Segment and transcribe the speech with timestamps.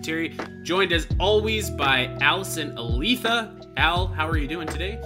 [0.00, 3.66] is Spiteri, joined as always by Alasyn Eletha.
[3.76, 5.00] Al, how are you doing today?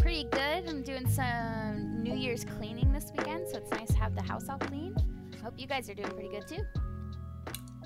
[0.00, 0.68] Pretty good.
[0.68, 4.48] I'm doing some New Year's cleaning this weekend, so it's nice to have the house
[4.48, 4.94] all clean.
[5.42, 6.64] Hope you guys are doing pretty good too.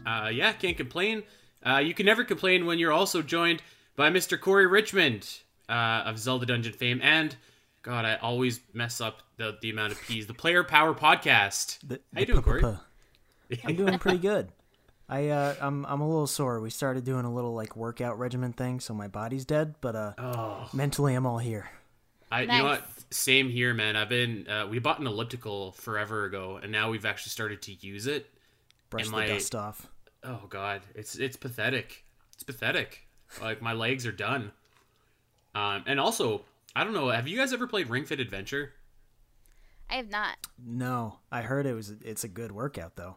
[0.06, 1.22] Uh, yeah, can't complain.
[1.64, 3.62] Uh, you can never complain when you're also joined
[3.96, 4.38] by Mr.
[4.38, 7.36] Corey Richmond uh, of Zelda Dungeon fame and
[7.82, 10.26] God, I always mess up the, the amount of P's.
[10.26, 11.78] The Player Power Podcast.
[11.86, 12.64] The, How you doing, Corey?
[13.64, 14.48] I'm doing pretty good.
[15.08, 16.60] I uh, I'm I'm a little sore.
[16.60, 20.12] We started doing a little like workout regimen thing, so my body's dead, but uh,
[20.18, 21.68] Oh, mentally I'm all here.
[22.30, 22.80] I you know what?
[22.80, 23.04] Nice.
[23.10, 23.94] Same here, man.
[23.94, 27.72] I've been uh, we bought an elliptical forever ago, and now we've actually started to
[27.74, 28.28] use it.
[28.90, 29.86] Brush Am the I- dust off.
[30.24, 32.04] Oh God, it's it's pathetic.
[32.34, 33.06] It's pathetic.
[33.40, 34.50] Like my legs are done.
[35.54, 36.42] Um, and also,
[36.74, 37.08] I don't know.
[37.10, 38.72] Have you guys ever played Ring Fit Adventure?
[39.88, 40.36] I have not.
[40.62, 43.16] No, I heard it was it's a good workout though.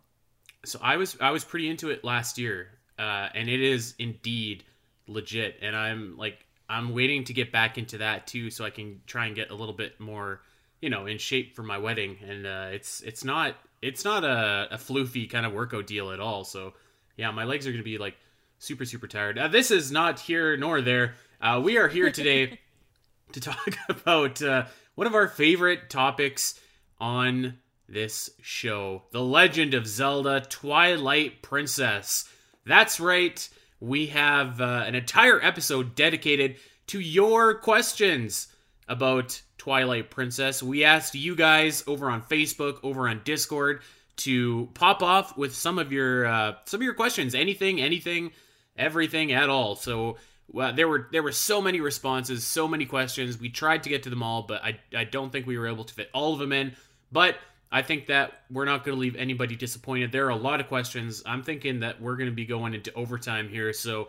[0.66, 4.64] So I was I was pretty into it last year, uh, and it is indeed
[5.08, 5.58] legit.
[5.62, 9.26] And I'm like I'm waiting to get back into that too, so I can try
[9.26, 10.42] and get a little bit more,
[10.82, 12.18] you know, in shape for my wedding.
[12.28, 16.20] And uh, it's it's not it's not a, a floofy kind of workout deal at
[16.20, 16.44] all.
[16.44, 16.74] So
[17.16, 18.18] yeah, my legs are gonna be like
[18.60, 19.38] super super tired.
[19.38, 21.16] Uh, this is not here nor there.
[21.42, 22.60] Uh, we are here today
[23.32, 24.66] to talk about uh,
[24.96, 26.60] one of our favorite topics
[27.00, 27.58] on
[27.92, 32.30] this show The Legend of Zelda Twilight Princess.
[32.66, 33.48] That's right,
[33.80, 38.48] we have uh, an entire episode dedicated to your questions
[38.88, 40.62] about Twilight Princess.
[40.62, 43.82] We asked you guys over on Facebook, over on Discord,
[44.18, 47.34] to pop off with some of your uh, some of your questions.
[47.34, 48.32] Anything, anything,
[48.78, 49.76] everything at all.
[49.76, 50.18] So
[50.52, 53.40] well, there were there were so many responses, so many questions.
[53.40, 55.86] We tried to get to them all, but I I don't think we were able
[55.86, 56.76] to fit all of them in.
[57.12, 57.38] But
[57.72, 60.12] I think that we're not going to leave anybody disappointed.
[60.12, 61.22] There are a lot of questions.
[61.26, 64.08] I'm thinking that we're going to be going into overtime here, so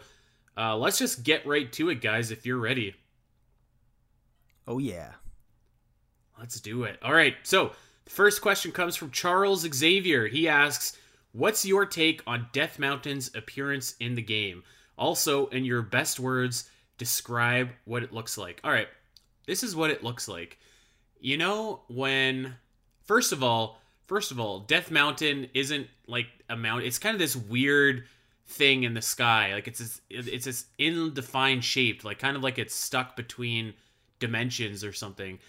[0.56, 2.30] uh, let's just get right to it, guys.
[2.30, 2.94] If you're ready,
[4.66, 5.12] Oh yeah.
[6.38, 6.98] let's do it.
[7.02, 7.34] All right.
[7.42, 7.72] So
[8.04, 10.26] the first question comes from Charles Xavier.
[10.26, 10.96] He asks,
[11.32, 14.62] "What's your take on Death Mountain's appearance in the game?
[14.96, 18.88] Also, in your best words, describe what it looks like." All right.
[19.46, 20.58] This is what it looks like.
[21.20, 22.54] You know when
[23.10, 26.86] first of all, first of all, Death Mountain isn't like a mountain.
[26.86, 28.04] It's kind of this weird
[28.46, 29.52] thing in the sky.
[29.52, 33.74] Like it's this, it's this ill-defined shape, like kind of like it's stuck between
[34.20, 35.40] dimensions or something.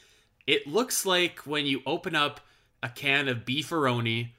[0.48, 2.42] It looks like when you open up
[2.82, 4.30] a can of beefaroni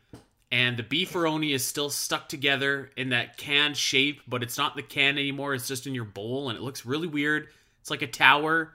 [0.50, 4.82] and the beefaroni is still stuck together in that can shape, but it's not the
[4.82, 5.54] can anymore.
[5.54, 7.46] It's just in your bowl, and it looks really weird.
[7.82, 8.72] It's like a tower,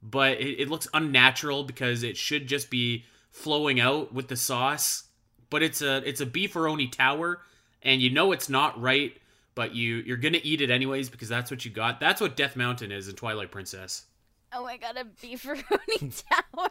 [0.00, 5.04] but it, it looks unnatural because it should just be flowing out with the sauce.
[5.48, 7.40] But it's a it's a beefaroni tower,
[7.82, 9.16] and you know it's not right,
[9.54, 11.98] but you you're gonna eat it anyways because that's what you got.
[11.98, 14.06] That's what Death Mountain is in Twilight Princess.
[14.52, 16.22] Oh my god, a beefaroni
[16.54, 16.70] tower.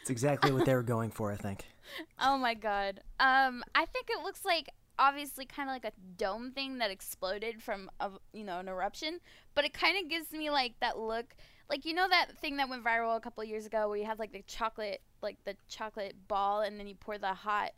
[0.00, 1.64] It's exactly what they were going for, I think.
[2.20, 3.00] oh my god.
[3.20, 7.62] Um, I think it looks like obviously kind of like a dome thing that exploded
[7.62, 9.20] from a you know an eruption,
[9.54, 11.36] but it kind of gives me like that look.
[11.68, 14.18] Like you know that thing that went viral a couple years ago where you have
[14.18, 17.72] like the chocolate like the chocolate ball and then you pour the hot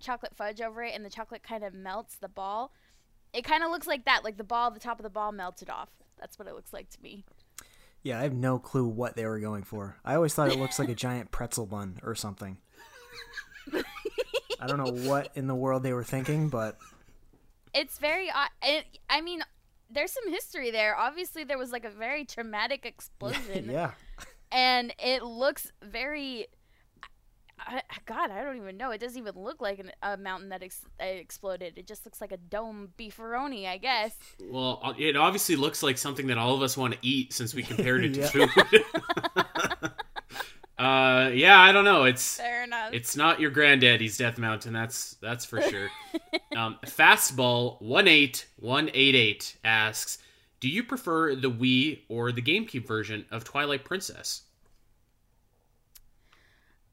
[0.00, 2.72] chocolate fudge over it and the chocolate kind of melts the ball.
[3.32, 5.70] It kind of looks like that, like the ball, the top of the ball melted
[5.70, 5.88] off.
[6.18, 7.24] That's what it looks like to me.
[8.02, 9.96] Yeah, I have no clue what they were going for.
[10.04, 12.58] I always thought it looks like a giant pretzel bun or something.
[14.60, 16.78] I don't know what in the world they were thinking, but
[17.74, 18.48] it's very odd.
[19.10, 19.42] I mean,
[19.90, 20.96] there's some history there.
[20.96, 23.92] Obviously, there was like a very traumatic explosion, yeah.
[24.50, 26.46] and it looks very.
[27.58, 28.90] I, I- God, I don't even know.
[28.90, 31.78] It doesn't even look like an, a mountain that ex- exploded.
[31.78, 34.14] It just looks like a dome beefaroni, I guess.
[34.42, 37.54] Well, uh, it obviously looks like something that all of us want to eat since
[37.54, 38.84] we compared it to food.
[40.78, 42.04] uh, yeah, I don't know.
[42.04, 42.90] It's Fair enough.
[42.92, 44.72] it's not your granddaddy's Death Mountain.
[44.72, 45.88] That's that's for sure.
[46.56, 50.18] um, Fastball one eight one eight eight asks,
[50.60, 54.42] "Do you prefer the Wii or the GameCube version of Twilight Princess?"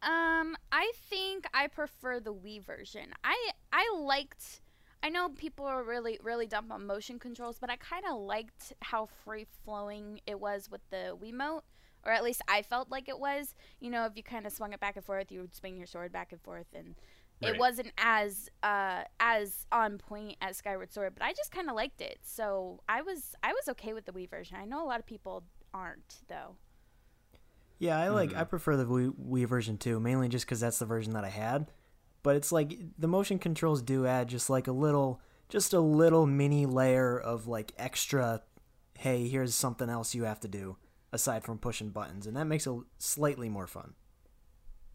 [0.01, 3.13] Um, I think I prefer the Wii version.
[3.23, 4.61] I I liked.
[5.01, 8.73] I know people are really really dumb on motion controls, but I kind of liked
[8.81, 11.61] how free flowing it was with the Wiimote,
[12.05, 13.55] or at least I felt like it was.
[13.79, 15.87] You know, if you kind of swung it back and forth, you would swing your
[15.87, 16.95] sword back and forth, and
[17.41, 17.55] Right.
[17.55, 21.13] it wasn't as uh as on point as Skyward Sword.
[21.17, 24.11] But I just kind of liked it, so I was I was okay with the
[24.13, 24.55] Wii version.
[24.59, 26.55] I know a lot of people aren't though.
[27.79, 28.33] Yeah, I like.
[28.33, 31.29] I prefer the Wii, Wii version too, mainly just because that's the version that I
[31.29, 31.69] had.
[32.21, 35.19] But it's like the motion controls do add just like a little,
[35.49, 38.41] just a little mini layer of like extra.
[38.97, 40.77] Hey, here's something else you have to do
[41.13, 43.93] aside from pushing buttons, and that makes it slightly more fun.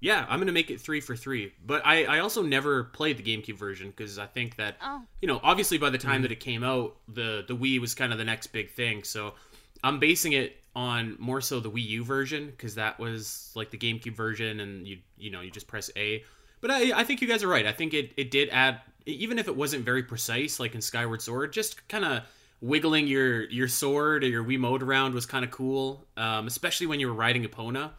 [0.01, 1.53] Yeah, I'm gonna make it three for three.
[1.65, 5.03] But I, I also never played the GameCube version because I think that Oh.
[5.23, 6.23] you know obviously by the time mm-hmm.
[6.23, 9.03] that it came out, the the Wii was kind of the next big thing.
[9.03, 9.35] So
[9.83, 13.79] I'm basing it on more so the Wii U version because that was like the
[13.79, 16.25] GameCube version, and you you know you just press A.
[16.61, 17.67] But I I think you guys are right.
[17.67, 21.23] I think it it did add even if it wasn't very precise like in Skyward
[21.23, 22.23] Sword, just kind of
[22.61, 27.01] wiggling your your sword or your Wiimote around was kind of cool, um, especially when
[27.01, 27.91] you were riding Epona.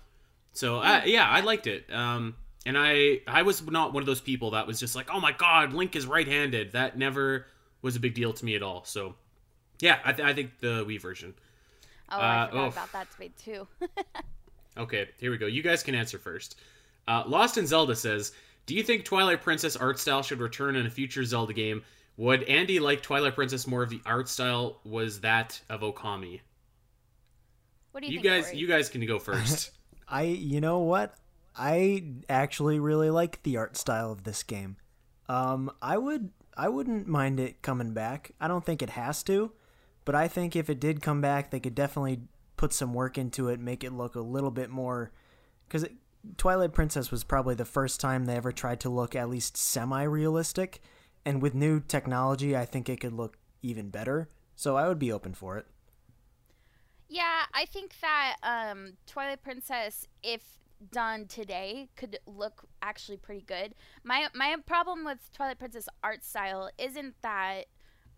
[0.54, 1.92] So I, yeah, I liked it.
[1.94, 2.36] Um,
[2.66, 5.32] and I I was not one of those people that was just like, oh my
[5.32, 6.74] god, Link is right-handed.
[6.74, 7.46] That never
[7.82, 8.84] was a big deal to me at all.
[8.84, 9.16] So
[9.80, 11.34] yeah, I, th- I think the Wii version.
[12.12, 12.74] Oh, I Uh, forgot oof.
[12.74, 13.68] about that debate too.
[14.78, 15.46] Okay, here we go.
[15.46, 16.56] You guys can answer first.
[17.08, 18.32] Uh, Lost in Zelda says,
[18.66, 21.84] "Do you think Twilight Princess art style should return in a future Zelda game?
[22.20, 26.42] Would Andy like Twilight Princess more of the art style was that of Okami?
[27.92, 28.34] what do you, You think?
[28.34, 28.58] guys, Corey?
[28.58, 29.72] you guys can go first.
[30.08, 31.16] I, you know what?
[31.56, 34.76] I actually really like the art style of this game.
[35.30, 38.34] Um, I would, I wouldn't mind it coming back.
[38.42, 39.54] I don't think it has to,
[40.04, 42.20] but I think if it did come back, they could definitely
[42.58, 45.14] put some work into it, make it look a little bit more.
[45.70, 45.88] Because
[46.36, 50.82] Twilight Princess was probably the first time they ever tried to look at least semi-realistic,
[51.26, 54.30] and with new technology, I think it could look even better.
[54.56, 55.66] So I would be open for it.
[57.08, 60.42] Yeah, I think that um, Twilight Princess, if
[60.92, 63.74] done today, could look actually pretty good.
[64.04, 67.66] My my problem with Twilight Princess art style isn't that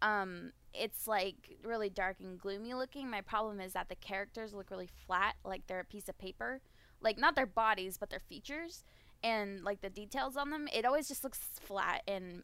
[0.02, 3.10] um, it's like really dark and gloomy looking.
[3.10, 6.62] My problem is that the characters look really flat, like they're a piece of paper.
[7.02, 8.84] Like not their bodies, but their features
[9.24, 10.68] and like the details on them.
[10.74, 12.44] It always just looks flat and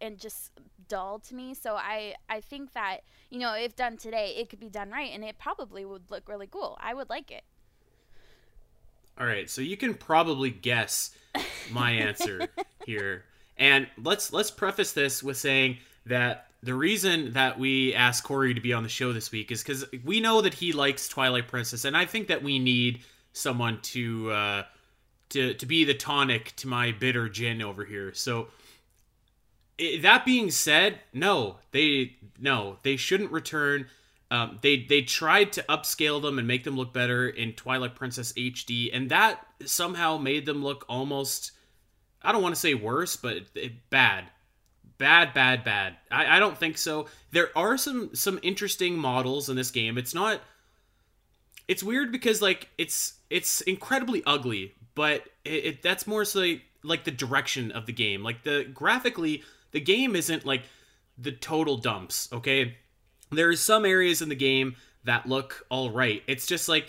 [0.00, 0.52] and just
[0.88, 1.54] dull to me.
[1.54, 2.98] So I I think that
[3.30, 6.28] you know if done today, it could be done right, and it probably would look
[6.28, 6.76] really cool.
[6.80, 7.44] I would like it.
[9.18, 11.14] All right, so you can probably guess
[11.70, 12.48] my answer
[12.86, 13.24] here.
[13.56, 18.60] And let's let's preface this with saying that the reason that we asked Corey to
[18.60, 21.84] be on the show this week is because we know that he likes Twilight Princess,
[21.84, 23.00] and I think that we need
[23.32, 24.62] someone to uh,
[25.30, 28.14] to to be the tonic to my bitter gin over here.
[28.14, 28.48] So
[29.80, 33.86] i that being said, no, they no, they shouldn't return.
[34.30, 38.32] Um, they they tried to upscale them and make them look better in Twilight Princess
[38.32, 41.52] HD, and that somehow made them look almost.
[42.22, 44.24] I don't want to say worse, but it, bad,
[44.96, 45.96] bad, bad, bad.
[46.10, 47.08] I, I don't think so.
[47.32, 49.98] There are some some interesting models in this game.
[49.98, 50.40] It's not.
[51.68, 56.62] It's weird because like it's it's incredibly ugly, but it, it that's more so like,
[56.82, 58.22] like the direction of the game.
[58.22, 59.42] Like the graphically,
[59.72, 60.62] the game isn't like
[61.18, 62.28] the total dumps.
[62.32, 62.76] Okay,
[63.30, 66.22] There are some areas in the game that look all right.
[66.26, 66.88] It's just like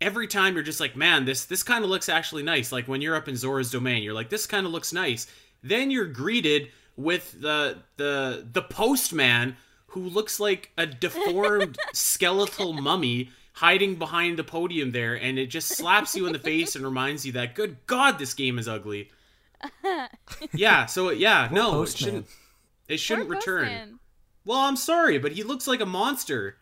[0.00, 2.72] every time you're just like, man, this this kind of looks actually nice.
[2.72, 5.26] Like when you're up in Zora's domain, you're like, this kind of looks nice.
[5.62, 9.56] Then you're greeted with the the the postman
[9.88, 15.68] who looks like a deformed skeletal mummy hiding behind the podium there, and it just
[15.68, 19.10] slaps you in the face and reminds you that, good God, this game is ugly.
[20.54, 20.86] yeah.
[20.86, 22.26] So yeah, no, it shouldn't.
[22.88, 23.64] It shouldn't Poor return.
[23.64, 23.98] Postman.
[24.44, 26.56] Well, I'm sorry, but he looks like a monster.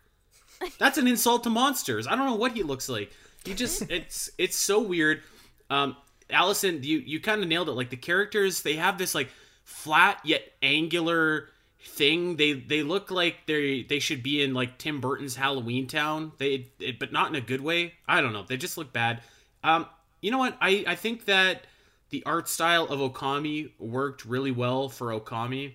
[0.79, 2.07] That's an insult to monsters.
[2.07, 3.13] I don't know what he looks like.
[3.45, 5.23] He just it's it's so weird.
[5.71, 5.97] Um
[6.31, 7.73] Alasyn, you you kind of nailed it.
[7.73, 9.29] Like the characters, they have this like
[9.65, 11.49] flat yet angular
[11.85, 12.37] thing.
[12.37, 16.33] They they look like they they should be in like Tim Burton's Halloween Town.
[16.39, 17.95] They it, but not in a good way.
[18.07, 18.45] I don't know.
[18.45, 19.21] They just look bad.
[19.65, 19.87] Um
[20.21, 20.57] you know what?
[20.61, 21.67] I I think that
[22.13, 25.73] the art style of Okami worked really well for Okami.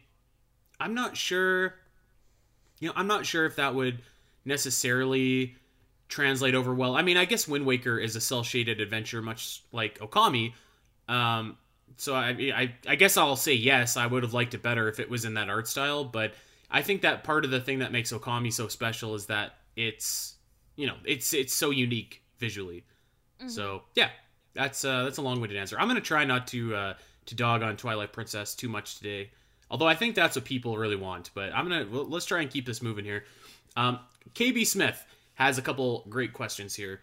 [0.80, 1.74] I'm not sure
[2.80, 4.00] you know, I'm not sure if that would
[4.46, 5.56] necessarily
[6.10, 6.96] translate over well.
[6.96, 10.54] I mean, I guess Wind Waker is a cel shaded adventure, much like Okami.
[11.10, 11.58] Um,
[11.98, 13.98] so I, I, I guess I'll say yes.
[13.98, 16.34] I would have liked it better if it was in that art style, but
[16.70, 20.36] I think that part of the thing that makes Okami so special is that it's,
[20.76, 22.86] you know, it's it's so unique visually.
[23.48, 24.10] So yeah,
[24.58, 25.80] that's uh, that's a long winded answer.
[25.80, 26.94] I'm gonna try not to uh,
[27.28, 29.30] to dog on Twilight Princess too much today.
[29.70, 32.50] Although I think that's what people really want, but I'm gonna well, let's try and
[32.50, 33.26] keep this moving here.
[33.76, 34.00] Um,
[34.34, 35.02] KB Smith
[35.36, 37.02] has a couple great questions here.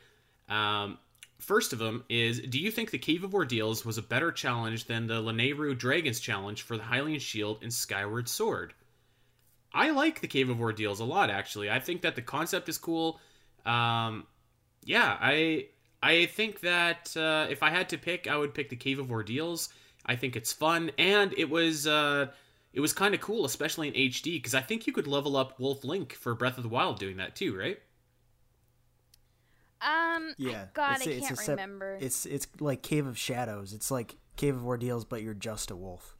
[0.48, 0.98] Um,
[1.38, 4.86] first of them is: Do you think the Cave of Ordeals was a better challenge
[4.86, 8.74] than the Lanayru Dragons challenge for the Hylian Shield and Skyward Sword?
[9.72, 11.70] I like the Cave of Ordeals a lot, actually.
[11.70, 13.20] I think that the concept is cool.
[13.66, 14.26] Um,
[14.84, 15.66] yeah, I
[16.06, 19.10] I think that uh, if I had to pick, I would pick the Cave of
[19.10, 19.68] Ordeals.
[20.06, 22.26] I think it's fun, and it was uh,
[22.72, 25.58] it was kind of cool, especially in HD, because I think you could level up
[25.58, 27.78] Wolf Link for Breath of the Wild doing that too, right?
[29.80, 31.98] Um, Yeah, God, it's I a- it's can't a sep- remember.
[32.00, 33.72] It's it's like Cave of Shadows.
[33.72, 36.16] It's like Cave of Ordeals, but you're just a wolf.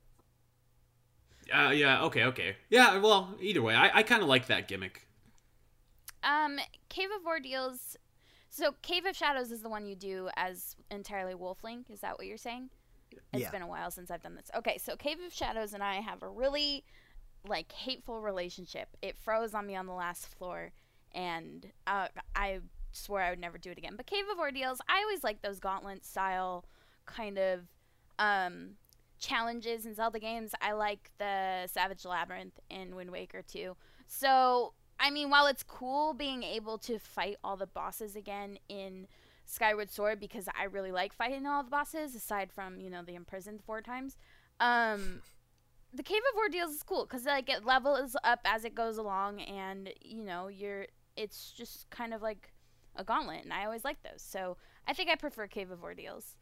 [1.52, 2.02] Uh, yeah.
[2.04, 2.24] Okay.
[2.24, 2.56] Okay.
[2.70, 2.98] Yeah.
[2.98, 5.06] Well, either way, I, I kind of like that gimmick.
[6.22, 7.96] Um, Cave of Ordeals.
[8.54, 11.90] So Cave of Shadows is the one you do as entirely Wolf Link.
[11.90, 12.70] Is that what you're saying?
[13.10, 13.50] It's Yeah.
[13.50, 14.48] been a while since I've done this.
[14.54, 16.84] Okay, so Cave of Shadows and I have a really
[17.48, 18.96] like hateful relationship.
[19.02, 20.70] It froze on me on the last floor,
[21.10, 22.06] and uh,
[22.36, 22.60] I
[22.92, 23.96] swore I would never do it again.
[23.96, 26.64] But Cave of Ordeals, I always like those gauntlet style
[27.06, 27.66] kind of
[28.20, 28.76] um,
[29.18, 30.52] challenges in Zelda games.
[30.62, 33.76] I like the Savage Labyrinth in Wind Waker too.
[34.06, 39.06] So I mean, while it's cool being able to fight all the bosses again in
[39.44, 43.14] Skyward Sword because I really like fighting all the bosses aside from, you know, the
[43.14, 44.16] imprisoned four times.
[44.60, 45.22] Um
[45.92, 49.40] the Cave of Ordeals is cool cuz like it levels up as it goes along
[49.40, 50.86] and, you know, you're
[51.16, 52.52] it's just kind of like
[52.96, 54.22] a gauntlet and I always like those.
[54.22, 56.36] So, I think I prefer Cave of Ordeals.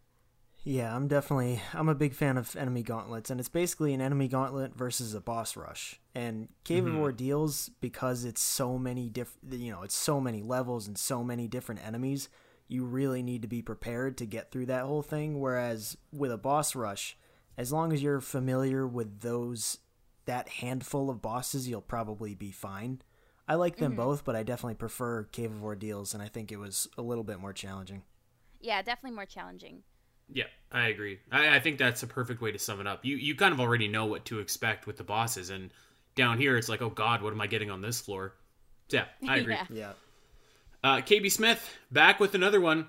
[0.65, 4.29] Yeah, I'm definitely I'm a big fan of enemy gauntlets, and it's basically an enemy
[4.29, 6.01] gauntlet versus a boss rush.
[6.15, 7.03] And Cave of mm-hmm.
[7.03, 11.49] Ordeals, because it's so many different, you know, it's so many levels and so many
[11.49, 12.29] different enemies,
[12.69, 15.41] you really need to be prepared to get through that whole thing.
[15.41, 17.17] Whereas with a boss rush,
[17.59, 19.79] as long as you're familiar with those
[20.27, 23.03] that handful of bosses, you'll probably be fine.
[23.49, 24.03] I like them mm-hmm.
[24.03, 27.25] both, but I definitely prefer Cave of Ordeals, and I think it was a little
[27.25, 28.05] bit more challenging.
[28.61, 29.83] Yeah, definitely more challenging.
[30.33, 31.19] Yeah, I agree.
[31.31, 33.05] I, I think that's a perfect way to sum it up.
[33.05, 35.71] You you kind of already know what to expect with the bosses, and
[36.15, 38.35] down here it's like, oh God, what am I getting on this floor?
[38.89, 39.55] So, yeah, I agree.
[39.55, 39.67] Yeah.
[39.71, 39.93] Yeah.
[40.85, 42.89] Uh, KB Smith back with another one.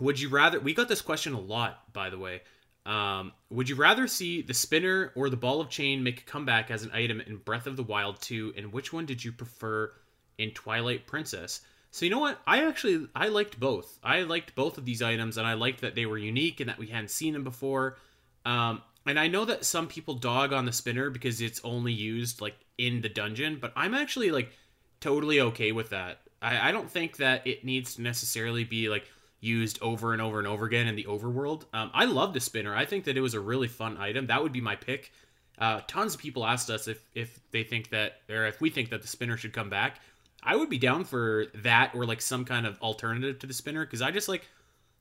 [0.00, 0.58] Would you rather?
[0.58, 2.42] We got this question a lot, by the way.
[2.84, 6.70] Um, would you rather see the spinner or the ball of chain make a comeback
[6.70, 8.54] as an item in Breath of the Wild 2?
[8.56, 9.92] And which one did you prefer
[10.38, 11.60] in Twilight Princess?
[11.92, 12.40] So you know what?
[12.46, 13.98] I actually I liked both.
[14.02, 16.78] I liked both of these items, and I liked that they were unique and that
[16.78, 17.98] we hadn't seen them before.
[18.46, 22.40] Um, and I know that some people dog on the spinner because it's only used
[22.40, 24.52] like in the dungeon, but I'm actually like
[25.00, 26.20] totally okay with that.
[26.40, 29.04] I, I don't think that it needs to necessarily be like
[29.40, 31.64] used over and over and over again in the overworld.
[31.74, 32.74] Um, I love the spinner.
[32.74, 34.28] I think that it was a really fun item.
[34.28, 35.12] That would be my pick.
[35.58, 38.88] Uh, tons of people asked us if if they think that or if we think
[38.90, 40.00] that the spinner should come back.
[40.42, 43.84] I would be down for that or like some kind of alternative to the spinner
[43.84, 44.48] because I just like,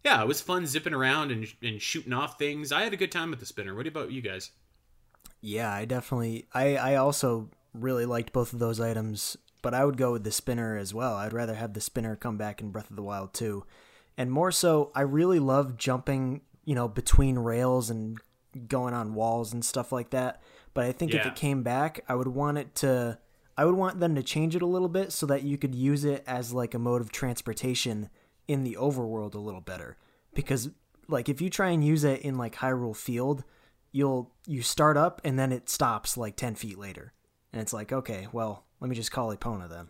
[0.03, 2.71] yeah, it was fun zipping around and and shooting off things.
[2.71, 3.75] I had a good time with the spinner.
[3.75, 4.51] What about you guys?
[5.41, 6.47] Yeah, I definitely.
[6.53, 10.31] I I also really liked both of those items, but I would go with the
[10.31, 11.15] spinner as well.
[11.15, 13.65] I'd rather have the spinner come back in Breath of the Wild too,
[14.17, 18.19] and more so, I really love jumping, you know, between rails and
[18.67, 20.41] going on walls and stuff like that.
[20.73, 23.17] But I think if it came back, I would want it to.
[23.57, 26.05] I would want them to change it a little bit so that you could use
[26.05, 28.09] it as like a mode of transportation
[28.47, 29.97] in the overworld a little better.
[30.33, 30.69] Because
[31.07, 33.43] like if you try and use it in like Hyrule Field,
[33.91, 37.11] you'll you start up and then it stops like 10 feet later
[37.51, 39.89] and it's like okay well let me just call epona then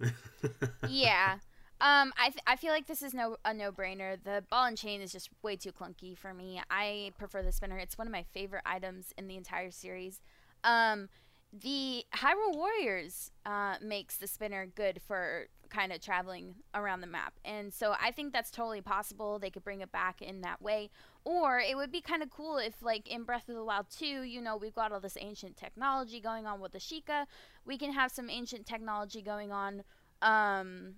[0.88, 1.38] yeah.
[1.80, 4.16] Um, I, th- I feel like this is no a no brainer.
[4.22, 6.60] The ball and chain is just way too clunky for me.
[6.70, 7.78] I prefer the spinner.
[7.78, 10.20] It's one of my favorite items in the entire series.
[10.64, 11.08] Um,
[11.52, 17.34] the Hyrule Warriors uh, makes the spinner good for kind of traveling around the map,
[17.44, 19.38] and so I think that's totally possible.
[19.38, 20.90] They could bring it back in that way,
[21.24, 24.22] or it would be kind of cool if, like in Breath of the Wild 2,
[24.22, 27.26] you know, we've got all this ancient technology going on with the Sheikah.
[27.64, 29.84] We can have some ancient technology going on.
[30.20, 30.94] Um,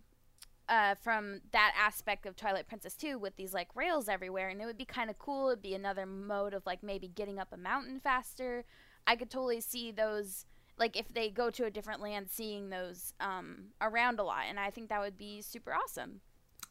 [0.69, 4.67] uh, from that aspect of Twilight Princess 2 with these like rails everywhere, and it
[4.67, 5.49] would be kind of cool.
[5.49, 8.65] It'd be another mode of like maybe getting up a mountain faster.
[9.07, 10.45] I could totally see those
[10.79, 14.59] like if they go to a different land, seeing those um, around a lot, and
[14.59, 16.21] I think that would be super awesome.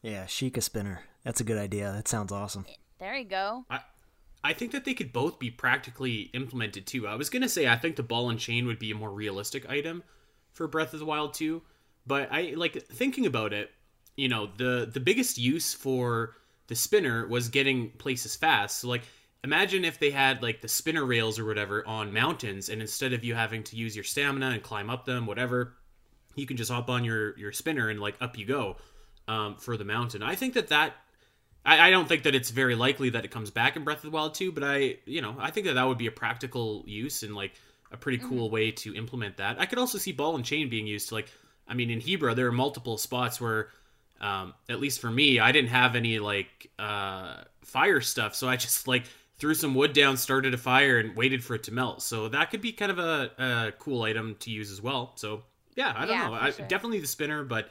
[0.02, 2.66] yeah Sheikah spinner that's a good idea that sounds awesome
[3.00, 3.66] There you go.
[3.70, 3.80] I
[4.44, 7.08] I think that they could both be practically implemented too.
[7.08, 9.70] I was gonna say I think the ball and chain would be a more realistic
[9.70, 10.04] item
[10.52, 11.62] for Breath of the Wild 2,
[12.08, 13.70] but I like thinking about it.
[14.16, 16.36] You know, the the biggest use for
[16.68, 18.80] the spinner was getting places fast.
[18.80, 19.04] So like,
[19.44, 23.24] imagine if they had like the spinner rails or whatever on mountains, and instead of
[23.24, 25.76] you having to use your stamina and climb up them, whatever,
[26.36, 28.78] you can just hop on your your spinner and like up you go
[29.28, 30.24] um, for the mountain.
[30.24, 30.94] I think that that
[31.66, 34.04] I, I don't think that it's very likely that it comes back in Breath of
[34.04, 36.84] the Wild 2, but I, you know, I think that that would be a practical
[36.88, 37.54] use and like
[37.92, 39.60] a pretty cool way to implement that.
[39.60, 41.30] I could also see ball and chain being used to like,
[41.68, 43.70] I mean, in Hebra there are multiple spots where
[44.22, 48.58] Um, at least for me, I didn't have any like uh, fire stuff, so I
[48.58, 49.06] just like
[49.40, 52.02] threw some wood down, started a fire, and waited for it to melt.
[52.02, 55.14] So that could be kind of a, a cool item to use as well.
[55.16, 55.44] So
[55.76, 56.34] yeah, I don't Yeah, know.
[56.34, 56.68] I, sure.
[56.68, 57.70] Definitely the spinner, but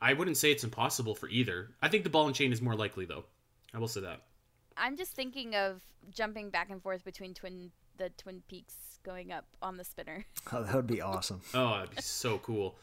[0.00, 1.70] I wouldn't say it's impossible for either.
[1.82, 3.24] I think the ball and chain is more likely though.
[3.72, 4.22] I will say that.
[4.76, 9.44] I'm just thinking of jumping back and forth between twin the Twin Peaks going up
[9.62, 10.24] on the spinner.
[10.52, 11.40] Oh, that would be awesome.
[11.54, 12.76] Oh, that'd be so cool.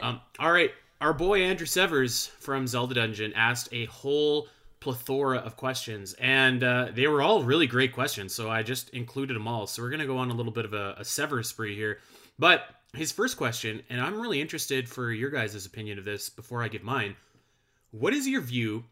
[0.00, 4.48] Um, all right, our boy Andrew Severs from Zelda Dungeon asked a whole
[4.84, 8.34] plethora of questions, and uh, they were all really great questions.
[8.34, 9.66] So I just included them all.
[9.66, 11.98] So we're gonna go on a little bit of a, a Severs spree here.
[12.38, 16.62] But his first question, and I'm really interested for your guys' opinion of this before
[16.62, 17.16] I give mine.
[17.90, 18.84] What is your view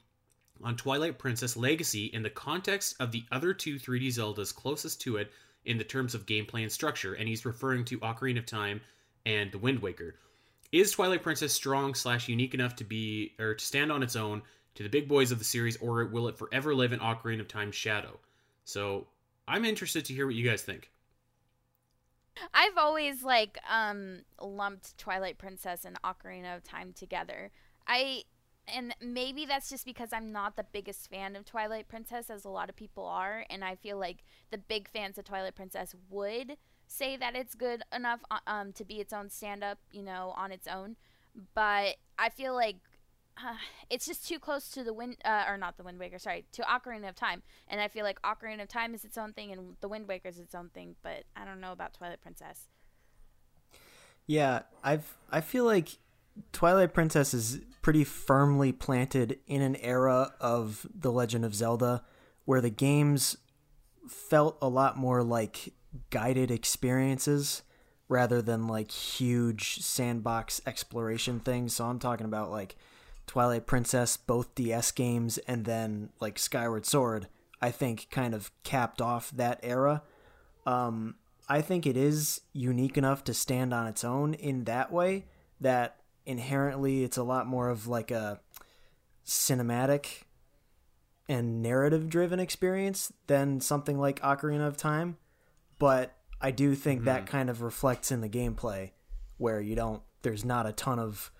[0.64, 5.18] on Twilight Princess Legacy in the context of the other two 3D Zeldas closest to
[5.18, 5.30] it
[5.66, 7.14] in the terms of gameplay and structure?
[7.14, 8.80] And he's referring to Ocarina of Time
[9.26, 10.14] and The Wind Waker.
[10.72, 14.40] Is Twilight Princess strong slash unique enough to be or to stand on its own
[14.74, 17.48] to the big boys of the series, or will it forever live in Ocarina of
[17.48, 18.18] Time's shadow?
[18.64, 19.06] So
[19.46, 20.90] I'm interested to hear what you guys think.
[22.54, 27.50] I've always like um lumped Twilight Princess and Ocarina of Time together.
[27.86, 28.22] I
[28.68, 32.48] and maybe that's just because I'm not the biggest fan of Twilight Princess as a
[32.48, 36.56] lot of people are and I feel like the big fans of Twilight Princess would
[36.86, 40.32] say that it's good enough uh, um to be its own stand up, you know,
[40.36, 40.96] on its own.
[41.54, 42.76] But I feel like
[43.38, 43.54] uh,
[43.90, 46.62] it's just too close to the wind uh, or not the wind waker sorry to
[46.62, 49.76] ocarina of time and i feel like ocarina of time is its own thing and
[49.80, 52.68] the wind waker is its own thing but i don't know about twilight princess
[54.26, 55.98] Yeah, I've I feel like
[56.52, 62.04] Twilight Princess is pretty firmly planted in an era of The Legend of Zelda
[62.44, 63.36] where the games
[64.08, 65.72] felt a lot more like
[66.10, 67.62] guided experiences
[68.08, 71.74] rather than like huge sandbox exploration things.
[71.74, 72.76] So I'm talking about like
[73.26, 77.28] Twilight Princess, both DS games, and then like Skyward Sword,
[77.60, 80.02] I think kind of capped off that era.
[80.66, 81.16] Um,
[81.48, 85.26] I think it is unique enough to stand on its own in that way
[85.60, 88.40] that inherently it's a lot more of like a
[89.26, 90.22] cinematic
[91.28, 95.16] and narrative driven experience than something like Ocarina of Time.
[95.78, 98.90] But I do think that kind of reflects in the gameplay
[99.38, 101.32] where you don't there's not a ton of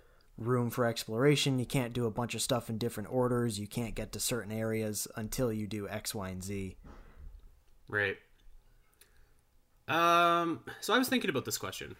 [0.46, 1.58] room for exploration.
[1.58, 3.58] You can't do a bunch of stuff in different orders.
[3.58, 6.76] You can't get to certain areas until you do X, Y, and Z.
[7.88, 8.16] Right.
[9.88, 11.96] Um, so I was thinking about this question,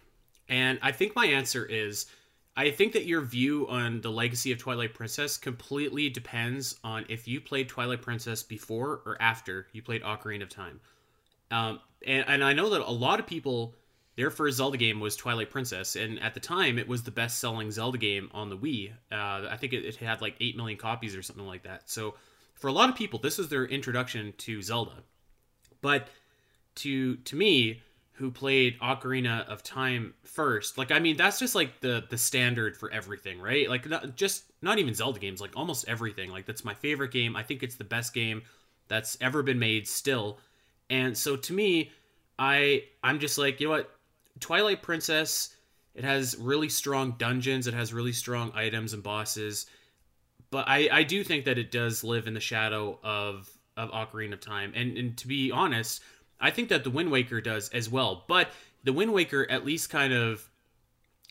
[0.49, 2.07] and I think my answer is
[2.55, 7.27] I think that your view on the legacy of Twilight Princess completely depends on if
[7.27, 10.79] you played Twilight Princess before or after you played Ocarina of Time.
[11.49, 13.75] Um, and, and I know that a lot of people,
[14.15, 17.39] their first Zelda game was Twilight Princess, and at the time it was the best
[17.39, 18.91] selling Zelda game on the Wii.
[19.11, 21.89] Uh, I think it, it had like 8 million copies or something like that.
[21.89, 22.15] So
[22.55, 25.03] for a lot of people, this was their introduction to Zelda.
[25.81, 26.07] But
[26.75, 27.81] to to me
[28.13, 30.77] who played Ocarina of Time first.
[30.77, 33.67] Like I mean that's just like the the standard for everything, right?
[33.67, 36.29] Like not, just not even Zelda games, like almost everything.
[36.29, 37.35] Like that's my favorite game.
[37.35, 38.43] I think it's the best game
[38.87, 40.37] that's ever been made still.
[40.89, 41.91] And so to me,
[42.37, 43.91] I I'm just like, you know what?
[44.39, 45.55] Twilight Princess
[45.95, 49.67] it has really strong dungeons, it has really strong items and bosses.
[50.49, 54.33] But I, I do think that it does live in the shadow of of Ocarina
[54.33, 54.73] of Time.
[54.75, 56.01] And and to be honest,
[56.39, 58.25] I think that the Wind Waker does as well.
[58.27, 58.49] But
[58.83, 60.47] the Wind Waker at least kind of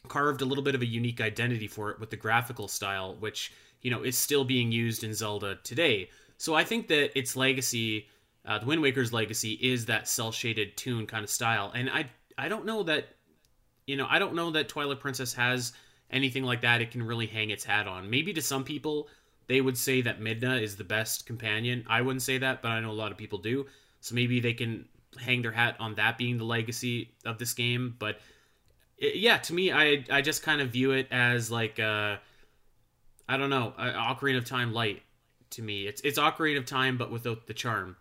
[0.08, 3.52] carved a little bit of a unique identity for it with the graphical style, which
[3.80, 6.10] you know is still being used in Zelda today.
[6.38, 8.08] So I think that its legacy,
[8.44, 11.70] uh, the Wind Waker's legacy, is that cel shaded tune kind of style.
[11.74, 12.06] And I
[12.38, 13.08] I don't know that
[13.86, 15.72] you know I don't know that Twilight Princess has
[16.10, 16.80] anything like that.
[16.80, 18.10] It can really hang its hat on.
[18.10, 19.08] Maybe to some people
[19.48, 21.84] they would say that Midna is the best companion.
[21.88, 23.66] I wouldn't say that, but I know a lot of people do.
[24.00, 24.86] So maybe they can
[25.20, 27.96] hang their hat on that being the legacy of this game.
[27.98, 28.18] But
[28.98, 32.16] yeah, to me, I I just kind of view it as like uh,
[33.28, 35.02] I don't know, Ocarina of Time light.
[35.50, 37.96] To me, it's it's Ocarina of Time, but without the charm.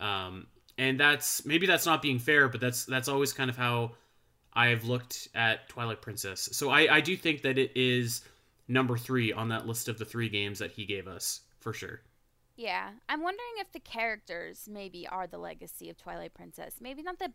[0.00, 0.46] Um,
[0.78, 3.92] and that's maybe that's not being fair, but that's that's always kind of how
[4.52, 6.48] I've looked at Twilight Princess.
[6.52, 8.22] So I I do think that it is
[8.68, 12.00] number three on that list of the three games that he gave us for sure.
[12.56, 16.76] Yeah, I'm wondering if the characters maybe are the legacy of Twilight Princess.
[16.80, 17.32] Maybe not the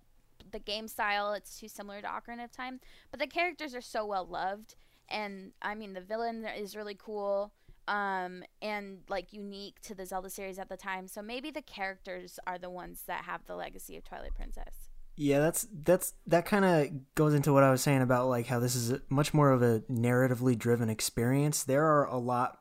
[0.52, 2.80] the game style; it's too similar to Ocarina of Time.
[3.12, 4.76] But the characters are so well loved,
[5.10, 7.52] and I mean, the villain is really cool,
[7.88, 11.08] um, and like unique to the Zelda series at the time.
[11.08, 14.74] So maybe the characters are the ones that have the legacy of Twilight Princess.
[15.18, 18.60] Yeah, that's that's that kind of goes into what I was saying about like how
[18.60, 21.64] this is much more of a narratively driven experience.
[21.64, 22.60] There are a lot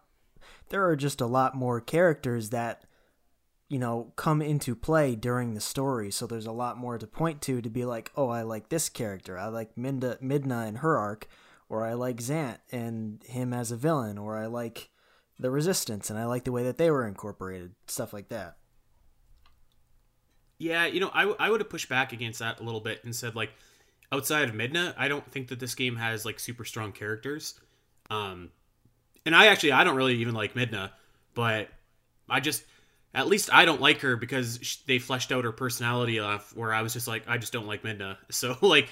[0.71, 2.85] there are just a lot more characters that
[3.69, 7.41] you know come into play during the story so there's a lot more to point
[7.43, 10.99] to to be like oh i like this character i like Minda, midna and her
[10.99, 11.29] arc
[11.69, 14.91] or i like zant and him as a villain or i like
[15.41, 18.57] the resistance and i like the way that they were incorporated stuff like that
[20.59, 23.15] Yeah, you know, I, I would have pushed back against that a little bit and
[23.15, 23.51] said like,
[24.13, 27.55] outside of Midna, I don't think that this game has like super strong characters.
[28.11, 28.51] Um,
[29.27, 30.91] and I actually I don't really even like Midna,
[31.35, 31.69] but
[32.29, 32.65] I just
[33.15, 36.75] at least I don't like her because sh- they fleshed out her personality enough where
[36.75, 38.19] I was just like I just don't like Midna.
[38.31, 38.89] So like,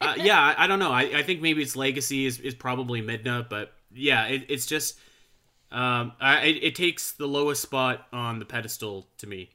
[0.00, 0.90] uh, yeah, I, I don't know.
[0.92, 4.98] I, I think maybe its legacy is, is probably Midna, but yeah, it, it's just
[5.74, 9.50] um, I, it, it takes the lowest spot on the pedestal to me.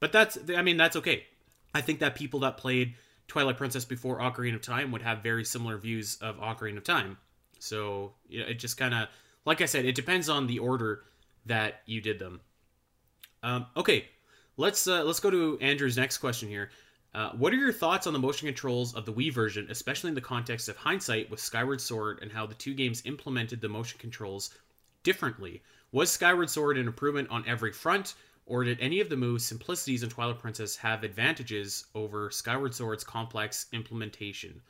[0.00, 1.24] But that's, I mean, that's okay.
[1.72, 2.94] I think that people that played
[3.28, 7.16] Twilight Princess before Ocarina of Time would have very similar views of Ocarina of Time.
[7.60, 9.08] So you know, it just kind of,
[9.44, 11.04] like I said, it depends on the order
[11.46, 12.40] that you did them.
[13.44, 14.06] Um, okay,
[14.56, 16.70] let's uh, let's go to Andrew's next question here.
[17.14, 20.14] Uh, what are your thoughts on the motion controls of the Wii version, especially in
[20.14, 23.98] the context of hindsight with Skyward Sword and how the two games implemented the motion
[23.98, 24.50] controls
[25.02, 25.62] differently?
[25.92, 28.14] Was Skyward Sword an improvement on every front,
[28.46, 33.04] or did any of the moves' simplicities in Twilight Princess have advantages over Skyward Sword's
[33.04, 34.60] complex implementation?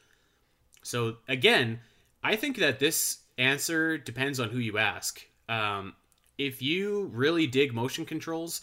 [0.83, 1.81] So again,
[2.23, 5.25] I think that this answer depends on who you ask.
[5.49, 5.95] Um,
[6.39, 8.63] if you really dig motion controls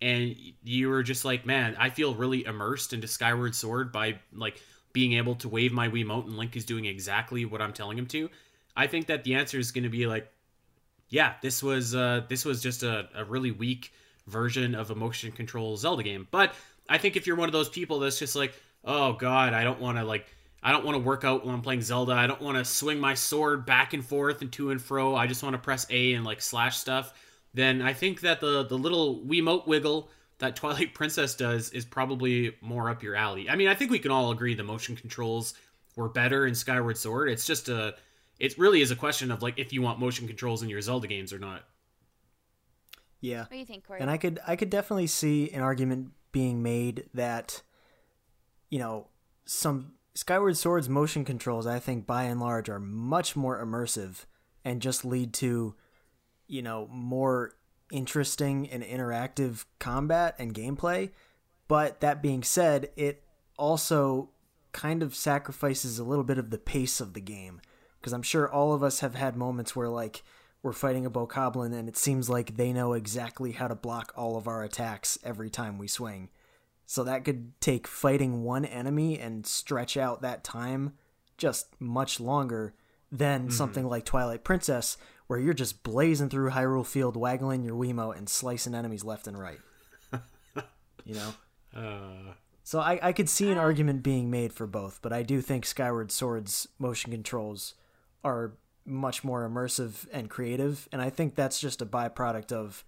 [0.00, 4.60] and you were just like, man, I feel really immersed into Skyward Sword by like
[4.92, 8.06] being able to wave my Wiimote and Link is doing exactly what I'm telling him
[8.06, 8.30] to,
[8.76, 10.30] I think that the answer is going to be like,
[11.08, 13.92] yeah, this was uh, this was just a, a really weak
[14.26, 16.26] version of a motion control Zelda game.
[16.30, 16.54] But
[16.88, 19.80] I think if you're one of those people that's just like, oh god, I don't
[19.80, 20.26] want to like
[20.62, 22.12] I don't want to work out when I'm playing Zelda.
[22.12, 25.14] I don't want to swing my sword back and forth and to and fro.
[25.14, 27.12] I just want to press A and like slash stuff.
[27.54, 32.54] Then I think that the the little Wiimote wiggle that Twilight Princess does is probably
[32.60, 33.48] more up your alley.
[33.48, 35.54] I mean, I think we can all agree the motion controls
[35.94, 37.30] were better in Skyward Sword.
[37.30, 37.94] It's just a
[38.38, 41.06] it really is a question of like if you want motion controls in your Zelda
[41.06, 41.64] games or not.
[43.20, 44.00] yeah What do you think, Corey?
[44.00, 47.62] And I could I could definitely see an argument being made that
[48.70, 49.08] you know
[49.44, 54.24] some Skyward Sword's motion controls I think by and large are much more immersive
[54.64, 55.74] and just lead to
[56.46, 57.52] you know more
[57.92, 61.10] interesting and interactive combat and gameplay.
[61.68, 63.24] But that being said, it
[63.58, 64.30] also
[64.72, 67.60] kind of sacrifices a little bit of the pace of the game
[68.06, 70.22] because I'm sure all of us have had moments where like
[70.62, 74.36] we're fighting a bokoblin and it seems like they know exactly how to block all
[74.36, 76.28] of our attacks every time we swing.
[76.86, 80.92] So that could take fighting one enemy and stretch out that time
[81.36, 82.74] just much longer
[83.10, 88.18] than something like Twilight Princess where you're just blazing through Hyrule Field waggling your Wiimote
[88.18, 89.58] and slicing enemies left and right.
[91.04, 91.34] you know?
[91.76, 92.32] Uh,
[92.66, 95.64] So I, I could see an argument being made for both, but I do think
[95.64, 97.74] Skyward Sword's motion controls
[98.26, 98.52] are
[98.84, 102.84] much more immersive and creative, and I think that's just a byproduct of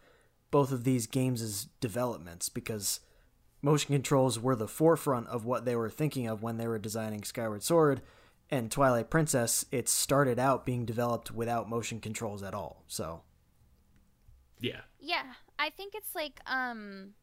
[0.51, 3.01] both of these games' developments because
[3.63, 7.25] motion controls were the forefront of what they were thinking of when they were designing
[7.25, 8.03] Skyward Sword,
[8.51, 12.83] and Twilight Princess, it started out being developed without motion controls at all.
[12.87, 13.23] So
[14.61, 14.81] yeah.
[14.99, 15.25] Yeah,
[15.59, 17.15] I think it's like um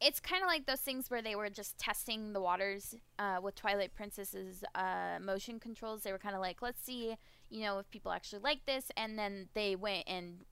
[0.00, 3.54] it's kind of like those things where they were just testing the waters uh, with
[3.54, 6.02] Twilight Princess's uh, motion controls.
[6.02, 7.16] They were kind of like, let's see,
[7.50, 10.44] you know, if people actually like this, and then they went and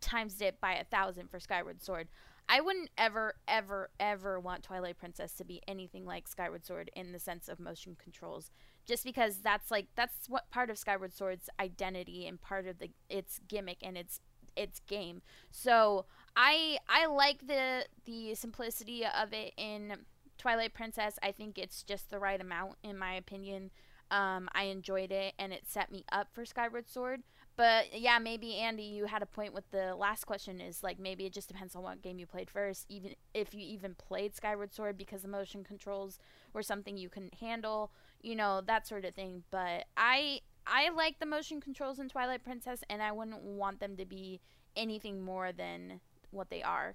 [0.00, 2.08] times it by a thousand for Skyward Sword.
[2.48, 7.12] I wouldn't ever, ever, ever want Twilight Princess to be anything like Skyward Sword in
[7.12, 8.50] the sense of motion controls,
[8.84, 12.90] just because that's like that's what part of Skyward Sword's identity and part of the
[13.08, 14.20] its gimmick and its
[14.56, 15.22] its game.
[15.50, 16.04] So
[16.36, 19.94] I I like the the simplicity of it in
[20.36, 21.18] Twilight Princess.
[21.22, 23.70] I think it's just the right amount in my opinion.
[24.12, 27.22] Um, I enjoyed it and it set me up for Skyward Sword.
[27.56, 30.60] But yeah, maybe Andy, you had a point with the last question.
[30.60, 32.86] Is like maybe it just depends on what game you played first.
[32.88, 36.18] Even if you even played Skyward Sword because the motion controls
[36.52, 37.90] were something you couldn't handle,
[38.22, 39.42] you know that sort of thing.
[39.50, 43.96] But I I like the motion controls in Twilight Princess, and I wouldn't want them
[43.96, 44.40] to be
[44.76, 46.94] anything more than what they are.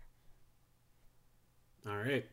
[1.88, 2.26] All right.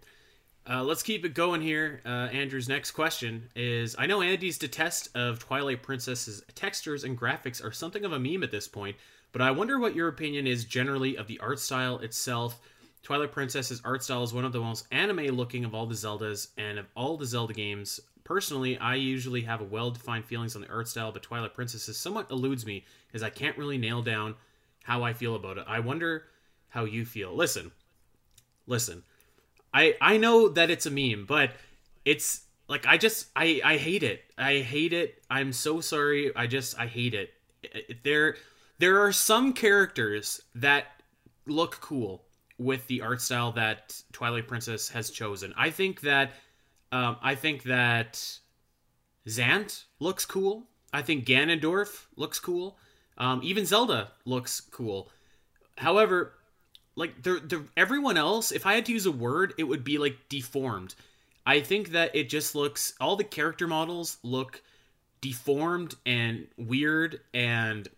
[0.69, 2.01] Uh, let's keep it going here.
[2.07, 7.63] Uh, Andrew's next question is I know Andy's detest of Twilight Princess's textures and graphics
[7.63, 8.97] are something of a meme at this point,
[9.33, 12.61] but I wonder what your opinion is generally of the art style itself.
[13.03, 16.49] Twilight Princess's art style is one of the most anime looking of all the Zeldas
[16.57, 18.01] and of all the Zelda games.
[18.25, 21.95] Personally, I usually have a well defined feelings on the art style, but Twilight Princess
[21.95, 24.35] somewhat eludes me as I can't really nail down
[24.85, 25.67] how I feel about it.
[25.69, 26.25] I wonder
[26.71, 27.35] how you feel.
[27.35, 27.71] Listen,
[28.67, 29.03] listen.
[29.75, 31.51] I I know that it's a meme, but
[32.05, 34.23] it's like I just I I hate it.
[34.39, 35.23] I hate it.
[35.29, 36.35] I'm so sorry.
[36.35, 37.31] I just I hate it.
[38.05, 38.37] There
[38.79, 40.87] there are some characters that
[41.47, 42.25] look cool
[42.57, 45.53] with the art style that Twilight Princess has chosen.
[45.57, 46.33] I think that
[46.93, 48.39] um, I think that
[49.27, 50.69] Zant looks cool.
[50.93, 52.79] I think Ganondorf looks cool.
[53.19, 55.11] Um, even Zelda looks cool.
[55.77, 56.35] However,
[56.97, 59.99] like the the everyone else, if I had to use a word, it would be
[59.99, 60.95] like deformed.
[61.47, 64.63] I think that it just looks all the character models look
[65.21, 67.89] deformed and weird and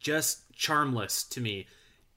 [0.00, 1.66] just charmless to me.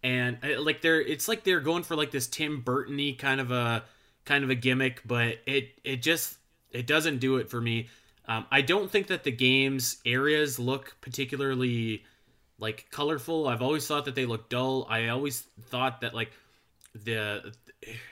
[0.04, 3.52] And uh, like they're it's like they're going for like this Tim Burtony kind of
[3.52, 3.84] a
[4.26, 6.38] kind of a gimmick, but it it just
[6.72, 7.90] it doesn't do it for me.
[8.28, 12.04] Um, I don't think that the game's areas look particularly
[12.62, 13.48] like colorful.
[13.48, 14.88] I've always thought that they look dull.
[14.90, 16.32] I always thought that like
[16.94, 17.54] the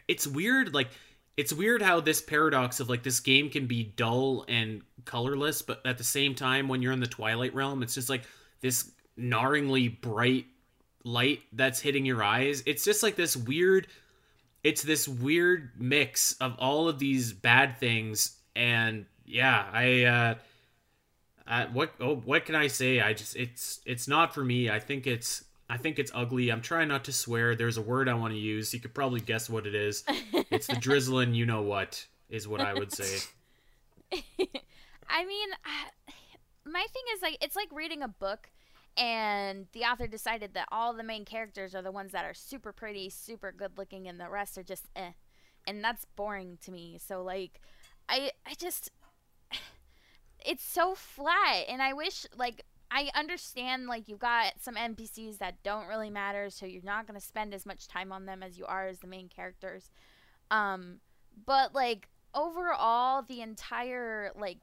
[0.07, 0.89] it's weird like
[1.37, 5.85] it's weird how this paradox of like this game can be dull and colorless, but
[5.85, 8.23] at the same time when you're in the Twilight realm, it's just like
[8.59, 10.45] this gnarringly bright
[11.05, 12.63] light that's hitting your eyes.
[12.65, 13.87] It's just like this weird
[14.63, 20.35] it's this weird mix of all of these bad things and yeah, I uh
[21.49, 23.01] uh, what oh what can I say?
[23.01, 24.69] I just it's it's not for me.
[24.69, 26.51] I think it's I think it's ugly.
[26.51, 27.55] I'm trying not to swear.
[27.55, 28.73] There's a word I want to use.
[28.73, 30.03] You could probably guess what it is.
[30.33, 31.33] it's the drizzling.
[31.33, 33.19] You know what is what I would say.
[35.09, 35.49] I mean,
[36.65, 38.49] my thing is like it's like reading a book
[38.95, 42.71] and the author decided that all the main characters are the ones that are super
[42.71, 45.11] pretty, super good looking, and the rest are just eh,
[45.65, 46.99] and that's boring to me.
[47.03, 47.59] So like,
[48.07, 48.91] I I just
[50.45, 55.61] it's so flat and i wish like i understand like you've got some npcs that
[55.63, 58.57] don't really matter so you're not going to spend as much time on them as
[58.57, 59.91] you are as the main characters.
[60.51, 60.99] Um
[61.45, 64.59] but like overall the entire like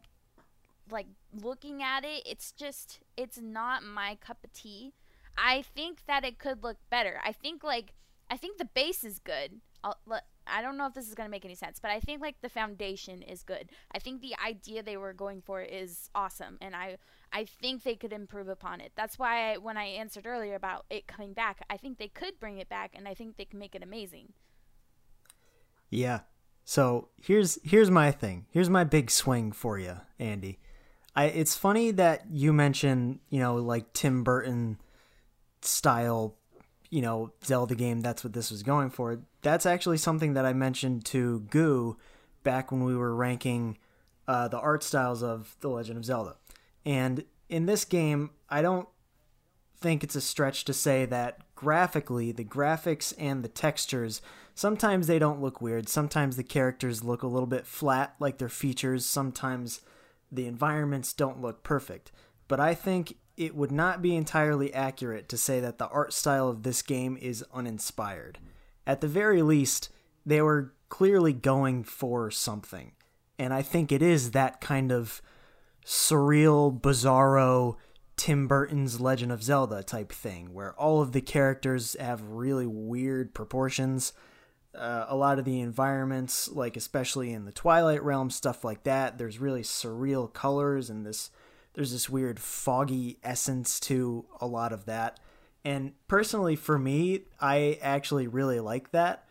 [0.91, 4.93] like looking at it it's just it's not my cup of tea.
[5.39, 7.21] I think that it could look better.
[7.25, 7.93] I think like
[8.31, 9.61] i think the base is good.
[9.85, 9.99] I'll,
[10.47, 12.41] I don't know if this is going to make any sense, but I think like
[12.41, 13.71] the foundation is good.
[13.93, 16.99] I think the idea they were going for is awesome and I
[17.33, 18.93] I think they could improve upon it.
[18.95, 22.39] That's why I, when I answered earlier about it coming back, I think they could
[22.39, 24.33] bring it back and I think they can make it amazing.
[25.91, 26.21] Yeah.
[26.65, 28.47] So, here's here's my thing.
[28.51, 30.59] Here's my big swing for you, Andy.
[31.15, 34.79] I it's funny that you mention, you know, like Tim Burton
[35.63, 36.37] style
[36.91, 39.21] you know, Zelda game, that's what this was going for.
[39.47, 41.97] That's actually something that I mentioned to Goo
[42.43, 43.79] back when we were ranking
[44.27, 46.35] uh, the art styles of The Legend of Zelda.
[46.85, 48.89] And in this game, I don't
[49.79, 54.21] think it's a stretch to say that graphically, the graphics and the textures,
[54.57, 55.89] sometimes they don't look weird.
[55.89, 59.07] Sometimes the characters look a little bit flat, like their features.
[59.07, 59.81] Sometimes
[60.33, 62.11] the environments don't look perfect.
[62.49, 66.49] But I think it would not be entirely accurate to say that the art style
[66.49, 68.41] of this game is uninspired.
[68.87, 69.91] At the very least,
[70.25, 72.93] they were clearly going for something.
[73.39, 75.21] And I think it is that kind of
[75.85, 77.77] surreal, bizarro
[78.17, 83.35] Tim Burton's Legend of Zelda type thing, where all of the characters have really weird
[83.35, 84.13] proportions.
[84.75, 89.19] Uh, a lot of the environments, like especially in the Twilight Realm, stuff like that,
[89.19, 91.31] there's really surreal colors and this
[91.75, 95.21] there's this weird foggy essence to a lot of that.
[95.67, 99.25] And personally, for me, I actually really like that.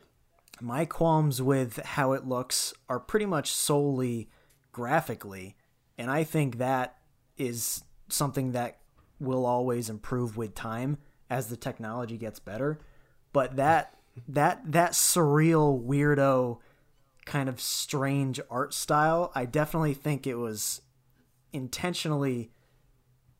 [0.59, 4.29] My qualms with how it looks are pretty much solely
[4.73, 5.55] graphically.
[5.97, 6.97] And I think that
[7.37, 8.79] is something that
[9.17, 10.97] will always improve with time
[11.29, 12.81] as the technology gets better.
[13.31, 16.59] But that that that surreal weirdo
[17.25, 20.81] kind of strange art style, I definitely think it was
[21.53, 22.51] intentionally,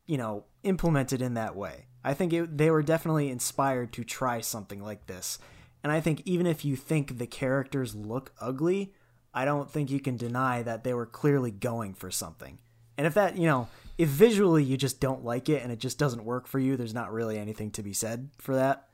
[0.06, 1.88] you know, implemented in that way.
[2.06, 5.40] I think it, they were definitely inspired to try something like this.
[5.82, 8.94] And I think even if you think the characters look ugly,
[9.34, 12.60] I don't think you can deny that they were clearly going for something.
[12.96, 13.66] And if that, you know,
[13.98, 16.94] if visually you just don't like it and it just doesn't work for you, there's
[16.94, 18.88] not really anything to be said for that.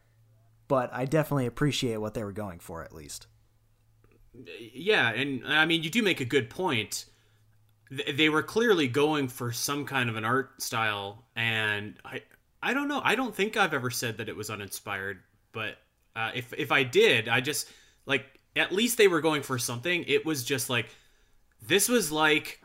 [0.67, 3.27] But I definitely appreciate what they were going for at least.
[4.73, 7.05] Yeah, and I mean, you do make a good point
[7.91, 12.23] they were clearly going for some kind of an art style and i
[12.63, 15.21] i don't know i don't think i've ever said that it was uninspired
[15.53, 15.77] but
[16.17, 17.69] uh, if if i did i just
[18.07, 20.87] like at least they were going for something it was just like
[21.67, 22.61] this was like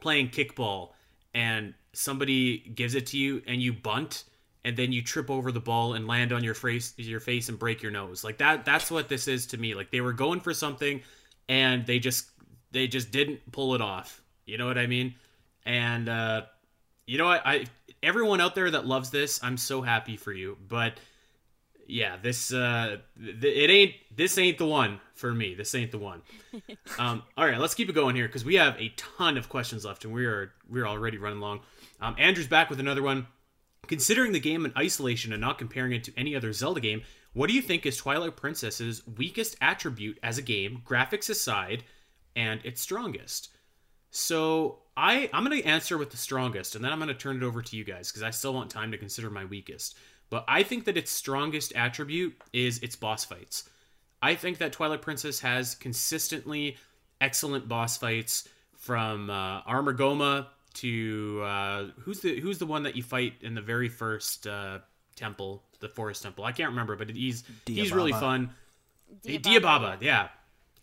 [0.00, 0.90] playing kickball
[1.34, 4.24] and somebody gives it to you and you bunt
[4.64, 7.58] and then you trip over the ball and land on your face your face and
[7.58, 8.24] break your nose.
[8.24, 9.74] Like that that's what this is to me.
[9.74, 11.00] Like they were going for something
[11.48, 12.30] and they just
[12.70, 14.22] they just didn't pull it off.
[14.46, 15.14] You know what I mean?
[15.64, 16.42] And uh
[17.06, 17.42] you know what?
[17.44, 17.66] I
[18.02, 20.56] everyone out there that loves this, I'm so happy for you.
[20.68, 20.94] But
[21.86, 25.54] yeah, this uh th- it ain't this ain't the one for me.
[25.54, 26.22] This ain't the one.
[26.98, 29.84] um all right, let's keep it going here cuz we have a ton of questions
[29.84, 31.60] left and we are we're already running long.
[32.00, 33.26] Um Andrew's back with another one.
[33.88, 37.48] Considering the game in isolation and not comparing it to any other Zelda game, what
[37.48, 41.82] do you think is Twilight Princess's weakest attribute as a game, graphics aside,
[42.36, 43.48] and its strongest?
[44.10, 47.62] So I I'm gonna answer with the strongest, and then I'm gonna turn it over
[47.62, 49.96] to you guys because I still want time to consider my weakest.
[50.30, 53.68] But I think that its strongest attribute is its boss fights.
[54.22, 56.76] I think that Twilight Princess has consistently
[57.20, 63.02] excellent boss fights from uh, Armogohma to uh, who's the who's the one that you
[63.02, 64.78] fight in the very first uh,
[65.16, 66.44] temple, the forest temple.
[66.44, 68.50] I can't remember, but he's he's really fun.
[69.24, 70.28] Diababa, Diababa, yeah,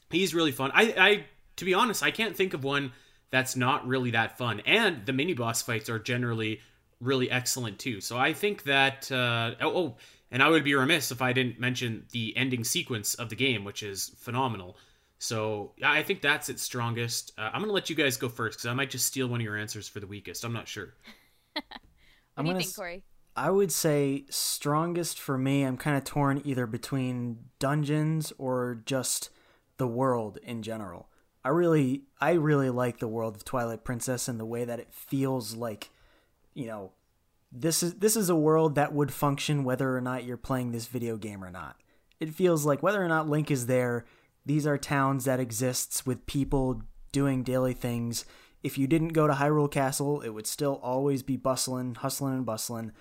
[0.10, 0.72] he's really fun.
[0.74, 1.26] I, I
[1.58, 2.92] to be honest, I can't think of one
[3.32, 4.62] that's not really that fun.
[4.66, 6.62] And the mini boss fights are generally
[7.00, 8.02] really excellent too.
[8.02, 9.98] So I think that uh, oh, oh,
[10.32, 13.64] and I would be remiss if I didn't mention the ending sequence of the game,
[13.64, 14.78] which is phenomenal.
[15.18, 17.34] So I think that's its strongest.
[17.38, 19.44] Uh, I'm gonna let you guys go first because I might just steal one of
[19.44, 20.44] your answers for the weakest.
[20.44, 20.94] I'm not sure.
[22.36, 23.04] What I'm do you think, s- Corey?
[23.36, 25.64] I would say strongest for me.
[25.64, 29.30] I'm kind of torn either between dungeons or just
[29.76, 31.10] the world in general.
[31.44, 34.94] I really, I really like the world of Twilight Princess and the way that it
[34.94, 35.90] feels like,
[36.54, 36.92] you know,
[37.52, 40.88] this is this is a world that would function whether or not you're playing this
[40.88, 41.78] video game or not.
[42.20, 44.06] It feels like whether or not Link is there,
[44.46, 48.26] these are towns that exists with people doing daily things.
[48.62, 52.46] If you didn't go to Hyrule Castle, it would still always be bustling, hustling and
[52.46, 52.92] bustling.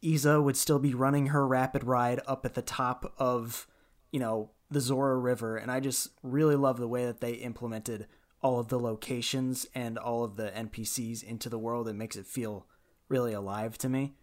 [0.00, 3.66] Iza would still be running her rapid ride up at the top of,
[4.10, 8.06] you know, the Zora River, and I just really love the way that they implemented
[8.40, 11.88] all of the locations and all of the NPCs into the world.
[11.88, 12.66] It makes it feel
[13.08, 14.14] really alive to me.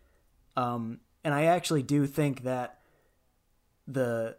[0.57, 2.79] Um, and I actually do think that
[3.87, 4.37] the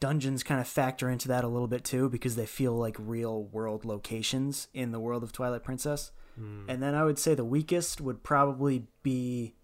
[0.00, 3.44] dungeons kind of factor into that a little bit too because they feel like real
[3.44, 6.12] world locations in the world of Twilight Princess.
[6.68, 9.54] And then I would say the weakest would probably be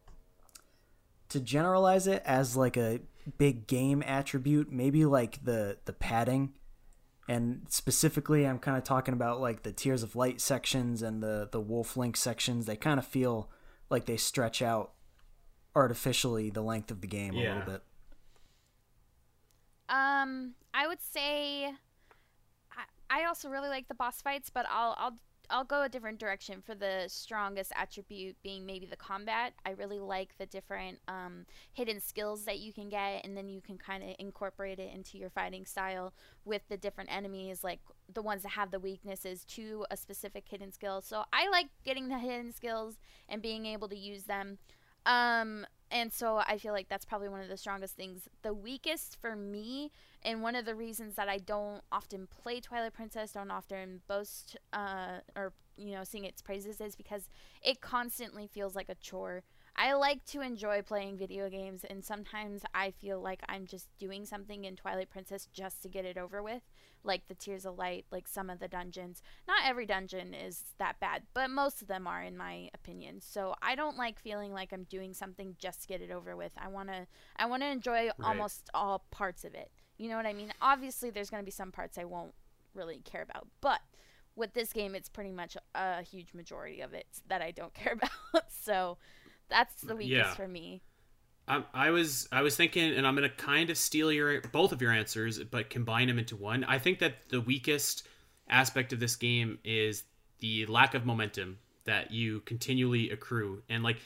[1.29, 3.01] to generalize it as like a
[3.39, 6.55] big game attribute, maybe like the the padding.
[7.29, 11.49] And specifically, I'm kind of talking about like the Tears of Light sections and the
[11.51, 12.67] the Wolf Link sections.
[12.67, 13.51] They kind of feel
[13.91, 14.93] like they stretch out
[15.75, 17.83] artificially the length of the game a little bit.
[19.89, 22.85] Um, I would say I,
[23.21, 25.19] I also really like the boss fights, but I'll I'll
[25.53, 29.53] I'll go a different direction for the strongest attribute being maybe the combat.
[29.67, 33.61] I really like the different um, hidden skills that you can get, and then you
[33.61, 36.15] can kind of incorporate it into your fighting style
[36.47, 37.81] with the different enemies, like
[38.13, 41.03] the ones that have the weaknesses to a specific hidden skill.
[41.03, 42.97] So I like getting the hidden skills
[43.29, 44.59] and being able to use them.
[45.05, 48.29] Um, and so I feel like that's probably one of the strongest things.
[48.43, 52.95] The weakest for me, and one of the reasons that I don't often play Twilight
[52.95, 57.29] Princess, don't often boast uh, or you know sing its praises, is because
[57.63, 59.43] it constantly feels like a chore.
[59.75, 64.27] I like to enjoy playing video games, and sometimes I feel like I'm just doing
[64.27, 66.63] something in Twilight Princess just to get it over with,
[67.03, 69.23] like the Tears of Light, like some of the dungeons.
[69.49, 73.21] Not every dungeon is that bad, but most of them are, in my opinion.
[73.23, 76.53] So I don't like feeling like I'm doing something just to get it over with.
[76.59, 79.71] I wanna, I wanna enjoy almost all parts of it.
[79.97, 80.53] You know what I mean?
[80.61, 82.35] Obviously, there's gonna be some parts I won't
[82.75, 83.81] really care about, but
[84.35, 87.95] with this game, it's pretty much a huge majority of it that I don't care
[87.95, 88.45] about.
[88.51, 88.99] so
[89.53, 90.35] that's the weakest Yeah.
[90.35, 90.83] for me.
[91.49, 94.81] I, I was I was thinking, and I'm gonna kind of steal your both of
[94.81, 96.65] your answers, but combine them into one.
[96.65, 98.07] I think that the weakest
[98.49, 100.05] aspect of this game is
[100.41, 103.99] the lack of momentum that you continually accrue, and like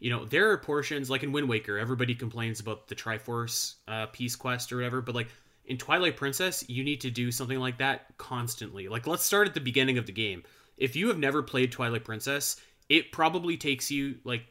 [0.00, 4.06] you know there are portions like in Wind Waker, everybody complains about the Triforce uh,
[4.06, 5.28] Piece Quest or whatever, but like
[5.64, 8.88] in Twilight Princess, you need to do something like that constantly.
[8.88, 10.42] Like let's start at the beginning of the game.
[10.76, 12.56] If you have never played Twilight Princess,
[12.88, 14.42] it probably takes you like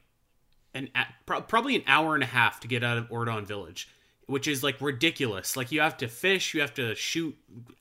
[0.74, 3.90] an a- pro- probably an hour and a half to get out of Ordon Village,
[4.26, 5.58] which is like ridiculous.
[5.58, 7.36] Like you have to fish, you have to shoot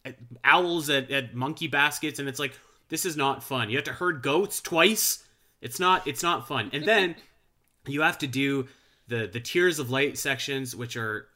[0.05, 3.70] at- owls at, at monkey baskets, and it's like this is not fun.
[3.70, 5.24] You have to herd goats twice.
[5.61, 6.07] It's not.
[6.07, 6.70] It's not fun.
[6.72, 7.16] And then
[7.86, 8.68] you have to do
[9.09, 11.26] the the Tears of Light sections, which are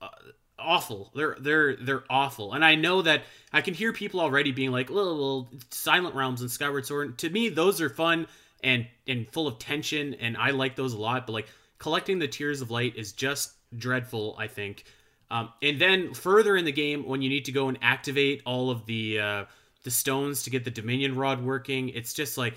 [0.00, 0.08] uh,
[0.58, 1.10] awful.
[1.14, 2.52] They're they're they're awful.
[2.52, 3.22] And I know that
[3.52, 7.30] I can hear people already being like, "Well, well Silent Realms and Skyward Sword." To
[7.30, 8.26] me, those are fun
[8.62, 11.26] and and full of tension, and I like those a lot.
[11.26, 11.48] But like
[11.78, 14.36] collecting the Tears of Light is just dreadful.
[14.38, 14.84] I think.
[15.30, 18.70] Um, and then further in the game, when you need to go and activate all
[18.70, 19.44] of the uh,
[19.84, 22.54] the stones to get the Dominion Rod working, it's just like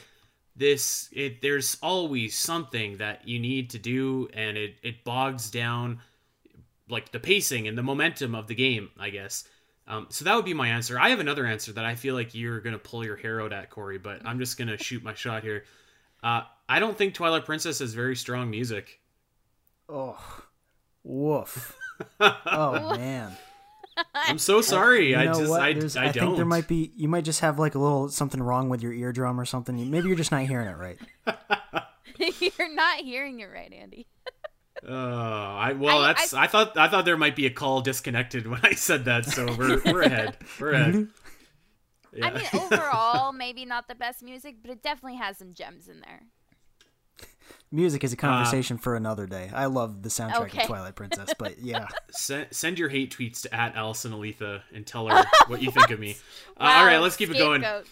[0.56, 1.10] this.
[1.12, 5.99] It there's always something that you need to do, and it it bogs down
[6.89, 8.89] like the pacing and the momentum of the game.
[8.99, 9.47] I guess.
[9.86, 10.97] Um, so that would be my answer.
[10.97, 13.70] I have another answer that I feel like you're gonna pull your hair out at,
[13.70, 15.66] Corey, but I'm just gonna shoot my shot here.
[16.24, 18.99] Uh, I don't think Twilight Princess has very strong music.
[19.89, 20.17] Oh,
[21.03, 21.78] woof.
[22.19, 23.36] oh man.
[24.15, 25.09] I'm so sorry.
[25.11, 25.51] You I just?
[25.51, 26.24] I, There's- I, I don't.
[26.28, 26.91] think there might be.
[26.95, 29.76] You might just have like a little something wrong with your eardrum or something.
[29.91, 30.97] Maybe you're just not hearing it right.
[32.39, 34.07] You're not hearing it right, Andy.
[34.88, 38.47] Uh, I well, I- that's I, thought I thought there might be a call disconnected
[38.47, 40.38] when I said that, so we're we're ahead.
[40.59, 41.07] We're ahead.
[42.14, 42.28] Yeah.
[42.28, 45.99] I mean, overall, maybe not the best music, but it definitely has some gems in
[46.01, 46.24] there.
[47.72, 49.49] Music is a conversation for another day.
[49.53, 50.61] I love the soundtrack Okay.
[50.61, 54.86] of Twilight Princess, but yeah, send, send your hate tweets to at Alasyn Eletha and
[54.86, 56.16] tell her what you think of me.
[56.55, 57.61] Uh, all right, let's keep it going.
[57.61, 57.88] scapegoat.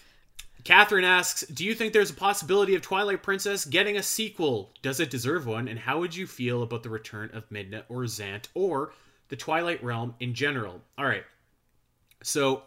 [0.63, 4.72] Catherine asks, "Do you think there's a possibility of Twilight Princess getting a sequel?
[4.84, 5.67] Does it deserve one?
[5.67, 8.93] And how would you feel about the return of Midna or Zant or
[9.30, 11.24] the Twilight Realm in general?" All right.
[12.22, 12.61] So,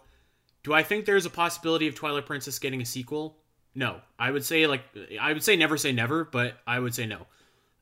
[0.65, 3.37] do I think there's a possibility of Twilight Princess getting a sequel?
[3.75, 4.01] No.
[4.19, 4.83] I would say like
[5.21, 7.27] I would say never say never, but I would say no.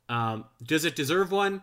[0.09, 1.63] Um, does it deserve one?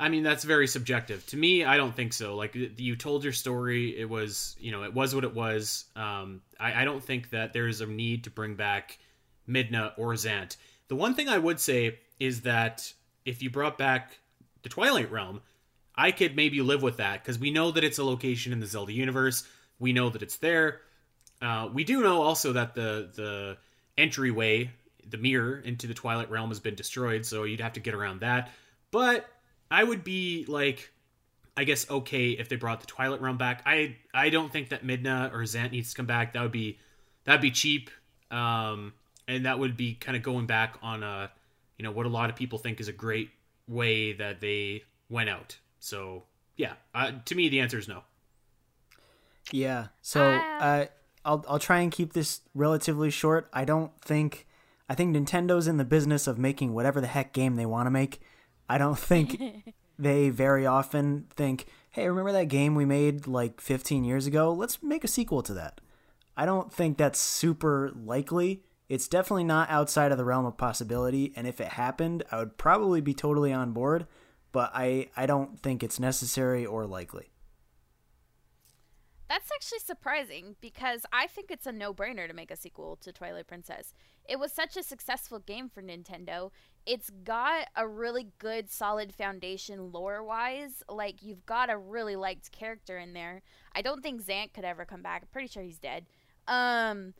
[0.00, 1.26] I mean, that's very subjective.
[1.26, 2.36] To me, I don't think so.
[2.36, 5.86] Like you told your story, it was you know it was what it was.
[5.96, 8.98] Um, I, I don't think that there is a need to bring back
[9.48, 10.56] Midna or Zant.
[10.88, 12.92] The one thing I would say is that
[13.24, 14.18] if you brought back
[14.62, 15.40] the Twilight Realm,
[15.94, 18.66] I could maybe live with that because we know that it's a location in the
[18.66, 19.44] Zelda universe.
[19.78, 20.80] We know that it's there.
[21.40, 23.56] Uh, we do know also that the the
[23.96, 24.70] entryway,
[25.08, 28.20] the mirror into the Twilight Realm, has been destroyed, so you'd have to get around
[28.20, 28.50] that.
[28.90, 29.26] But
[29.70, 30.90] I would be like,
[31.56, 33.62] I guess okay if they brought the Twilight Realm back.
[33.66, 36.32] I I don't think that Midna or Zant needs to come back.
[36.32, 36.78] That would be
[37.24, 37.90] that'd be cheap,
[38.30, 38.94] um,
[39.26, 41.30] and that would be kind of going back on a
[41.76, 43.30] you know what a lot of people think is a great
[43.66, 45.56] way that they went out.
[45.78, 46.24] So
[46.56, 48.02] yeah, uh, to me the answer is no.
[49.52, 49.88] Yeah.
[50.02, 50.60] So Ah.
[50.60, 50.86] uh,
[51.24, 53.48] I'll I'll try and keep this relatively short.
[53.52, 54.46] I don't think
[54.88, 57.90] I think Nintendo's in the business of making whatever the heck game they want to
[57.90, 58.20] make.
[58.68, 59.40] I don't think
[59.98, 64.52] they very often think, "Hey, remember that game we made like 15 years ago?
[64.52, 65.80] Let's make a sequel to that."
[66.36, 68.62] I don't think that's super likely.
[68.88, 72.56] It's definitely not outside of the realm of possibility, and if it happened, I would
[72.56, 74.06] probably be totally on board,
[74.52, 77.30] but I I don't think it's necessary or likely.
[79.28, 83.12] That's actually surprising because I think it's a no brainer to make a sequel to
[83.12, 83.92] Twilight Princess.
[84.26, 86.50] It was such a successful game for Nintendo.
[86.86, 90.82] It's got a really good, solid foundation lore wise.
[90.88, 93.42] Like, you've got a really liked character in there.
[93.74, 95.22] I don't think Zant could ever come back.
[95.22, 96.06] I'm pretty sure he's dead.
[96.46, 97.12] Um,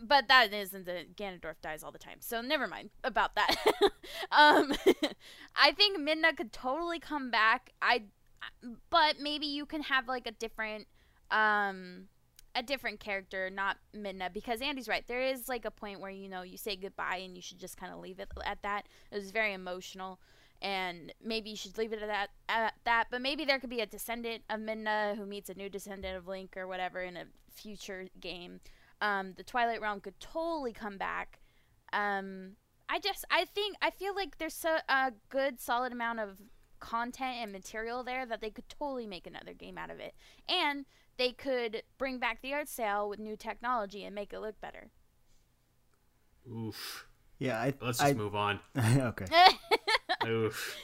[0.00, 3.54] but that isn't the Ganondorf dies all the time, so never mind about that.
[4.32, 4.74] um,
[5.56, 7.72] I think Midna could totally come back.
[7.80, 8.02] I,
[8.90, 10.86] but maybe you can have like a different
[11.30, 12.08] um
[12.54, 15.06] a different character, not Midna, because Andy's right.
[15.06, 17.76] There is like a point where you know you say goodbye and you should just
[17.76, 18.86] kind of leave it at that.
[19.10, 20.20] It was very emotional,
[20.62, 22.30] and maybe you should leave it at that.
[22.48, 25.68] At that, but maybe there could be a descendant of Midna who meets a new
[25.68, 28.60] descendant of Link or whatever in a future game.
[29.00, 31.40] Um, the Twilight Realm could totally come back.
[31.92, 32.52] Um,
[32.88, 36.38] I just I think I feel like there's so, a good solid amount of
[36.84, 40.14] content and material there that they could totally make another game out of it.
[40.46, 40.84] And
[41.16, 44.90] they could bring back the art style with new technology and make it look better.
[46.50, 47.06] Oof.
[47.38, 48.60] Yeah, I Let's I, just move on.
[48.78, 49.26] okay.
[50.26, 50.76] Oof.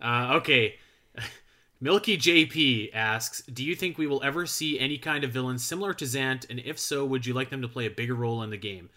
[0.00, 0.74] Uh, okay.
[1.80, 5.92] Milky JP asks, "Do you think we will ever see any kind of villain similar
[5.94, 8.50] to Zant, and if so, would you like them to play a bigger role in
[8.50, 8.90] the game?"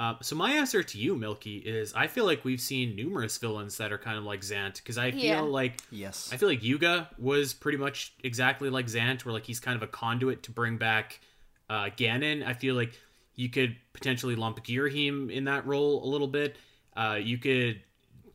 [0.00, 3.76] Uh, so my answer to you, Milky, is I feel like we've seen numerous villains
[3.76, 5.40] that are kind of like Zant because I feel Yeah.
[5.42, 6.30] like Yes.
[6.32, 9.82] I feel like Yuga was pretty much exactly like Zant, where like he's kind of
[9.82, 11.20] a conduit to bring back
[11.68, 12.42] uh, Ganon.
[12.46, 12.98] I feel like
[13.34, 16.56] you could potentially lump Girahim in that role a little bit.
[16.96, 17.82] Uh, you could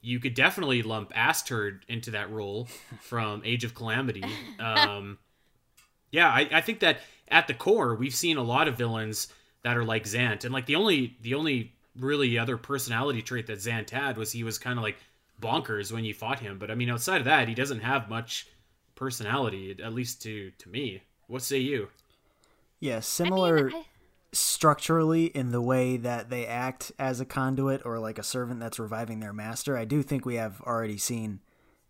[0.02, 2.68] you could definitely lump Astor into that role
[3.02, 4.24] from Age of Calamity.
[4.60, 5.18] Um,
[6.12, 9.30] yeah, I, I think that at the core we've seen a lot of villains
[9.66, 13.58] that are like Zant, and like the only the only really other personality trait that
[13.58, 14.98] Zant had was he was kind of like
[15.42, 16.60] bonkers when you fought him.
[16.60, 18.48] But I mean, outside of that, he doesn't have much
[18.94, 21.02] personality, at least to to me.
[21.28, 21.88] What say you?
[22.80, 23.86] Yeah, I similar mean, I-
[24.34, 28.78] structurally in the way that they act as a conduit or like a servant that's
[28.78, 29.76] reviving their master.
[29.76, 31.40] I do think we have already seen,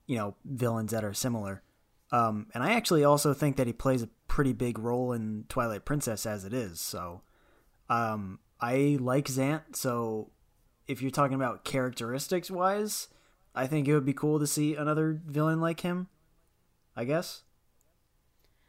[0.08, 1.62] you know, villains that are similar.
[2.12, 5.84] Um, and I actually also think that he plays a pretty big role in Twilight
[5.84, 6.80] Princess as it is.
[6.80, 7.22] So,
[7.90, 9.76] um, I like Zant.
[9.76, 10.32] So,
[10.88, 13.08] if you're talking about characteristics wise,
[13.54, 16.08] I think it would be cool to see another villain like him.
[16.96, 17.44] I guess.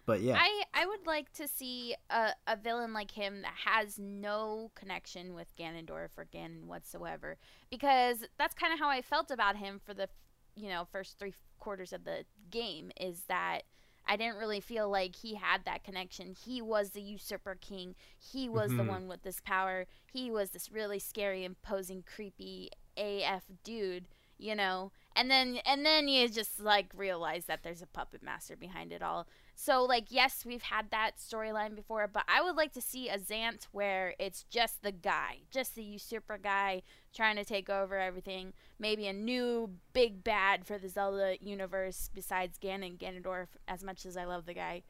[0.04, 0.38] But yeah.
[0.38, 5.34] I, I would like to see a, a villain like him that has no connection
[5.34, 7.36] with Ganondorf or Ganon whatsoever.
[7.70, 10.08] Because that's kind of how I felt about him for the,
[10.54, 13.62] you know, first three quarters of the game is that
[14.06, 16.34] I didn't really feel like he had that connection.
[16.34, 17.94] He was the usurper king.
[18.18, 18.76] He was Mhm.
[18.78, 19.86] the one with this power.
[20.12, 24.92] He was this really scary, imposing, creepy AF dude, you know.
[25.14, 29.02] And then and then you just like realize that there's a puppet master behind it
[29.02, 29.26] all.
[29.58, 33.18] So like yes, we've had that storyline before, but I would like to see a
[33.18, 36.82] Zant where it's just the guy, just the usurper guy
[37.14, 38.52] trying to take over everything.
[38.78, 44.16] Maybe a new big bad for the Zelda universe besides Ganon Ganondorf as much as
[44.18, 44.82] I love the guy.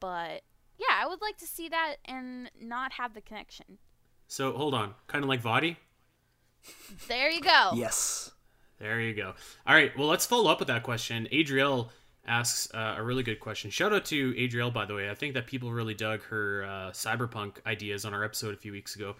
[0.00, 0.42] But
[0.76, 3.78] yeah, I would like to see that and not have the connection.
[4.26, 5.76] So hold on, kind of like Vaati.
[7.06, 7.70] There you go.
[7.74, 8.32] yes.
[8.80, 9.34] There you go.
[9.66, 11.28] All right, well, let's follow up with that question.
[11.30, 11.92] Adriel
[12.26, 13.70] asks uh, a really good question.
[13.70, 15.10] Shout out to Adriel, by the way.
[15.10, 18.72] I think that people really dug her uh, cyberpunk ideas on our episode a few
[18.72, 19.16] weeks ago.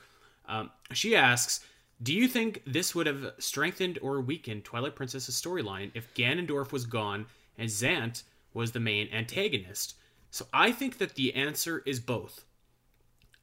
[0.46, 1.64] Um, she asks,
[2.02, 6.86] "Do you think this would have strengthened or weakened Twilight Princess's storyline if Ganondorf was
[6.86, 7.26] gone
[7.58, 8.22] and Zant
[8.54, 9.94] was the main antagonist?"
[10.30, 12.44] So I think that the answer is both.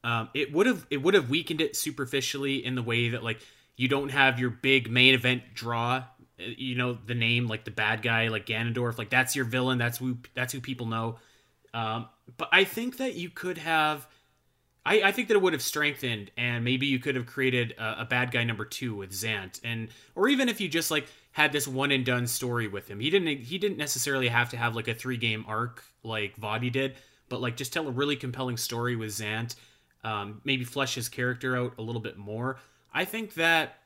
[0.04, 3.40] Um, it would have it would have weakened it superficially in the way that like
[3.76, 6.04] you don't have your big main event draw.
[6.38, 9.78] You know the name like the bad guy like Ganondorf like that's your villain.
[9.78, 11.16] That's who that's who people know.
[11.74, 14.06] Um, but I think that you could have.
[14.86, 18.02] I, I think that it would have strengthened, and maybe you could have created a,
[18.02, 21.52] a bad guy number two with Zant, and or even if you just like had
[21.52, 23.00] this one and done story with him.
[23.00, 26.72] He didn't he didn't necessarily have to have like a three game arc like Vaati
[26.72, 26.94] did,
[27.28, 29.54] but like just tell a really compelling story with Zant.
[30.04, 32.58] Um, maybe flesh his character out a little bit more.
[32.94, 33.78] I think that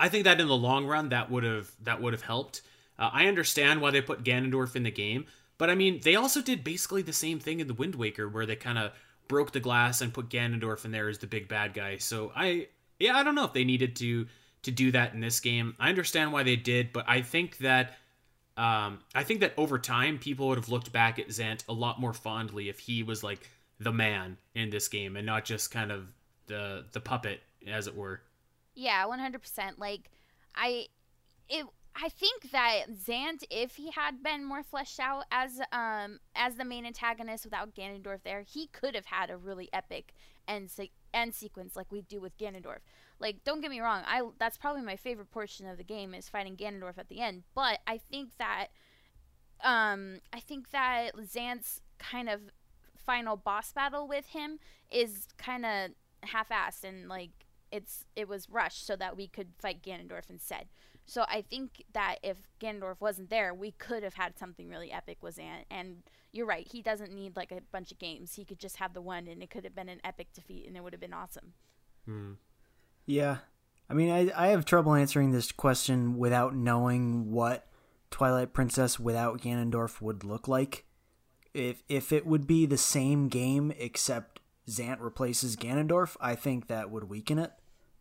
[0.00, 2.62] I think that in the long run that would have that would have helped.
[2.98, 5.26] Uh, I understand why they put Ganondorf in the game,
[5.58, 8.46] but I mean they also did basically the same thing in the Wind Waker where
[8.46, 8.92] they kind of
[9.28, 11.98] broke the glass and put Ganondorf in there as the big bad guy.
[11.98, 14.26] So I yeah I don't know if they needed to
[14.62, 15.76] to do that in this game.
[15.78, 17.96] I understand why they did, but I think that
[18.56, 22.00] um, I think that over time people would have looked back at Zant a lot
[22.00, 23.48] more fondly if he was like
[23.78, 26.06] the man in this game and not just kind of
[26.46, 28.22] the the puppet as it were.
[28.80, 29.78] Yeah, one hundred percent.
[29.78, 30.10] Like,
[30.54, 30.86] I,
[31.50, 36.54] it, I think that Zant, if he had been more fleshed out as um as
[36.54, 40.14] the main antagonist without Ganondorf there, he could have had a really epic
[40.48, 42.78] end se- end sequence like we do with Ganondorf.
[43.18, 46.30] Like, don't get me wrong, I that's probably my favorite portion of the game is
[46.30, 47.42] fighting Ganondorf at the end.
[47.54, 48.68] But I think that,
[49.62, 52.40] um, I think that Zant's kind of
[52.96, 54.58] final boss battle with him
[54.90, 55.90] is kind of
[56.22, 57.30] half-assed and like
[57.72, 60.66] it's it was rushed so that we could fight Ganondorf instead.
[61.06, 65.18] So I think that if Ganondorf wasn't there, we could have had something really epic
[65.22, 65.64] with Zant.
[65.70, 68.34] And you're right, he doesn't need like a bunch of games.
[68.34, 70.76] He could just have the one, and it could have been an epic defeat, and
[70.76, 71.54] it would have been awesome.
[72.06, 72.32] Hmm.
[73.06, 73.38] Yeah.
[73.88, 77.66] I mean, I, I have trouble answering this question without knowing what
[78.12, 80.84] Twilight Princess without Ganondorf would look like.
[81.52, 86.92] If if it would be the same game except Zant replaces Ganondorf, I think that
[86.92, 87.50] would weaken it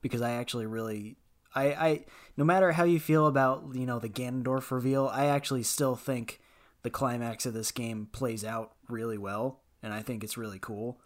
[0.01, 1.17] because I actually really
[1.55, 2.05] I I
[2.37, 6.39] no matter how you feel about, you know, the Ganondorf reveal, I actually still think
[6.83, 11.01] the climax of this game plays out really well and I think it's really cool.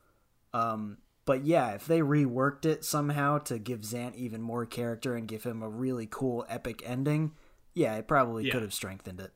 [0.53, 5.27] Um but yeah, if they reworked it somehow to give Zant even more character and
[5.27, 7.31] give him a really cool epic ending,
[7.73, 8.51] yeah, it probably Yeah.
[8.51, 9.31] could have strengthened it.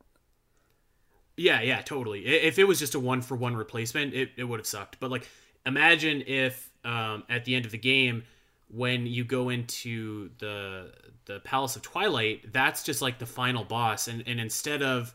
[1.38, 2.26] Yeah, yeah, totally.
[2.26, 5.00] If it was just a one for one replacement, it, it would have sucked.
[5.00, 5.28] But like,
[5.66, 8.24] imagine if um, at the end of the game,
[8.70, 10.92] when you go into the
[11.26, 15.14] the Palace of Twilight, that's just like the final boss, and and instead of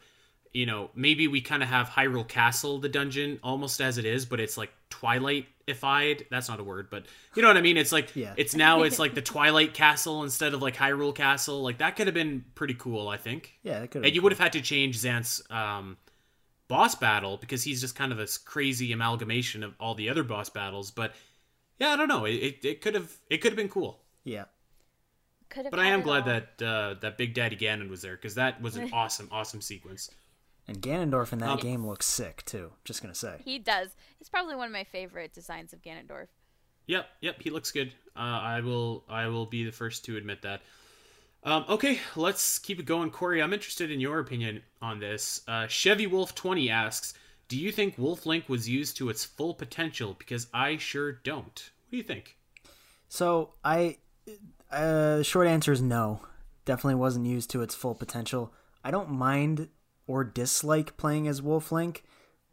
[0.52, 4.24] you know maybe we kind of have Hyrule Castle, the dungeon, almost as it is,
[4.26, 6.26] but it's like Twilight-ified.
[6.30, 7.76] That's not a word, but you know what I mean.
[7.76, 8.34] It's like Yeah.
[8.36, 11.62] it's now it's like the Twilight Castle instead of like Hyrule Castle.
[11.62, 13.54] Like that could have been pretty cool, I think.
[13.62, 15.96] Yeah, it could And you would have had to change Zant's um,
[16.68, 20.48] boss battle because he's just kind of this crazy amalgamation of all the other boss
[20.50, 20.90] battles.
[20.90, 21.14] But
[21.82, 22.24] yeah, I don't know.
[22.24, 24.00] It, it, it could have it could have been cool.
[24.24, 24.44] Yeah.
[25.50, 25.70] Could have.
[25.72, 26.28] But I am glad all.
[26.28, 30.10] that uh, that Big Daddy Ganon was there because that was an awesome, awesome sequence.
[30.68, 32.70] And Ganondorf in that Um, game looks sick too.
[32.84, 33.40] Just gonna say.
[33.44, 33.88] he does.
[34.18, 36.28] He's probably one of my favorite designs of Ganondorf.
[36.86, 37.92] Yep, yep, he looks good.
[38.16, 40.62] Uh, I will I will be the first to admit that.
[41.44, 43.42] Um, okay, let's keep it going, Corey.
[43.42, 45.42] I'm interested in your opinion on this.
[45.48, 47.14] Uh, Chevy Wolf 20 asks,
[47.48, 50.14] "Do you think Wolf Link was used to its full potential?
[50.16, 51.70] Because I sure don't.
[51.92, 52.38] What do you think?"
[53.08, 53.98] So I,
[54.70, 56.20] uh, the short answer is no.
[56.64, 58.54] Definitely wasn't used to its full potential.
[58.82, 59.68] I don't mind
[60.06, 62.04] or dislike playing as Wolf Link,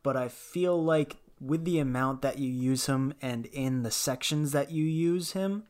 [0.03, 4.51] but I feel like with the amount that you use him and in the sections
[4.51, 5.63] that you use him,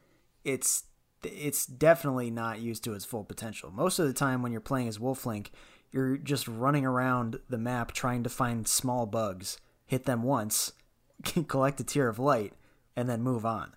[0.43, 0.85] it's
[1.21, 3.69] it's definitely not used to its full potential.
[3.69, 5.51] Most of the time when you're playing as Wolf Link,
[5.91, 10.71] you're just running around the map trying to find small bugs, hit them once,
[11.47, 12.53] collect a tear of light,
[12.99, 13.73] and then move on.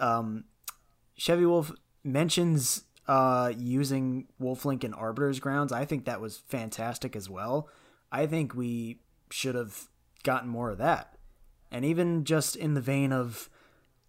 [0.00, 0.44] Um,
[1.16, 1.72] Chevy Wolf
[2.04, 5.72] mentions uh, using Wolf Link in Arbiter's Grounds.
[5.72, 7.68] I think that was fantastic as well.
[8.12, 9.00] I think we
[9.30, 9.88] should have
[10.24, 11.16] gotten more of that.
[11.72, 13.48] And even just in the vein of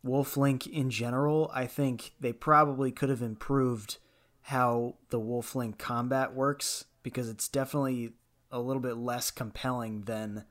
[0.03, 3.97] Wolf Link in general, I think they probably could have improved
[4.43, 8.13] how the Wolf Link combat works because it's definitely
[8.51, 10.45] a little bit less compelling than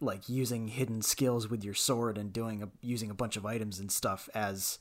[0.00, 3.78] like using hidden skills with your sword and doing a, using a bunch of items
[3.78, 4.78] and stuff as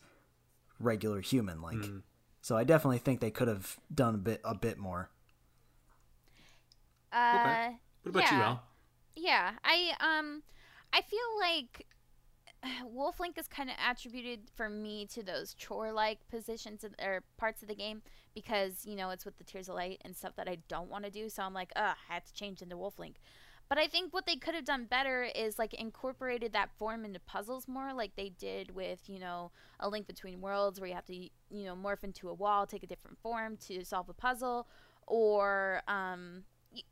[0.80, 1.78] regular human like.
[1.78, 2.02] Mm.
[2.42, 5.10] So I definitely think they could have done a bit a bit more.
[7.12, 7.78] Uh, okay.
[8.02, 8.38] What about yeah.
[8.38, 8.64] you, Al?
[9.16, 10.44] Yeah, I um
[10.92, 11.86] I feel like
[12.86, 17.62] Wolf Link is kind of attributed for me to those chore-like positions of, or parts
[17.62, 18.02] of the game
[18.34, 21.06] because you know it's with the Tears of Light and stuff that I don't want
[21.06, 21.30] to do.
[21.30, 23.16] So I'm like, ugh, I had to change into Wolf Link.
[23.74, 27.20] But I think what they could have done better is like incorporated that form into
[27.20, 29.50] puzzles more, like they did with you know
[29.80, 32.84] a Link Between Worlds, where you have to you know morph into a wall, take
[32.84, 34.68] a different form to solve a puzzle,
[35.08, 36.44] or um,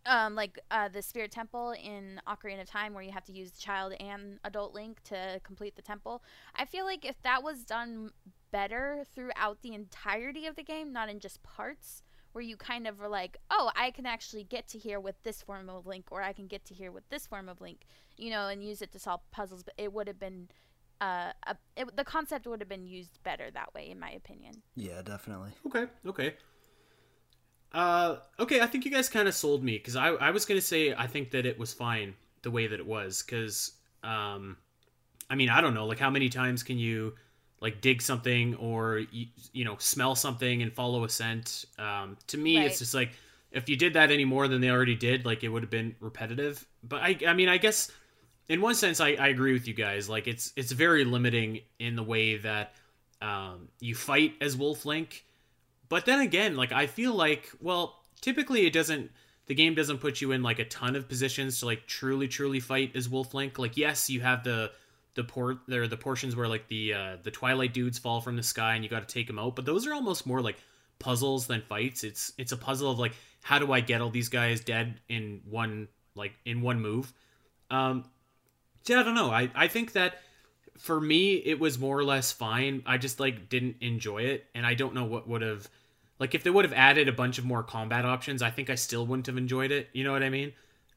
[0.07, 3.51] um, like uh, the Spirit Temple in Ocarina of Time, where you have to use
[3.59, 6.23] child and adult Link to complete the temple.
[6.55, 8.09] I feel like if that was done
[8.51, 12.01] better throughout the entirety of the game, not in just parts,
[12.33, 15.41] where you kind of are like, oh, I can actually get to here with this
[15.41, 17.85] form of Link, or I can get to here with this form of Link,
[18.17, 19.63] you know, and use it to solve puzzles.
[19.63, 20.49] But it would have been.
[20.99, 24.61] Uh, a, it, the concept would have been used better that way, in my opinion.
[24.75, 25.49] Yeah, definitely.
[25.65, 26.35] Okay, okay.
[27.73, 30.61] Uh, okay, I think you guys kind of sold me because I, I was gonna
[30.61, 33.71] say I think that it was fine the way that it was because
[34.03, 34.57] um,
[35.29, 37.15] I mean I don't know like how many times can you
[37.61, 41.65] like dig something or you, you know smell something and follow a scent.
[41.79, 42.67] Um, to me, right.
[42.67, 43.11] it's just like
[43.51, 45.95] if you did that any more than they already did, like it would have been
[45.99, 46.65] repetitive.
[46.83, 47.91] But I I mean I guess
[48.49, 50.09] in one sense I, I agree with you guys.
[50.09, 52.73] Like it's it's very limiting in the way that
[53.21, 55.23] um, you fight as Wolf Link
[55.91, 59.11] but then again, like I feel like, well, typically it doesn't
[59.47, 62.61] the game doesn't put you in like a ton of positions to like truly truly
[62.61, 63.59] fight as Wolf Link.
[63.59, 64.71] Like yes, you have the
[65.13, 68.35] the port there are the portions where like the uh, the Twilight dudes fall from
[68.35, 70.57] the sky and you got to take them out, but those are almost more like
[70.99, 72.03] puzzles than fights.
[72.03, 75.41] It's it's a puzzle of like how do I get all these guys dead in
[75.49, 77.11] one like in one move.
[77.69, 78.05] Um,
[78.85, 79.31] yeah, I don't know.
[79.31, 80.19] I I think that
[80.77, 82.83] for me it was more or less fine.
[82.85, 85.67] I just like didn't enjoy it, and I don't know what would have
[86.19, 88.75] like if they would have added a bunch of more combat options, I think I
[88.75, 89.89] still wouldn't have enjoyed it.
[89.91, 90.53] You know what I mean?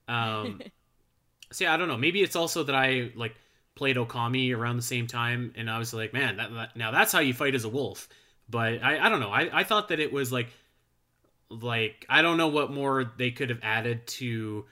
[0.07, 0.61] Um,
[1.51, 1.97] so yeah, I don't know.
[1.97, 3.35] Maybe it's also that I like
[3.75, 7.12] played Okami around the same time, and I was like, man, that, that now that's
[7.12, 8.09] how you fight as a wolf.
[8.49, 9.31] But I, I don't know.
[9.31, 10.49] I, I thought that it was like,
[11.51, 14.66] like I don't know what more they could have added to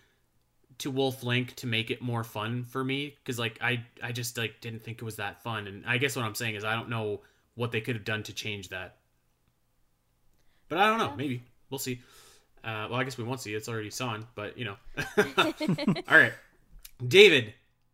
[0.78, 4.36] to Wolf Link to make it more fun for me because like I I just
[4.36, 6.74] like didn't think it was that fun, and I guess what I'm saying is I
[6.74, 7.20] don't know
[7.54, 8.96] what they could have done to change that.
[10.68, 11.14] But I don't know.
[11.16, 12.00] Maybe we'll see.
[12.64, 13.54] Uh, well, I guess we won't see.
[13.54, 14.76] It's already on, but you know.
[15.18, 16.32] all right.
[17.06, 17.52] David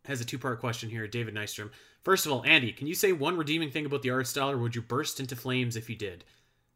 [0.09, 1.07] has a two-part question here.
[1.07, 1.71] David Nystrom.
[2.03, 4.59] First of all, Andy, can you say one redeeming thing about the art style, or
[4.59, 6.25] would you burst into flames if you did?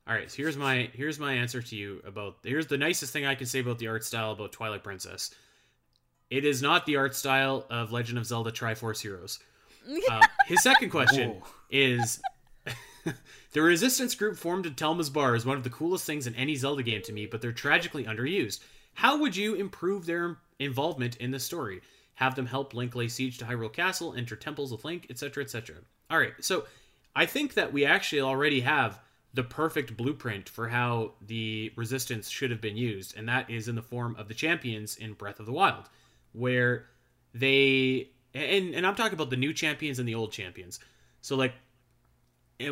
[0.06, 0.30] All right.
[0.30, 3.46] So here's my here's my answer to you about here's the nicest thing I can
[3.46, 5.34] say about the art style about Twilight Princess.
[6.30, 9.38] It is not the art style of Legend of Zelda Triforce Heroes.
[10.08, 11.42] Uh, his second question Whoa.
[11.68, 12.20] is
[13.52, 16.54] the resistance group formed at Telma's Bar is one of the coolest things in any
[16.54, 18.60] Zelda game to me, but they're tragically underused.
[18.94, 21.80] How would you improve their involvement in the story?
[22.14, 25.76] Have them help Link lay siege to Hyrule Castle, enter temples with Link, etc., etc.
[26.10, 26.66] All right, so
[27.16, 29.00] I think that we actually already have
[29.34, 33.74] the perfect blueprint for how the resistance should have been used, and that is in
[33.74, 35.88] the form of the champions in Breath of the Wild,
[36.32, 36.86] where
[37.34, 40.80] they and and I'm talking about the new champions and the old champions.
[41.22, 41.54] So like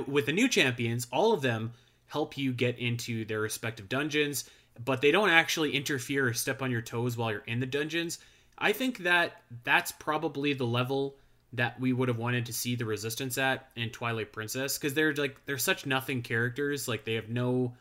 [0.07, 1.72] with the new champions, all of them
[2.07, 4.49] help you get into their respective dungeons,
[4.84, 8.18] but they don't actually interfere or step on your toes while you're in the dungeons.
[8.61, 11.17] I think that that's probably the level
[11.53, 15.15] that we would have wanted to see the resistance at in Twilight Princess because they're
[15.15, 17.75] like they're such nothing characters like they have no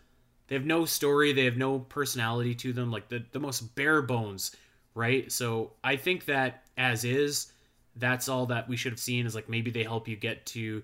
[0.48, 4.02] they have no story they have no personality to them like the the most bare
[4.02, 4.56] bones
[4.96, 5.32] right?
[5.32, 7.52] So I think that as is
[7.96, 10.84] that's all that we should have seen is like maybe they help you get to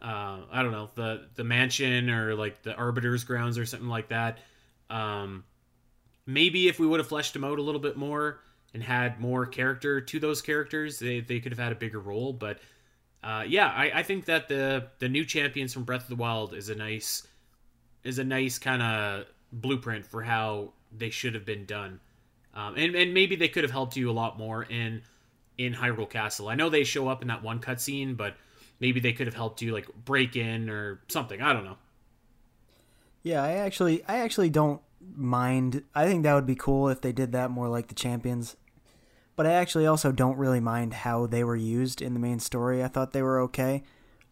[0.00, 4.08] uh, I don't know the the mansion or like the arbiter's grounds or something like
[4.08, 4.38] that.
[4.90, 5.44] Um,
[6.24, 8.40] maybe if we would have fleshed them out a little bit more
[8.74, 12.32] and had more character to those characters, they, they could have had a bigger role.
[12.32, 12.58] But
[13.22, 16.54] uh, yeah, I, I think that the the new champions from Breath of the Wild
[16.54, 17.26] is a nice
[18.04, 22.00] is a nice kind of blueprint for how they should have been done.
[22.54, 25.02] Um, and, and maybe they could have helped you a lot more in
[25.56, 26.48] in Hyrule Castle.
[26.48, 28.36] I know they show up in that one cutscene, but
[28.80, 31.42] maybe they could have helped you like break in or something.
[31.42, 31.76] I don't know.
[33.22, 34.80] Yeah, I actually I actually don't
[35.14, 35.82] mind.
[35.94, 38.56] I think that would be cool if they did that more like the champions.
[39.36, 42.82] But I actually also don't really mind how they were used in the main story.
[42.82, 43.84] I thought they were okay.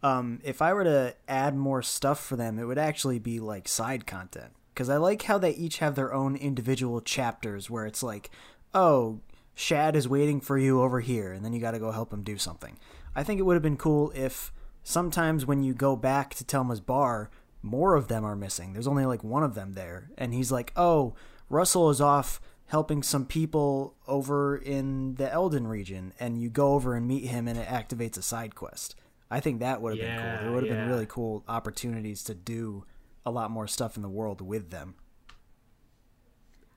[0.03, 3.67] Um, if I were to add more stuff for them, it would actually be like
[3.67, 4.51] side content.
[4.73, 8.29] Because I like how they each have their own individual chapters where it's like,
[8.73, 9.21] oh,
[9.55, 12.21] Shad is waiting for you over here, and then you got to go help him
[12.21, 12.77] do something.
[13.15, 14.53] I think it would have been cool if
[14.83, 17.31] sometimes when you go back to Telma's bar,
[17.67, 18.73] more of them are missing.
[18.73, 20.09] There's only like one of them there.
[20.17, 21.13] And he's like, oh,
[21.51, 26.13] Rusl is off helping some people over in the Eldin region.
[26.19, 28.95] And you go over and meet him and it activates a side quest.
[29.29, 30.43] I think that would have yeah, been cool.
[30.43, 30.81] There would have yeah.
[30.81, 32.85] been really cool opportunities to do
[33.25, 34.95] a lot more stuff in the world with them.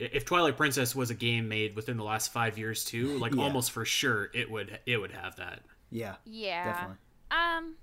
[0.01, 3.45] If Twilight Princess was a game made within the last five years too, like Yeah.
[3.45, 5.61] almost for sure it would it would have that.
[5.91, 6.17] Yeah.
[6.25, 6.65] Yeah.
[6.65, 6.97] Definitely.
[7.31, 7.75] Um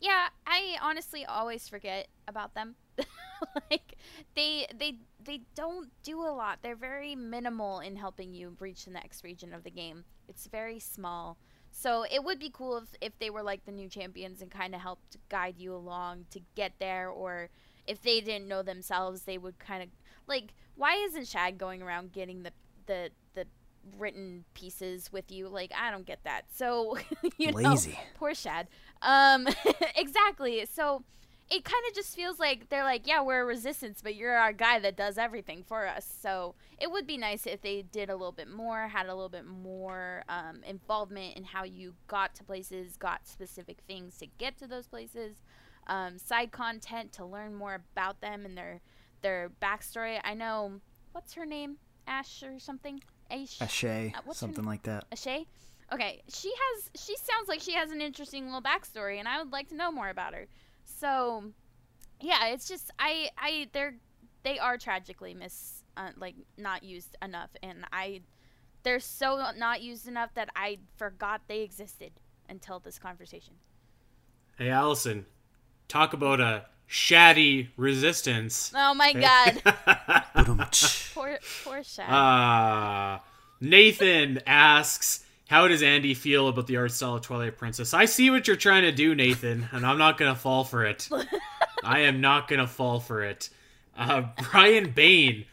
[0.00, 2.76] yeah, I honestly always forget about them.
[3.70, 3.96] like
[4.34, 6.58] they they they don't do a lot.
[6.62, 10.04] They're very minimal in helping you reach the next region of the game.
[10.28, 11.38] It's very small.
[11.70, 14.74] So it would be cool if, if they were like the new champions and kind
[14.74, 17.50] of helped guide you along to get there or
[17.86, 19.88] if they didn't know themselves, they would kind of
[20.26, 22.52] like why isn't Shad going around getting the
[22.86, 23.46] the the
[23.98, 25.48] written pieces with you?
[25.48, 26.44] Like I don't get that.
[26.52, 26.96] So
[27.38, 27.98] you know, Lazy.
[28.14, 28.68] poor Shad.
[29.02, 29.48] Um,
[29.96, 30.66] exactly.
[30.72, 31.04] So
[31.48, 34.52] it kind of just feels like they're like, yeah, we're a resistance, but you're our
[34.52, 36.12] guy that does everything for us.
[36.20, 39.28] So it would be nice if they did a little bit more, had a little
[39.28, 44.58] bit more um, involvement in how you got to places, got specific things to get
[44.58, 45.36] to those places,
[45.86, 48.80] um, side content to learn more about them and their
[49.22, 50.20] their backstory.
[50.24, 50.80] I know
[51.12, 51.76] what's her name,
[52.06, 53.00] Ash or something.
[53.30, 53.58] Ash.
[53.60, 55.08] Ashei, Uh, something like that.
[55.10, 55.46] Ashei?
[55.92, 59.52] Okay, she has she sounds like she has an interesting little backstory and I would
[59.52, 60.46] like to know more about her.
[60.84, 61.44] So,
[62.20, 63.94] yeah, it's just I I they're
[64.42, 68.22] they are tragically miss uh, like not used enough and I
[68.82, 72.12] they're so not used enough that I forgot they existed
[72.48, 73.54] until this conversation.
[74.58, 75.24] Hey Alasyn,
[75.88, 78.72] talk about a shaddy resistance.
[78.74, 79.62] Oh my god.
[81.14, 82.06] Poor poor Shad.
[82.08, 83.22] Ah,
[83.60, 88.30] Nathan asks, "How does Andy feel about the art style of Twilight Princess?" I see
[88.30, 91.08] what you're trying to do, Nathan, and I'm not gonna fall for it.
[91.84, 93.50] I am not gonna fall for it.
[93.96, 95.44] Uh, Brian Bain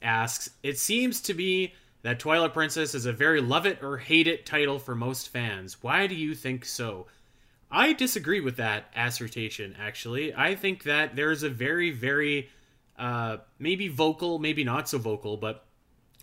[0.00, 4.26] asks, "It seems to be that Twilight Princess is a very love it or hate
[4.26, 5.82] it title for most fans.
[5.82, 7.06] Why do you think so?"
[7.72, 10.34] I disagree with that assertion, actually.
[10.34, 12.50] I think that there's a very, very,
[12.98, 15.64] uh, maybe vocal, maybe not so vocal, but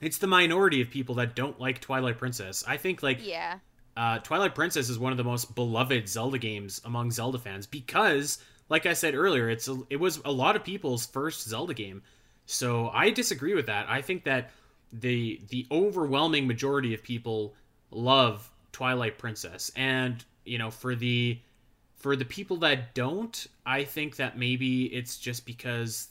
[0.02, 2.64] it's the minority of people that don't like Twilight Princess.
[2.68, 3.60] I think, like, yeah.
[3.98, 8.40] uh, Twilight Princess is one of the most beloved Zelda games among Zelda fans because,
[8.70, 12.02] like I said earlier, it's a, it was a lot of people's first Zelda game.
[12.46, 13.88] So I disagree with that.
[13.90, 14.52] I think that
[14.92, 17.54] the the overwhelming majority of people
[17.92, 21.40] love Twilight Princess, and you know, for the
[21.96, 26.08] for the people that don't, I think that maybe it's just because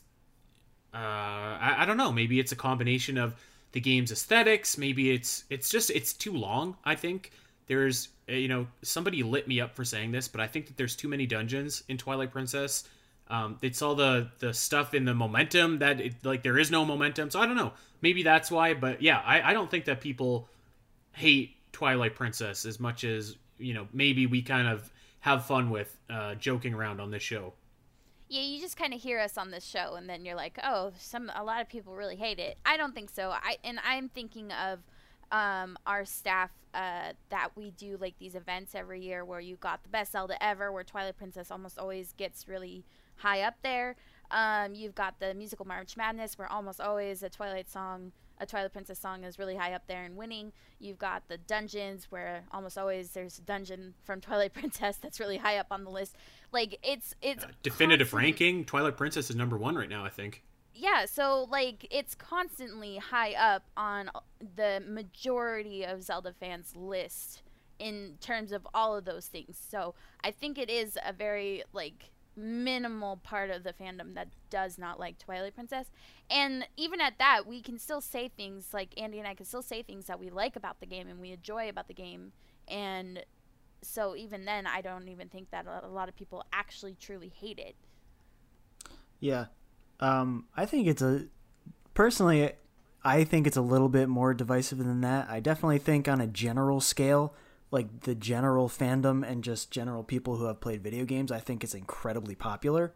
[0.94, 2.12] uh, I, I don't know.
[2.12, 3.34] Maybe it's a combination of
[3.72, 4.78] the game's aesthetics.
[4.78, 6.76] Maybe it's it's just it's too long.
[6.84, 7.30] I think
[7.66, 10.76] there's uh, you know somebody lit me up for saying this, but I think that
[10.76, 12.84] there's too many dungeons in Twilight Princess.
[13.28, 16.84] Um, it's all the the stuff in the momentum that it, like there is no
[16.84, 17.30] momentum.
[17.30, 17.72] So I don't know.
[18.00, 18.74] Maybe that's why.
[18.74, 20.48] But yeah, I, I don't think that people
[21.12, 24.90] hate Twilight Princess as much as you know maybe we kind of
[25.20, 27.52] have fun with uh, joking around on this show.
[28.28, 30.92] Yeah, you just kind of hear us on this show, and then you're like, "Oh,
[30.98, 33.30] some a lot of people really hate it." I don't think so.
[33.30, 34.80] I and I'm thinking of
[35.32, 39.82] um, our staff uh, that we do like these events every year where you got
[39.82, 42.84] the best Zelda ever, where Twilight Princess almost always gets really
[43.16, 43.96] high up there.
[44.30, 48.72] Um, you've got the musical March Madness, where almost always a Twilight song a Twilight
[48.72, 50.52] Princess song is really high up there and winning.
[50.78, 55.38] You've got the dungeons where almost always there's a dungeon from Twilight Princess that's really
[55.38, 56.16] high up on the list.
[56.52, 58.64] Like it's it's uh, definitive constant- ranking.
[58.64, 60.04] Twilight Princess is number one right now.
[60.04, 60.42] I think.
[60.74, 64.10] yeah so like it's constantly high up on
[64.56, 67.42] the majority of zelda fans list
[67.80, 72.10] in terms of all of those things so i think it is a very like
[72.36, 75.86] minimal part of the fandom that does not like twilight princess
[76.30, 79.62] and even at that we can still say things like andy and i can still
[79.62, 82.30] say things that we like about the game and we enjoy about the game
[82.68, 83.24] and
[83.82, 87.58] so even then i don't even think that a lot of people actually truly hate
[87.58, 87.76] it
[89.20, 89.46] Yeah.
[90.00, 91.26] Um, I think it's a
[91.94, 92.52] personally
[93.04, 95.28] I think it's a little bit more divisive than that.
[95.28, 97.34] I definitely think on a general scale,
[97.70, 101.64] like the general fandom and just general people who have played video games, I think
[101.64, 102.94] it's incredibly popular.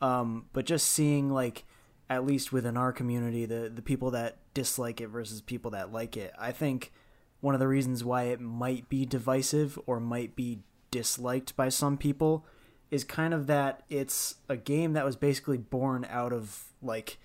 [0.00, 1.64] Um, but just seeing like
[2.08, 6.16] at least within our community, the the people that dislike it versus people that like
[6.16, 6.92] it, I think
[7.40, 10.60] one of the reasons why it might be divisive or might be
[10.90, 12.44] disliked by some people
[12.90, 17.18] is kind of that it's a game that was basically born out of like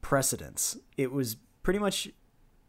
[0.00, 0.78] precedence.
[0.96, 2.08] It was pretty much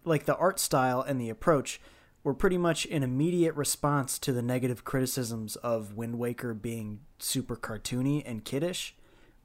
[0.04, 1.80] like the art style and the approach
[2.24, 7.56] were pretty much an immediate response to the negative criticisms of Wind Waker being super
[7.56, 8.96] cartoony and kiddish,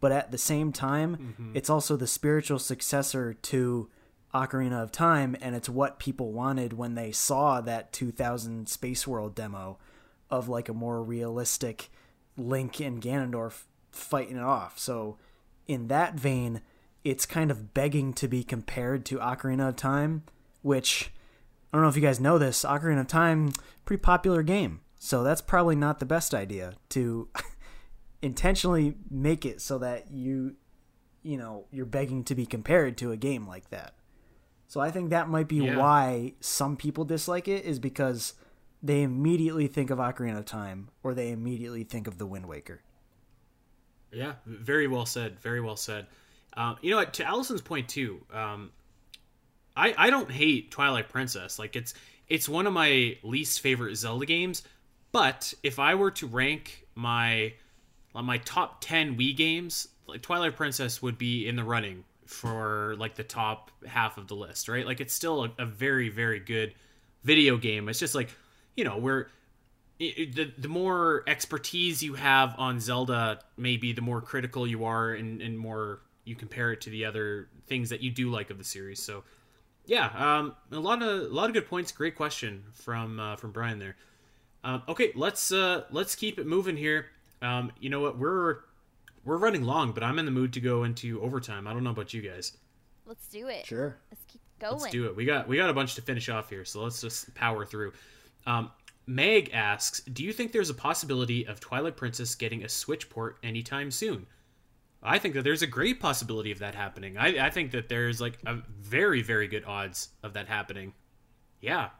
[0.00, 1.52] but at the same time, mm-hmm.
[1.54, 3.88] it's also the spiritual successor to
[4.34, 9.34] Ocarina of Time, and it's what people wanted when they saw that 2000 Space World
[9.34, 9.78] demo
[10.30, 11.90] of like a more realistic
[12.36, 14.78] Link and Ganondorf fighting it off.
[14.78, 15.16] So,
[15.66, 16.60] in that vein,
[17.04, 20.24] it's kind of begging to be compared to Ocarina of Time,
[20.62, 21.12] which
[21.72, 22.64] I don't know if you guys know this.
[22.64, 23.52] Ocarina of Time,
[23.84, 27.28] pretty popular game, so that's probably not the best idea to
[28.22, 30.56] intentionally make it so that you,
[31.22, 33.94] you know, you're begging to be compared to a game like that.
[34.68, 35.76] So I think that might be Yeah.
[35.78, 38.34] why some people dislike it is because
[38.82, 42.82] they immediately think of Ocarina of Time or they immediately think of The Wind Waker.
[44.12, 45.38] Yeah, very well said.
[45.40, 46.06] Very well said.
[46.56, 47.12] Um, you know what?
[47.14, 48.72] To Alasyn's point too, um,
[49.76, 51.58] I I don't hate Twilight Princess.
[51.58, 51.92] Like it's
[52.28, 54.62] it's one of my least favorite Zelda games.
[55.12, 57.54] But if I were to rank my
[58.14, 63.14] my top ten Wii games, like Twilight Princess would be in the running for like
[63.14, 64.84] the top half of the list, right?
[64.84, 66.74] Like it's still a, a very very good
[67.24, 67.88] video game.
[67.88, 68.30] It's just like
[68.76, 69.28] you know we're
[69.98, 75.40] the the more expertise you have on Zelda, maybe the more critical you are, and,
[75.40, 78.64] and more you compare it to the other things that you do like of the
[78.64, 79.00] series.
[79.00, 79.24] So,
[79.86, 81.92] yeah, um, a lot of a lot of good points.
[81.92, 83.96] Great question from uh, from Brian there.
[84.64, 87.06] Um, okay, let's uh, let's keep it moving here.
[87.40, 88.18] Um, you know what?
[88.18, 88.58] We're
[89.26, 91.66] we're running long, but I'm in the mood to go into overtime.
[91.66, 92.56] I don't know about you guys.
[93.04, 93.96] let's do it Sure.
[94.10, 95.14] let's keep going Let's do it.
[95.14, 97.92] We got we got a bunch to finish off here, so let's just power through.
[98.46, 98.70] Um,
[99.06, 103.36] Meg asks, "Do you think there's a possibility of Twilight Princess getting a Switch port
[103.42, 104.26] anytime soon?"
[105.02, 107.16] I think that there's a great possibility of that happening.
[107.18, 110.94] I, I think that there's like a very very good odds of that happening.
[111.60, 111.90] Yeah,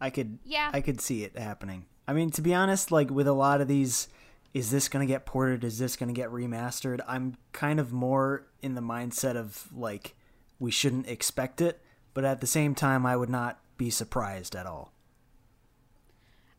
[0.00, 0.70] I could Yeah.
[0.72, 1.86] I could see it happening.
[2.06, 4.08] I mean, to be honest, like with a lot of these
[4.54, 5.62] is this going to get ported?
[5.64, 7.00] Is this going to get remastered?
[7.06, 10.14] I'm kind of more in the mindset of like
[10.58, 11.80] we shouldn't expect it,
[12.14, 14.92] but at the same time I would not be surprised at all.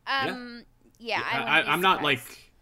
[0.06, 0.64] Um,
[0.98, 2.52] yeah, I, I, I, I'm not like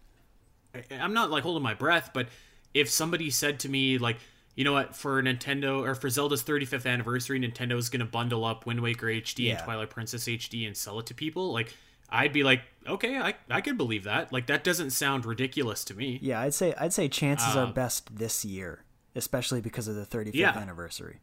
[0.75, 2.27] I- I'm not like holding my breath, but
[2.73, 4.17] if somebody said to me like,
[4.55, 8.43] you know what, for Nintendo or for Zelda's 35th anniversary, Nintendo is going to bundle
[8.45, 9.55] up Wind Waker HD Yeah.
[9.55, 11.73] and Twilight Princess HD and sell it to people, like
[12.11, 14.31] I'd be like, okay, I I could believe that.
[14.33, 16.19] Like that doesn't sound ridiculous to me.
[16.21, 18.83] Yeah, I'd say I'd say chances are Um, best this year,
[19.15, 20.57] especially because of the 35th Yeah.
[20.57, 21.19] anniversary.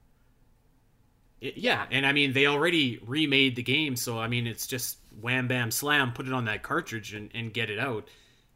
[1.40, 4.98] It- yeah, and I mean they already remade the game, so I mean it's just
[5.20, 8.08] wham bam slam, put it on that cartridge and, and get it out.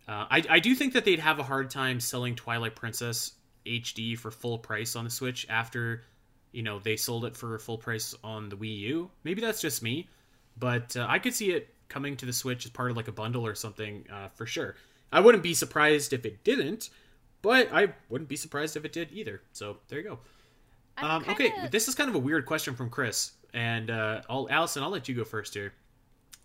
[0.08, 3.32] Uh, I I do think that they'd have a hard time selling Twilight Princess
[3.66, 6.04] HD for full price on the Switch after,
[6.52, 9.10] you know, they sold it for full price on the Wii U.
[9.24, 10.08] Maybe that's just me,
[10.58, 13.12] but uh, I could see it coming to the Switch as part of like a
[13.12, 14.76] bundle or something uh, for sure.
[15.12, 16.88] I wouldn't be surprised if it didn't,
[17.42, 19.42] but I wouldn't be surprised if it did either.
[19.52, 20.18] So there you go.
[20.98, 24.46] Um, okay, kinda- this is kind of a weird question from Chris, and uh, I'll,
[24.48, 25.72] Alasyn, I'll let you go first here.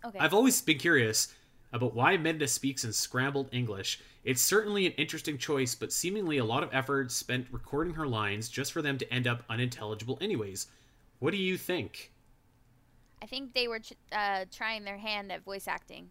[0.04, 0.18] Okay.
[0.18, 1.32] I've always been curious
[1.72, 4.00] about why Midna speaks in scrambled English.
[4.24, 8.48] It's certainly an interesting choice, but seemingly a lot of effort spent recording her lines
[8.48, 10.66] just for them to end up unintelligible, anyways.
[11.18, 12.12] What do you think?
[13.22, 16.10] I think they were ch- uh, trying their hand at voice acting.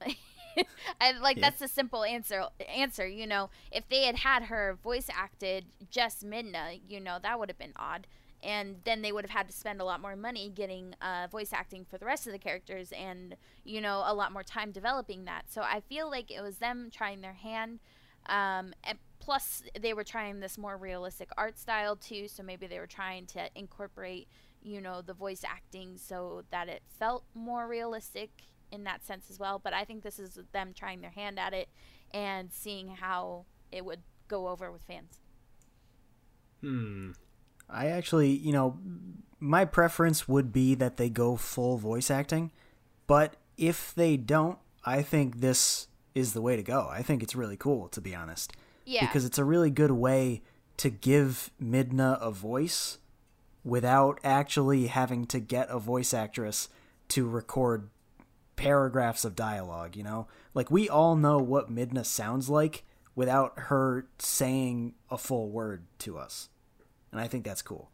[1.00, 1.42] I like Yeah.
[1.42, 2.44] that's the simple answer.
[2.74, 7.38] Answer, you know, if they had had her voice acted just Midna, you know, that
[7.38, 8.06] would have been odd.
[8.42, 11.52] and then they would have had to spend a lot more money getting uh, voice
[11.52, 15.24] acting for the rest of the characters and you know a lot more time developing
[15.26, 17.78] that so i feel like it was them trying their hand
[18.26, 22.78] um, and plus they were trying this more realistic art style too so maybe they
[22.78, 24.26] were trying to incorporate
[24.62, 28.30] you know the voice acting so that it felt more realistic
[28.70, 31.52] in that sense as well but i think this is them trying their hand at
[31.52, 31.68] it
[32.12, 35.20] and seeing how it would go over with fans
[36.62, 37.10] Hmm.
[37.68, 38.78] I actually, you know,
[39.40, 42.52] my preference would be that they go full voice acting,
[43.06, 46.88] but if they don't, I think this is the way to go.
[46.90, 48.52] I think it's really cool, to be honest.
[48.84, 50.42] yeah Because it's a really good way
[50.78, 52.98] to give Midna a voice
[53.64, 56.68] without actually having to get a voice actress
[57.08, 57.88] to record
[58.56, 60.26] paragraphs of dialogue, you know?
[60.54, 62.84] Like, we all know what Midna sounds like
[63.14, 66.48] without her saying a full word to us.
[67.10, 67.90] And I think that's cool.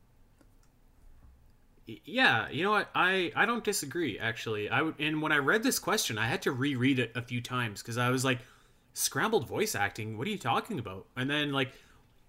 [2.04, 2.90] Yeah, you know what?
[2.94, 4.68] I I don't disagree actually.
[4.68, 7.40] I would, and when I read this question, I had to reread it a few
[7.40, 8.40] times because I was like,
[8.92, 10.18] scrambled voice acting.
[10.18, 11.06] What are you talking about?
[11.16, 11.72] And then like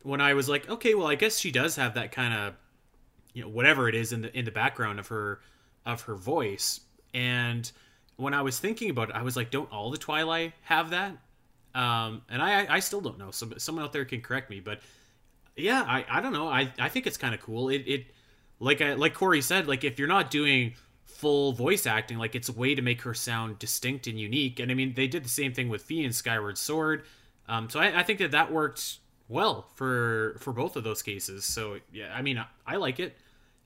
[0.04, 2.54] when I was like, okay, well, I guess she does have that kind of
[3.34, 5.40] you know whatever it is in the in the background of her
[5.86, 6.82] of her voice.
[7.14, 7.70] And
[8.18, 11.12] when I was thinking about it, I was like, don't all the Twilight have that?
[11.76, 13.32] Um, and I I still don't know.
[13.32, 14.82] So someone out there can correct me, but
[15.56, 16.48] yeah, I, I don't know.
[16.48, 17.70] I, I think it's kind of cool.
[17.70, 18.06] It, it
[18.60, 20.74] like I, like Corey said, like if you're not doing
[21.06, 24.60] full voice acting, like it's a way to make her sound distinct and unique.
[24.60, 27.04] And I mean, they did the same thing with Fi and Skyward Sword.
[27.48, 29.00] Um, so I, I think that that worked
[29.30, 31.46] well for for both of those cases.
[31.46, 33.16] So yeah, I mean, I, I like it.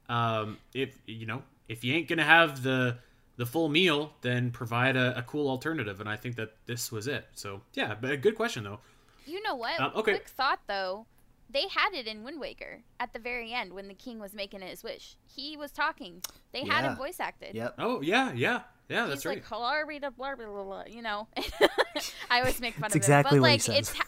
[0.09, 2.97] Um, if you know, if you ain't gonna have the
[3.37, 5.99] the full meal, then provide a, a cool alternative.
[5.99, 7.25] And I think that this was it.
[7.33, 8.79] So yeah, but a good question though.
[9.25, 9.79] You know what?
[9.79, 10.11] Um, okay.
[10.11, 11.07] Quick thought though.
[11.49, 14.61] They had it in Wind Waker at the very end when the king was making
[14.61, 15.15] his wish.
[15.25, 16.21] He was talking.
[16.51, 16.91] They had Yeah.
[16.91, 17.53] him voice acted.
[17.55, 17.75] Yep.
[17.77, 19.05] Oh yeah, yeah, yeah.
[19.05, 19.37] That's He's right.
[19.37, 21.27] like, "Hello, read blah, blah, blah, blah," you know.
[22.31, 23.89] I always make fun That's of exactly it, but what he like says.
[23.91, 23.99] it's.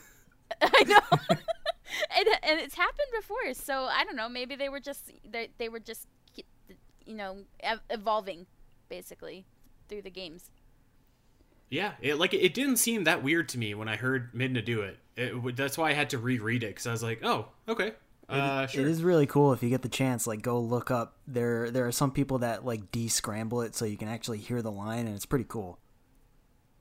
[0.62, 3.54] Ha- I know, and, and it's happened before.
[3.54, 4.30] So I don't know.
[4.30, 6.08] Maybe they were just they they were just
[7.06, 7.38] you know
[7.90, 8.48] evolving,
[8.90, 9.46] basically,
[9.88, 10.52] through the games.
[11.70, 14.82] Yeah, it, like it didn't seem that weird to me when I heard Midna do
[14.82, 15.00] it.
[15.18, 17.94] it that's why I had to reread it because I was like, oh, okay,
[18.28, 18.82] uh, sure.
[18.82, 20.26] It is really cool if you get the chance.
[20.26, 21.18] Like, go look up.
[21.28, 24.72] There, there are some people that like de-scramble it so you can actually hear the
[24.72, 25.80] line, and it's pretty cool.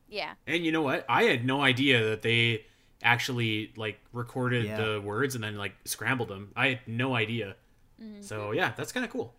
[0.08, 0.34] Yeah.
[0.46, 1.04] And you know what?
[1.08, 2.64] I had no idea that they
[3.04, 4.76] actually like recorded Yeah.
[4.82, 6.50] the words and then like scrambled them.
[6.56, 7.56] I had no idea.
[8.20, 9.34] So yeah, that's kind of cool.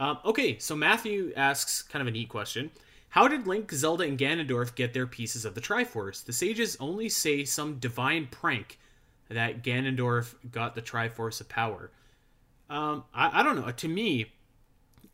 [0.00, 2.70] Um, okay, so Matthew asks kind of a neat question.
[3.10, 6.24] How did Link, Zelda, and Ganondorf get their pieces of the Triforce?
[6.24, 8.80] The sages only say some divine prank
[9.28, 11.92] that Ganondorf got the Triforce of power.
[12.68, 13.70] Um, I, I don't know.
[13.70, 14.32] To me,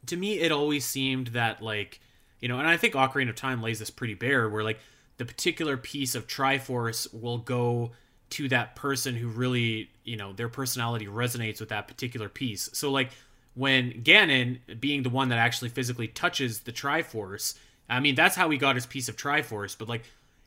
[0.06, 2.00] to me, it always seemed that like,
[2.40, 4.78] you know, and I think Ocarina of Time lays this pretty bare, where like
[5.20, 7.90] the particular piece of Triforce will go
[8.30, 12.70] to that person who really, you know, their personality resonates with that particular piece.
[12.72, 13.10] So like
[13.52, 17.52] when Ganon, being the one that actually physically touches the Triforce,
[17.86, 19.76] I mean that's how he got his piece of Triforce.
[19.76, 20.04] But like,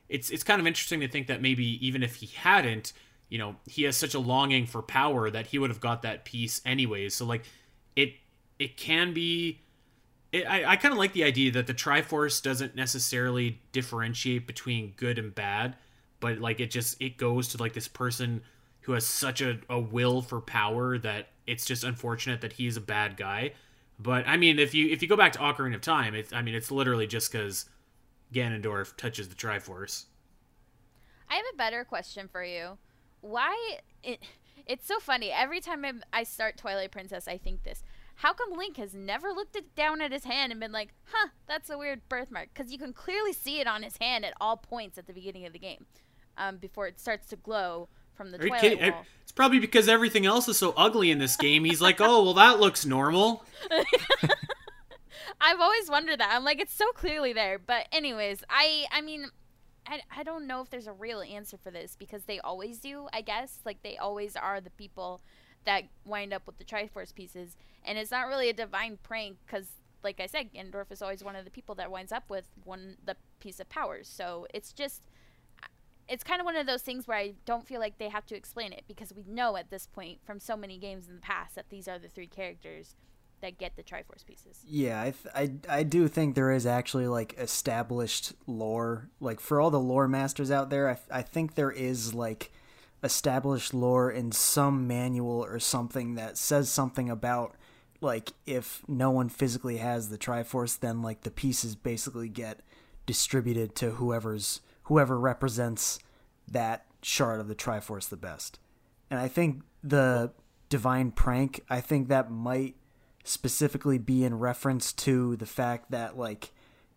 [0.09, 2.93] it's it's kind of interesting to think that maybe even if he hadn't,
[3.29, 6.25] you know, he has such a longing for power that he would have got that
[6.25, 7.13] piece anyways.
[7.13, 7.43] So like,
[7.95, 8.15] it
[8.57, 9.59] it can be.
[10.33, 14.93] It, I, I kind of like the idea that the Triforce doesn't necessarily differentiate between
[14.97, 15.75] good and bad,
[16.19, 18.41] but like it just it goes to like this person
[18.81, 22.81] who has such a, a will for power that it's just unfortunate that he's a
[22.81, 23.53] bad guy.
[23.99, 26.41] But I mean, if you if you go back to Ocarina of Time, it's I
[26.41, 27.69] mean it's literally just because
[28.33, 30.05] Ganondorf touches the Triforce.
[31.29, 32.79] I have a better question for you.
[33.21, 34.19] Why it
[34.65, 35.31] it's so funny.
[35.31, 37.83] Every time I, I start Twilight Princess, I think this.
[38.15, 41.29] How come Link has never looked it down at his hand and been like, "Huh,
[41.47, 42.49] that's a weird birthmark"?
[42.53, 45.45] Because you can clearly see it on his hand at all points at the beginning
[45.45, 45.85] of the game,
[46.37, 49.05] um, before it starts to glow from the Are Twilight wall.
[49.21, 51.65] It's probably because everything else is so ugly in this game.
[51.65, 53.43] He's like, oh well, that looks normal.
[55.41, 56.31] I've always wondered that.
[56.33, 57.59] I'm like, it's so clearly there.
[57.59, 59.25] But anyways, I I mean,
[59.87, 63.07] I, I don't know if there's a real answer for this because they always do.
[63.11, 65.21] I guess like they always are the people
[65.65, 69.67] that wind up with the Triforce pieces, and it's not really a divine prank because,
[70.03, 72.97] like I said, Ganondorf is always one of the people that winds up with one
[73.05, 74.07] the piece of powers.
[74.07, 75.03] So it's just.
[75.61, 75.67] Uh,
[76.09, 78.35] it's kind of one of those things where I don't feel like they have to
[78.35, 81.55] explain it because we know at this point from so many games in the past
[81.55, 82.95] that these are the three characters
[83.43, 84.63] that get the Triforce pieces.
[84.65, 89.09] Yeah, I, th- I I do think there is actually like established lore.
[89.19, 92.51] Like for all the lore masters out there, I, I think there is like
[93.03, 97.55] established lore in some manual or something that says something about
[98.01, 102.61] like if no one physically has the Triforce, then like the pieces basically get
[103.05, 105.99] distributed to whoever's whoever represents
[106.47, 108.59] that shard of the Triforce the best.
[109.09, 110.31] And I think the
[110.69, 112.75] divine prank, I think that might
[113.23, 116.51] specifically be in reference to the fact that like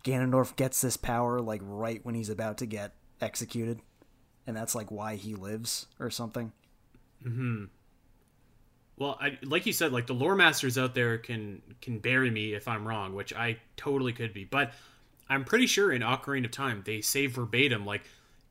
[0.04, 3.80] Ganondorf gets this power like right when he's about to get executed,
[4.46, 6.52] and that's like why he lives or something.
[7.22, 7.64] Hmm.
[8.98, 12.54] Well, I, like you said, like the lore masters out there can can bury me
[12.54, 14.44] if I'm wrong, which I totally could be.
[14.44, 14.72] But
[15.28, 18.02] I'm pretty sure in Ocarina of Time they say verbatim like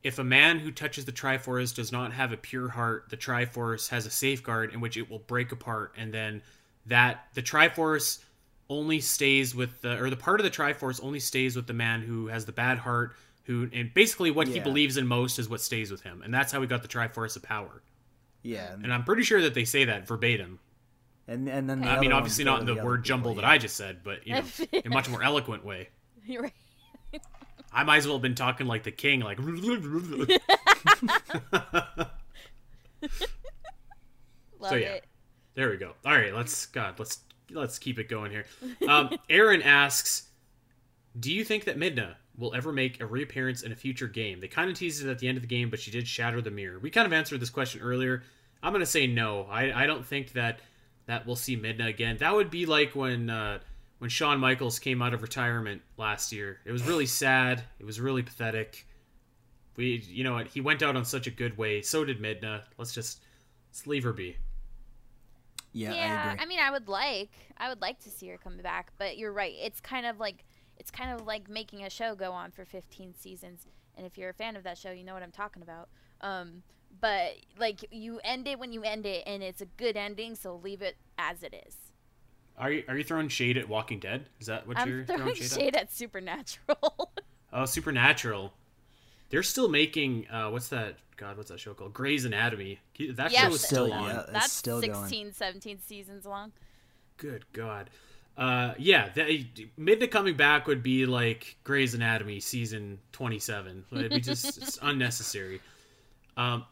[0.02, 3.88] if a man who touches the Triforce does not have a pure heart, the Triforce
[3.88, 6.42] has a safeguard in which it will break apart, and then
[6.86, 8.20] that the Triforce
[8.68, 12.02] only stays with the or the part of the Triforce only stays with the man
[12.02, 13.16] who has the bad heart,
[13.46, 16.52] who and basically what he believes in most is what stays with him, and that's
[16.52, 17.82] how he got the Triforce of power.
[18.42, 20.58] Yeah, and And I'm pretty sure that they say that verbatim.
[21.28, 23.34] and, and then the I mean, obviously not in to the other word people, jumble
[23.36, 23.44] that.
[23.44, 24.42] I just said, but you know,
[24.72, 25.88] in a much more eloquent way.
[26.24, 26.52] You're right.
[27.72, 29.38] I might as well have been talking like the king, like.
[34.58, 34.94] Love yeah.
[34.94, 35.04] it.
[35.54, 35.92] there we go.
[36.04, 37.20] All right, let's God, let's
[37.50, 38.46] let's keep it going here.
[38.88, 40.28] Um, Aaron asks,
[41.18, 44.48] "Do you think that Midna will ever make a reappearance in a future game?" They
[44.48, 46.50] kind of teased it at the end of the game, but she did shatter the
[46.50, 46.78] mirror.
[46.78, 48.22] We kind of answered this question earlier.
[48.62, 49.46] I'm gonna say no.
[49.50, 50.60] I I don't think that
[51.06, 52.16] that we'll see Midna again.
[52.18, 53.60] That would be like when uh,
[53.98, 56.58] when Shawn Michaels came out of retirement last year.
[56.64, 57.62] It was really sad.
[57.78, 58.86] It was really pathetic.
[59.76, 60.48] We, you know what?
[60.48, 61.82] He went out on such a good way.
[61.82, 62.62] So did Midna.
[62.78, 63.20] Let's just
[63.70, 64.36] let's leave her be.
[65.72, 66.46] Yeah, yeah, I agree.
[66.46, 67.28] mean, I would like,
[67.58, 69.52] I would like to see her come back, but you're right.
[69.60, 70.46] It's kind of like,
[70.78, 73.66] it's kind of like making a show go on for 15 seasons.
[73.96, 75.88] And if you're a fan of that show, you know what I'm talking about.
[76.20, 76.62] Um,
[77.00, 80.56] but like, you end it when you end it, and it's a good ending, so
[80.62, 81.76] leave it as it is.
[82.58, 84.26] Are you are you throwing shade at Walking Dead?
[84.40, 87.12] Is that what you're I'm throwing throwing shade, shade at Supernatural.
[87.52, 88.52] Oh, Supernatural.
[89.30, 90.96] They're still making uh, what's that?
[91.16, 91.94] God, what's that show called?
[91.94, 92.80] Grey's Anatomy.
[93.14, 94.10] That Yeah, show is still, Still, on.
[94.10, 95.32] yeah, That's still 16, going.
[95.32, 96.52] 17 seasons long.
[97.16, 97.88] Good God.
[98.36, 99.28] Uh, yeah, that,
[99.78, 103.84] Midna coming back would be like Grey's Anatomy season twenty seven.
[103.92, 105.60] It'd be just it's unnecessary.
[106.36, 106.64] Um,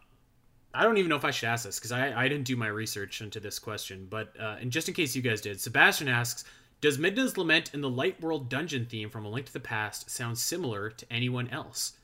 [0.75, 2.67] I don't even know if I should ask this because I, I didn't do my
[2.67, 6.45] research into this question, but uh, and just in case you guys did, Sebastian asks,
[6.81, 10.11] "Does Midna's lament in the Light World dungeon theme from A Link to the Past
[10.11, 11.95] sound similar to anyone else?"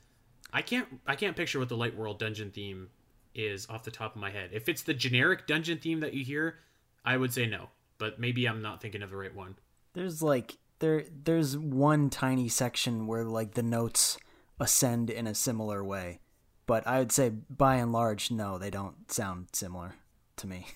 [0.53, 2.89] I can't I can't picture what the Light World dungeon theme
[3.35, 4.49] is off the top of my head.
[4.53, 6.59] If it's the generic dungeon theme that you hear,
[7.05, 7.69] I would say no,
[8.01, 9.57] but maybe I'm not thinking of the right one.
[9.93, 14.17] There's like there there's one tiny section where like the notes
[14.59, 16.19] ascend in a similar way.
[16.65, 19.93] But I would say by and large, no, they don't sound similar
[20.37, 20.65] to me.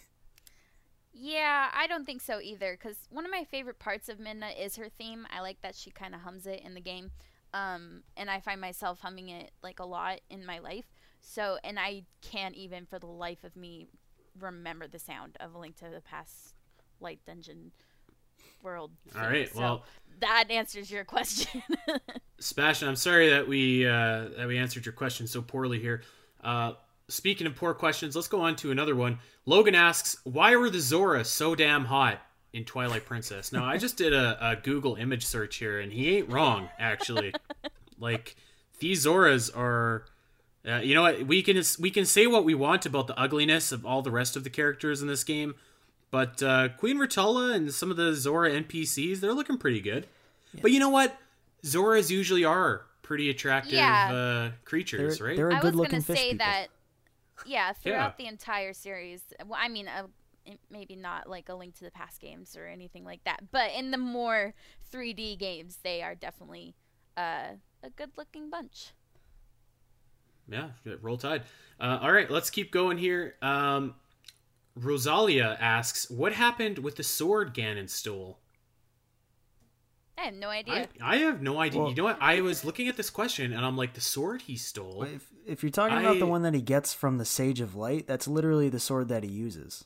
[1.18, 2.78] Yeah, I don't think so either.
[2.78, 5.26] Because one of my favorite parts of Midna is her theme.
[5.32, 7.10] I like that she kind of hums it in the game,
[7.54, 10.92] um, and I find myself humming it like a lot in my life.
[11.22, 13.88] So, and I can't even for the life of me
[14.38, 16.55] remember the sound of a Link to the Past
[17.06, 17.72] Light Dungeon
[18.64, 18.90] World.
[19.16, 19.32] All theme.
[19.32, 19.84] right, So well-
[20.22, 21.62] that answers your question.
[22.40, 26.02] Sebastian, I'm sorry that we uh, that we answered your question so poorly here.
[26.44, 26.74] Uh,
[27.08, 29.20] speaking of poor questions, let's go on to another one.
[29.46, 32.20] Logan asks, "Why were the Zora so damn hot
[32.54, 36.18] in Twilight Princess?" Now, I just did a, a Google image search here, and he
[36.18, 36.70] ain't wrong.
[36.80, 37.34] Actually,
[38.00, 38.36] like
[38.80, 40.06] these Zoras are.
[40.68, 41.28] Uh, you know what?
[41.28, 44.36] We can we can say what we want about the ugliness of all the rest
[44.36, 45.54] of the characters in this game,
[46.12, 50.08] but uh, Queen Rutela and some of the Zora NPCs, they're looking pretty good.
[50.62, 51.18] But you know what?
[51.64, 54.12] Zoras usually are pretty attractive Yeah.
[54.14, 55.36] uh, creatures, They're, right?
[55.36, 56.38] they're a I was gonna say people.
[56.46, 56.68] that,
[57.46, 59.22] yeah, throughout the entire series.
[59.46, 60.08] Well, I mean, uh,
[60.70, 63.92] maybe not like a Link to the Past games or anything like that, but in
[63.92, 64.54] the more
[64.94, 66.76] 3D games, they are definitely
[67.18, 67.54] uh,
[67.84, 68.92] a good-looking bunch.
[70.48, 70.70] Yeah,
[71.02, 71.44] roll tide.
[71.80, 73.36] Uh, all right, let's keep going here.
[73.42, 73.96] Um,
[74.76, 78.40] Rosalia asks, "What happened with the sword Ganon stole?"
[80.18, 80.88] I have no idea.
[81.02, 81.82] I, I have no idea.
[81.82, 82.18] Well- you know what?
[82.22, 85.04] I was looking at this question and I'm like, the sword he stole.
[85.04, 88.08] If, if you're talking about the one that he gets from the Sage of Light,
[88.08, 89.84] that's literally the sword that he uses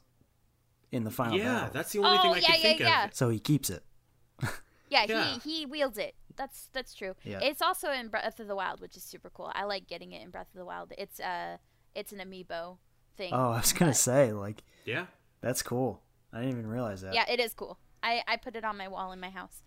[0.92, 1.70] in the final yeah, battle.
[1.74, 3.06] that's the only Oh, thing I yeah, can yeah, think yeah.
[3.06, 3.14] of.
[3.16, 3.84] So he keeps it.
[4.90, 5.38] yeah, yeah.
[5.44, 6.14] he he wields it.
[6.36, 7.16] That's that's true.
[7.24, 7.40] Yeah.
[7.42, 9.52] It's also in Breath of the Wild, which is super cool.
[9.56, 10.94] I like getting it in Breath of the Wild.
[10.98, 11.58] It's uh
[11.96, 12.78] it's an amiibo
[13.20, 13.34] thing.
[13.34, 15.06] Oh, I was gonna but- say like Yeah.
[15.42, 16.02] that's cool.
[16.34, 17.14] I didn't even realize that.
[17.14, 17.78] Yeah, it is cool.
[18.02, 19.62] I I put it on my wall in my house.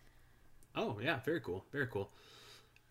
[0.75, 2.11] Oh yeah, very cool, very cool.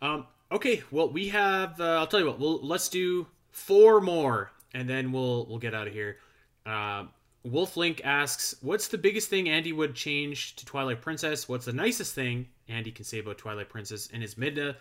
[0.02, 1.80] Um, okay, well we have.
[1.82, 2.40] Uh, I'll tell you what.
[2.40, 6.18] We'll let's do four more, and then we'll we'll get out of here.
[6.66, 7.06] Uh,
[7.44, 11.50] Wolf Link asks, "What's the biggest thing Andy would change to Twilight Princess?
[11.50, 14.10] What's the nicest thing Andy can say about Twilight Princess?
[14.14, 14.76] And is Midna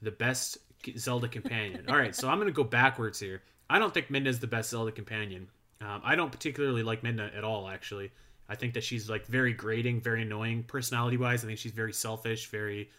[0.00, 0.56] the best
[0.96, 3.42] Zelda companion?" All right, so I'm gonna go backwards here.
[3.70, 5.48] I don't think Midna's the best Zelda companion.
[5.80, 7.68] Um, I don't particularly like Midna at all.
[7.68, 8.10] Actually,
[8.48, 11.44] I think that she's like very grating, very annoying personality-wise.
[11.44, 12.90] I think she's very selfish, very.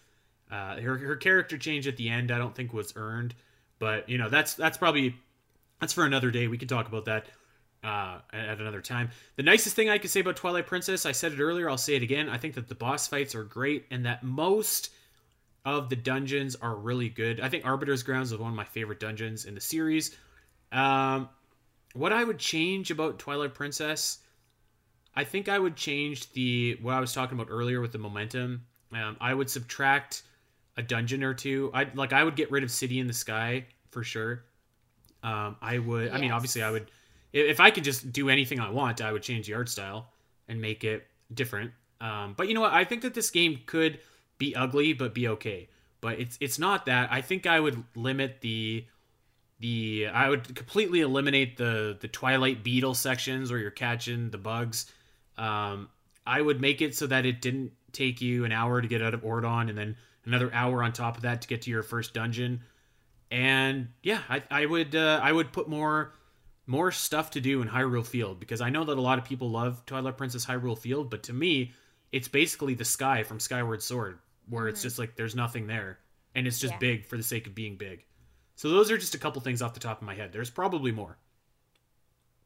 [0.51, 3.35] Uh, her her character change at the end, I don't think was earned,
[3.77, 5.15] but you know that's that's probably
[5.79, 6.47] that's for another day.
[6.47, 7.27] We can talk about that
[7.83, 9.09] uh, at another time.
[9.35, 11.95] The nicest thing I could say about Twilight Princess, I said it earlier, I'll say
[11.95, 12.29] it again.
[12.29, 14.91] I think that the boss fights are great and that most
[15.65, 17.39] of the dungeons are really good.
[17.39, 20.17] I think Arbiter's Grounds is one of my favorite dungeons in the series.
[20.71, 21.29] Um,
[21.93, 24.19] what I would change about Twilight Princess,
[25.15, 28.65] I think I would change the what I was talking about earlier with the momentum.
[28.93, 30.23] Um, I would subtract
[30.77, 31.71] a dungeon or two.
[31.73, 34.43] I like I would get rid of City in the Sky for sure.
[35.23, 36.11] Um, I would.
[36.11, 36.89] I mean, obviously, I would.
[37.33, 40.13] If if I could just do anything I want, I would change the art style
[40.47, 41.71] and make it different.
[42.01, 42.73] Um, but you know what?
[42.73, 43.99] I think that this game could
[44.37, 45.69] be ugly, but be okay.
[46.01, 47.11] But it's it's not that.
[47.11, 48.85] I think I would limit the
[49.59, 54.91] the I would completely eliminate the the Twilight Beetle sections where you're catching the bugs.
[55.37, 55.89] Um,
[56.25, 59.13] I would make it so that it didn't take you an hour to get out
[59.13, 62.13] of Ordon, and then another hour on top of that to get to your first
[62.13, 62.61] dungeon.
[63.31, 66.13] And yeah, I, I would uh, I would put more
[66.65, 69.49] more stuff to do in Hyrule Field because I know that a lot of people
[69.49, 71.71] love Twilight Princess Hyrule Field, but to me,
[72.11, 75.99] it's basically the sky from Skyward Sword, where it's just like there's nothing there,
[76.35, 76.79] and it's just Yeah.
[76.79, 78.05] big for the sake of being big.
[78.59, 80.33] So those are just a couple things off the top of my head.
[80.33, 81.17] There's probably more.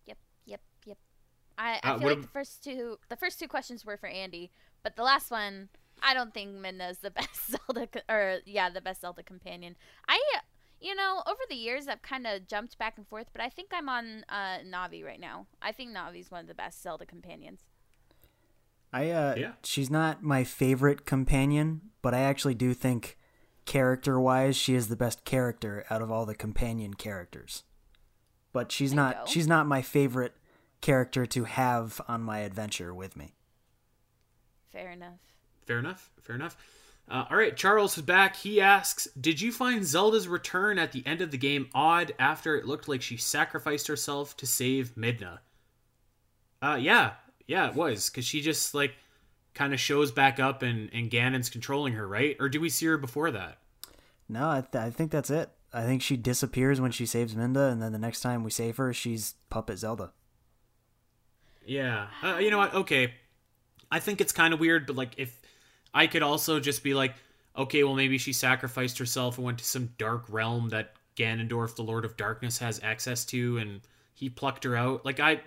[0.05, 0.97] Yep, yep, yep.
[1.57, 4.07] I, I Uh, feel like ab- the first two the first two questions were for
[4.07, 4.51] Andy,
[4.83, 5.69] but the last one
[6.01, 9.75] I don't think Midna is the best Zelda or yeah the best Zelda companion.
[10.07, 10.21] I
[10.79, 13.69] you know over the years I've kind of jumped back and forth, but I think
[13.73, 15.47] I'm on uh, Navi right now.
[15.61, 17.61] I think Navi's one of the best Zelda companions.
[18.91, 19.53] I uh Yeah.
[19.63, 23.17] she's not my favorite companion, but I actually do think
[23.65, 27.63] character wise she is the best character out of all the companion characters.
[28.51, 29.31] But she's There not go.
[29.31, 30.35] she's not my favorite
[30.81, 33.35] character to have on my adventure with me.
[34.71, 35.19] Fair enough.
[35.65, 36.09] Fair enough.
[36.21, 36.57] Fair enough.
[37.09, 38.37] Uh, all right, Charles is back.
[38.37, 42.55] He asks, "Did you find Zelda's return at the end of the game odd after
[42.55, 45.39] it looked like she sacrificed herself to save Midna?"
[46.61, 47.15] Uh, yeah,
[47.45, 48.93] yeah, it was because she just like
[49.53, 52.35] kind of shows back up and and Ganon's controlling her, right?
[52.39, 53.57] Or do we see her before that?
[54.29, 55.49] No, I, th- I think that's it.
[55.73, 58.77] I think she disappears when she saves Minda, and then the next time we save
[58.77, 60.11] her, she's puppet Zelda.
[61.65, 62.07] Yeah.
[62.21, 62.73] Uh, you know what?
[62.73, 63.13] Okay.
[63.91, 65.39] I think it's kind of weird, but like if
[65.93, 67.15] I could also just be like,
[67.57, 71.83] okay, well maybe she sacrificed herself and went to some dark realm that Ganondorf, the
[71.83, 73.81] Lord of Darkness, has access to, and
[74.15, 75.05] he plucked her out.
[75.05, 75.41] Like I,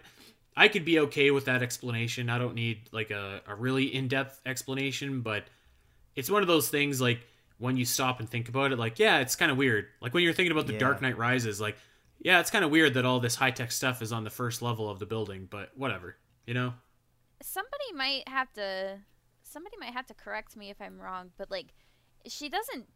[0.56, 2.30] I could be okay with that explanation.
[2.30, 5.44] I don't need like a, a really in depth explanation, but
[6.14, 7.20] it's one of those things like
[7.58, 9.86] when you stop and think about it, like yeah, it's kind of weird.
[10.00, 10.78] Like when you're thinking about the Yeah.
[10.78, 11.76] Dark Knight Rises, like
[12.18, 14.62] yeah, it's kind of weird that all this high tech stuff is on the first
[14.62, 16.16] level of the building, but whatever,
[16.46, 16.72] you know.
[17.42, 18.98] Somebody might have to
[19.42, 21.74] somebody might have to correct me if I'm wrong, but like
[22.26, 22.86] she doesn't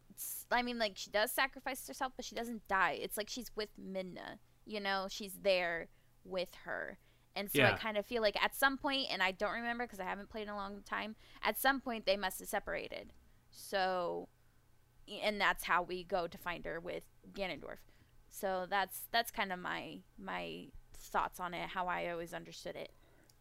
[0.51, 2.97] I mean like she does sacrifice herself, but she doesn't die.
[2.99, 5.89] It's like she's with Minna, you know, she's there
[6.23, 6.97] with her.
[7.35, 9.99] And so I kind of feel like at some point and I don't remember because
[9.99, 13.13] I haven't played in a long time, at some point they must have separated.
[13.51, 14.27] So
[15.23, 17.03] and that's how we go to find her with
[17.33, 17.79] Ganondorf.
[18.29, 22.91] So that's that's kind of my my thoughts on it, how I always understood it.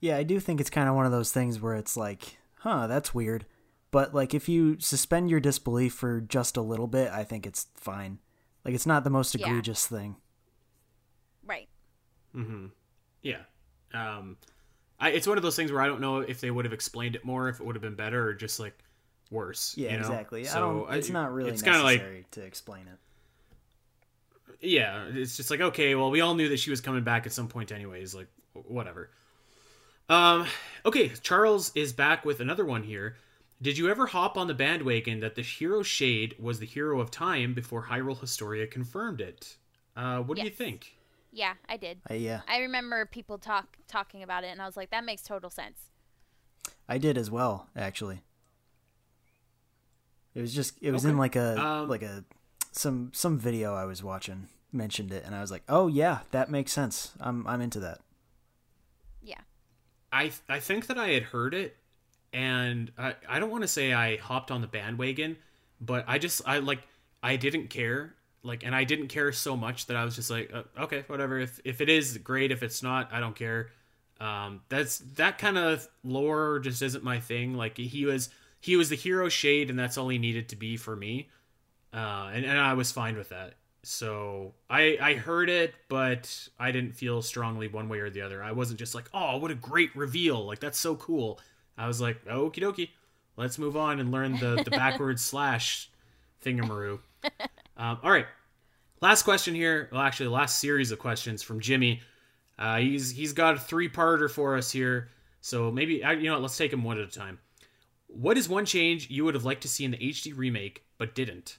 [0.01, 2.87] Yeah, I do think it's kind of one of those things where it's like, huh,
[2.87, 3.45] that's weird.
[3.91, 7.67] But like if you suspend your disbelief for just a little bit, I think it's
[7.75, 8.19] fine.
[8.65, 9.47] Like it's not the most Yeah.
[9.49, 10.17] egregious thing.
[11.45, 11.69] Right.
[12.35, 12.67] Mm-hmm.
[13.23, 13.43] Yeah.
[13.95, 14.37] Um,
[14.99, 17.17] I, it's one of those things where I don't know if they would have explained
[17.17, 18.77] it more, if it would have been better, or just like
[19.31, 19.75] worse.
[19.77, 20.01] Yeah, you know?
[20.01, 20.43] exactly.
[20.43, 22.99] I So, don't it's not really It's kind of necessary like to explain it.
[24.61, 27.33] yeah, it's just like okay, well, we all knew that she was coming back at
[27.33, 28.15] some point, anyways.
[28.15, 29.11] Like whatever.
[30.09, 30.47] Um.
[30.85, 33.17] Okay, Charles is back with another one here.
[33.63, 37.11] Did you ever hop on the bandwagon that the hero Shade was the hero of
[37.11, 39.57] time before Hyrule Historia confirmed it?
[39.97, 40.95] Uh, what do you think?
[41.33, 42.01] Yeah, I did.
[42.09, 45.23] I, yeah, I remember people talk talking about it, and I was like, that makes
[45.23, 45.91] total sense.
[46.89, 48.23] I did as well, actually.
[50.35, 52.25] It was just it was in like a Um, like a
[52.73, 56.51] some some video I was watching mentioned it and I was like, "Oh yeah, that
[56.51, 57.13] makes sense.
[57.21, 58.01] I'm I'm into that."
[59.23, 59.41] Yeah.
[60.13, 61.77] I I think that I had heard it,
[62.33, 65.37] and I I don't want to say I hopped on the bandwagon,
[65.81, 66.81] but I just I like
[67.23, 70.51] I didn't care like, and I didn't care so much that I was just like,
[70.53, 71.39] uh, okay, whatever.
[71.39, 73.71] If if it is great, if it's not, I don't care.
[74.21, 77.55] Um, that's that kind of lore just isn't my thing.
[77.55, 78.31] Like he was
[78.61, 81.29] he was the hero shade, and that's all he needed to be for me.
[81.93, 83.55] Uh, and, and I was fine with that.
[83.83, 88.43] So I I heard it, but I didn't feel strongly one way or the other.
[88.43, 90.45] I wasn't just like, oh, what a great reveal!
[90.47, 91.41] Like that's so cool.
[91.79, 92.91] I was like, okie dokie,
[93.37, 95.91] let's move on and learn the the backwards slash
[96.45, 97.01] thingamaroo.
[97.77, 98.27] Um, all right,
[99.01, 99.89] last question here.
[99.93, 102.01] Well, actually, last series of questions from Jimmy.
[102.59, 105.09] Uh, he's he's got a three parter for us here.
[105.41, 107.39] So maybe you know what, let's take them one at a time.
[108.07, 111.15] What is one change you would have liked to see in the HD remake but
[111.15, 111.59] didn't?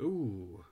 [0.00, 0.64] Ooh.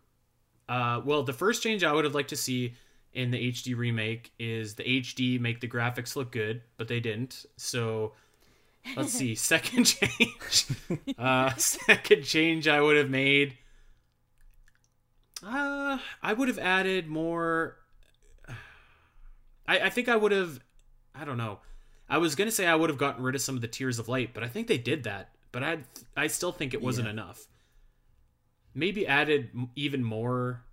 [0.69, 2.75] Uh, well, the first change I would have liked to see
[3.13, 7.47] in the HD remake is the HD make the graphics look good, but they didn't.
[7.57, 8.13] So
[8.97, 9.35] let's see.
[9.35, 10.67] Second change.
[11.19, 13.59] uh, second change I would have made.
[15.45, 17.77] Uh, I would have added more.
[19.67, 20.61] I, I think I would have.
[21.15, 21.59] I don't know.
[22.09, 24.09] I was gonna say I would have gotten rid of some of the tears of
[24.09, 25.31] light, but I think they did that.
[25.51, 25.79] But I
[26.17, 27.13] I still think it wasn't Yeah.
[27.13, 27.47] enough.
[28.75, 30.65] Maybe added even more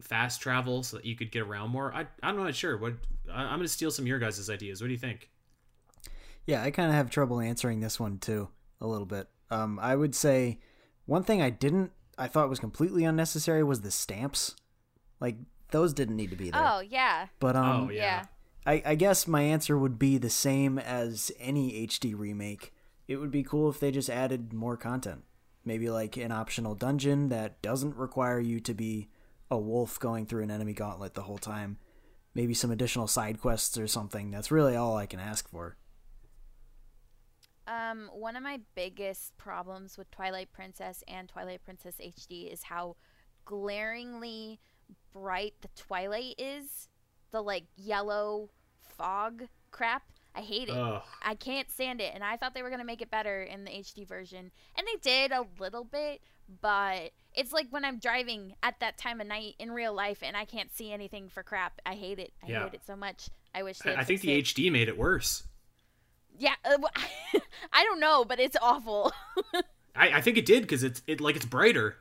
[0.00, 1.92] fast travel so that you could get around more.
[1.94, 2.76] I I'm not sure.
[2.76, 2.94] What
[3.32, 4.80] I, I'm gonna steal some of your guys' ideas.
[4.80, 5.28] What do you think?
[6.46, 8.48] Yeah, I kind of have trouble answering this one too,
[8.80, 9.28] a little bit.
[9.50, 10.58] Um, I would say
[11.06, 14.54] one thing I didn't, I thought was completely unnecessary was the stamps.
[15.20, 15.36] Like
[15.70, 16.62] those didn't need to be there.
[16.62, 17.26] Oh yeah.
[17.38, 18.00] But um, oh yeah.
[18.00, 18.24] yeah.
[18.66, 22.74] I, I guess my answer would be the same as any HD remake.
[23.08, 25.24] It would be cool if they just added more content.
[25.64, 29.08] Maybe like an optional dungeon that doesn't require you to be
[29.50, 31.78] a wolf going through an enemy gauntlet the whole time.
[32.34, 34.30] Maybe some additional side quests or something.
[34.30, 35.76] That's really all I can ask for.
[37.70, 42.96] Um, one of my biggest problems with Twilight Princess and Twilight Princess HD is how
[43.44, 44.58] glaringly
[45.12, 46.88] bright the Twilight is.
[47.30, 48.50] The like yellow
[48.96, 50.02] fog crap.
[50.34, 50.76] I hate it.
[50.76, 51.02] Ugh.
[51.22, 52.12] I can't stand it.
[52.14, 54.50] And I thought they were going to make it better in the HD version.
[54.76, 56.20] And they did a little bit,
[56.60, 60.36] but it's like when I'm driving at that time of night in real life and
[60.36, 61.80] I can't see anything for crap.
[61.86, 62.32] I hate it.
[62.44, 62.64] I Yeah.
[62.64, 63.28] hate it so much.
[63.54, 64.40] I wish they I, I think the.
[64.42, 65.44] HD made it worse.
[66.40, 66.78] Yeah, uh,
[67.72, 69.12] I don't know, but it's awful.
[69.94, 71.98] I, I think it did because it's it like it's brighter.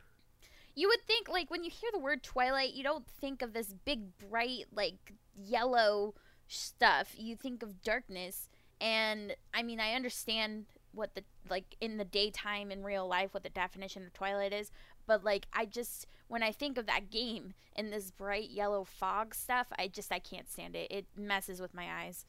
[0.75, 3.73] You would think, like, when you hear the word Twilight, you don't think of this
[3.83, 6.13] big, bright, like, yellow
[6.47, 7.13] stuff.
[7.17, 8.47] You think of darkness.
[8.79, 13.43] And, I mean, I understand what the, like, in the daytime in real life, what
[13.43, 14.71] the definition of Twilight is.
[15.05, 19.35] But, like, I just, when I think of that game and this bright yellow fog
[19.35, 20.89] stuff, I just, I can't stand it.
[20.89, 22.25] It messes with my eyes.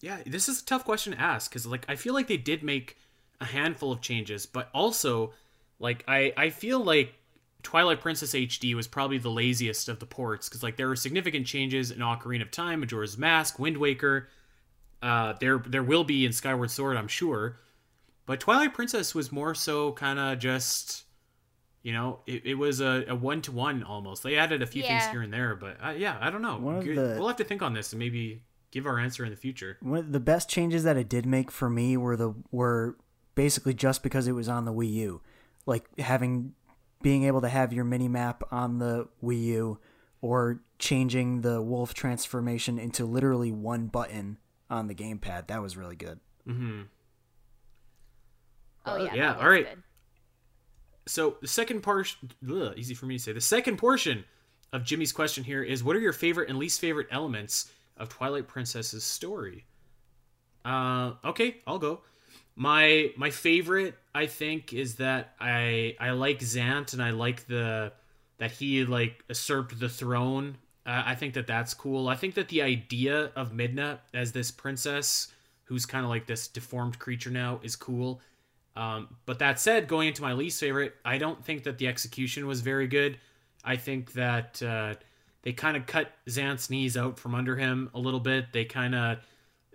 [0.00, 2.62] Yeah, this is a tough question to ask because like I feel like they did
[2.62, 2.96] make
[3.40, 5.32] a handful of changes, but also
[5.78, 7.14] like I I feel like
[7.62, 11.46] Twilight Princess HD was probably the laziest of the ports because like there were significant
[11.46, 14.28] changes in Ocarina of Time, Majora's Mask, Wind Waker.
[15.02, 17.58] Uh, there there will be in Skyward Sword, I'm sure,
[18.26, 21.04] but Twilight Princess was more so kind of just.
[21.84, 24.22] You know, it, it was a one to one almost.
[24.24, 26.58] They added a few things here and there, but uh, yeah, I don't know.
[26.58, 29.30] One of the- We'll have to think on this and maybe give our answer in
[29.30, 29.76] the future.
[29.80, 32.96] One of the best changes that it did make for me were the were
[33.34, 35.20] basically just because it was on the Wii U,
[35.66, 36.54] like having
[37.02, 39.78] being able to have your mini map on the Wii U,
[40.20, 44.38] or changing the wolf transformation into literally one button
[44.70, 45.46] on the gamepad.
[45.46, 46.18] That was really good.
[46.46, 46.82] Mm-hmm.
[48.86, 49.14] Oh, Uh, yeah.
[49.14, 49.68] yeah, all right.
[49.68, 49.82] good.
[51.06, 52.30] So the second portion,
[52.76, 53.32] easy for me to say.
[53.32, 54.24] The second portion
[54.72, 58.48] of Jimmy's question here is: What are your favorite and least favorite elements of Twilight
[58.48, 59.64] Princess's story?
[60.64, 62.00] Uh, okay, I'll go.
[62.56, 67.92] My my favorite, I think, is that I I like Zant and I like the
[68.38, 70.56] that he like usurped the throne.
[70.84, 72.08] Uh, I think that that's cool.
[72.08, 75.28] I think that the idea of Midna as this princess
[75.64, 78.20] who's kind of like this deformed creature now is cool.
[78.74, 82.46] Um, but that said, going into my least favorite, I don't think that the execution
[82.46, 83.18] was very good.
[83.64, 84.94] I think that uh,
[85.42, 88.52] they kind of cut Zant's knees out from under him a little bit.
[88.52, 89.18] They kind of,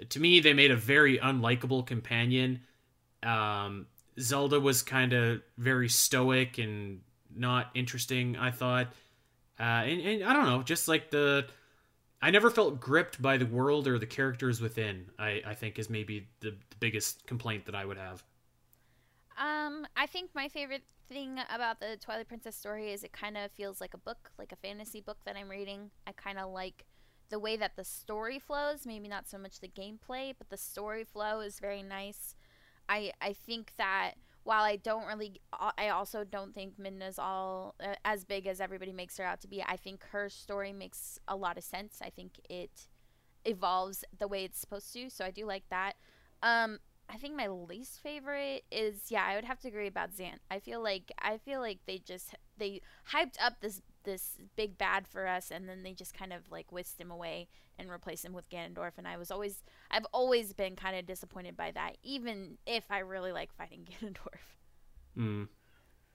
[0.09, 2.61] to me, they made a very unlikable companion.
[3.21, 3.87] Um,
[4.19, 7.01] Zelda was kind of very stoic and
[7.35, 8.37] not interesting.
[8.37, 8.87] I thought,
[9.59, 11.47] uh, and, and I don't know, just like the,
[12.21, 15.09] I never felt gripped by the world or the characters within.
[15.17, 18.23] I, I think is maybe the, the biggest complaint that I would have.
[19.37, 23.51] Um, I think my favorite thing about the Twilight Princess story is it kind of
[23.51, 25.91] feels like a book, like a fantasy book that I'm reading.
[26.07, 26.85] I kind of like
[27.29, 31.03] the way that the story flows, maybe not so much the gameplay, but the story
[31.03, 32.35] flow is very nice.
[32.89, 34.13] I I think that
[34.43, 35.41] while I don't really
[35.77, 39.47] I also don't think Midna's all uh, as big as everybody makes her out to
[39.47, 39.63] be.
[39.63, 41.99] I think her story makes a lot of sense.
[42.01, 42.87] I think it
[43.45, 45.09] evolves the way it's supposed to.
[45.09, 45.93] So I do like that.
[46.41, 46.79] Um,
[47.13, 50.39] I think my least favorite is yeah, I would have to agree about Zant.
[50.49, 52.81] I feel like I feel like they just they
[53.11, 56.71] hyped up this this big bad for us and then they just kind of like
[56.71, 60.75] whisked him away and replaced him with Ganondorf and I was always I've always been
[60.75, 64.57] kind of disappointed by that even if I really like fighting Ganondorf.
[65.17, 65.47] Mm.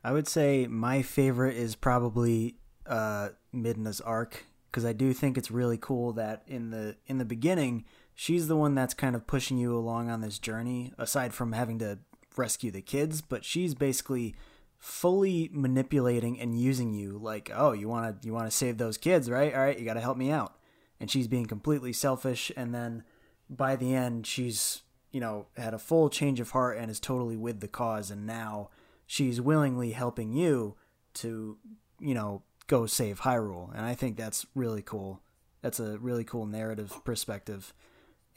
[0.02, 2.56] I would say my favorite is probably
[2.86, 7.24] uh, Midna's arc because I do think it's really cool that in the in the
[7.24, 7.84] beginning
[8.20, 11.78] she's the one that's kind of pushing you along on this journey aside from having
[11.78, 11.96] to
[12.36, 14.34] rescue the kids but she's basically
[14.76, 18.98] fully manipulating and using you like oh you want to you want to save those
[18.98, 19.54] kids right?
[19.54, 20.56] All right you got to help me out.
[21.00, 23.04] And she's being completely selfish and then
[23.48, 24.82] by the end she's
[25.12, 28.26] you know had a full change of heart and is totally with the cause and
[28.26, 28.68] now
[29.06, 30.74] she's willingly helping you
[31.14, 31.56] to
[32.00, 33.70] you know go save Hyrule.
[33.74, 35.22] And I think that's really cool.
[35.62, 37.72] That's a really cool narrative perspective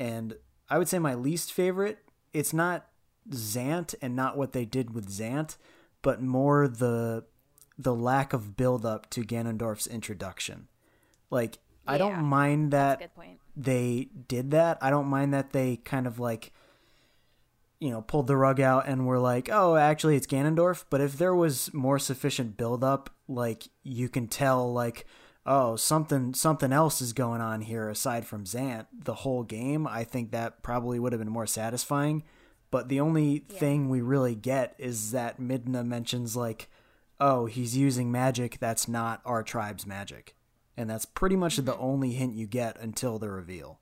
[0.02, 0.34] and
[0.68, 2.00] I would say my least favorite,
[2.34, 2.88] it's not
[3.30, 5.58] Zant and not what they did with Zant,
[6.02, 7.26] but more the
[7.78, 10.70] the lack of build up to Ganondorf's introduction.
[11.30, 13.12] Like I don't mind that
[13.56, 14.80] they did that.
[14.82, 16.52] I don't mind that they kind of like
[17.80, 21.18] you know, pulled the rug out and were like, "Oh, actually it's Ganondorf." But if
[21.18, 25.06] there was more sufficient build up, like you can tell like,
[25.46, 30.04] "Oh, something something else is going on here aside from Zant." The whole game, I
[30.04, 32.24] think that probably would have been more satisfying.
[32.70, 33.60] But the only Yeah.
[33.60, 36.70] thing we really get is that Midna mentions like,
[37.20, 40.36] "Oh, he's using magic that's not our tribe's magic."
[40.78, 41.84] And that's pretty much the mm-hmm.
[41.84, 43.80] only hint you get until the reveal.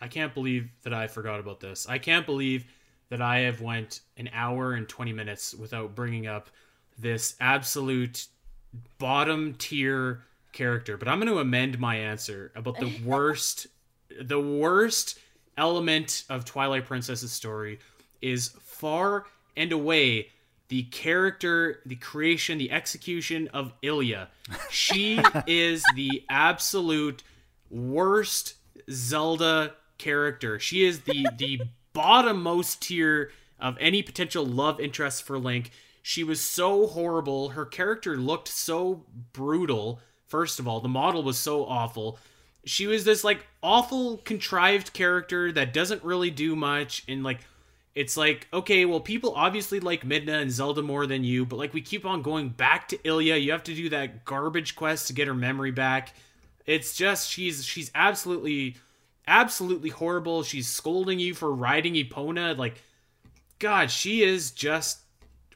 [0.00, 1.88] I can't believe that I forgot about this.
[1.88, 2.66] I can't believe
[3.08, 6.50] that I have went an hour and 20 minutes without bringing up
[6.98, 8.26] this absolute
[8.98, 10.22] bottom tier
[10.52, 10.96] character.
[10.96, 13.66] But I'm going to amend my answer about the worst
[14.20, 15.18] the worst
[15.58, 17.78] element of Twilight Princess's story
[18.22, 19.26] is far
[19.56, 20.28] and away
[20.68, 24.28] the character, the creation, the execution of Ilia.
[24.70, 27.22] She is the absolute
[27.70, 28.54] worst
[28.90, 30.58] Zelda character.
[30.58, 31.60] She is the the
[31.94, 35.70] bottommost tier of any potential love interest for Link.
[36.08, 37.48] She was so horrible.
[37.48, 39.02] Her character looked so
[39.32, 39.98] brutal.
[40.28, 42.20] First of all, the model was so awful.
[42.64, 47.40] She was this like awful contrived character that doesn't really do much and like
[47.96, 51.74] it's like okay well people obviously like midna and zelda more than you but like
[51.74, 55.12] we keep on going back to ilia you have to do that garbage quest to
[55.12, 56.14] get her memory back
[56.66, 58.76] it's just she's she's absolutely
[59.26, 62.82] absolutely horrible she's scolding you for riding epona like
[63.58, 65.00] god she is just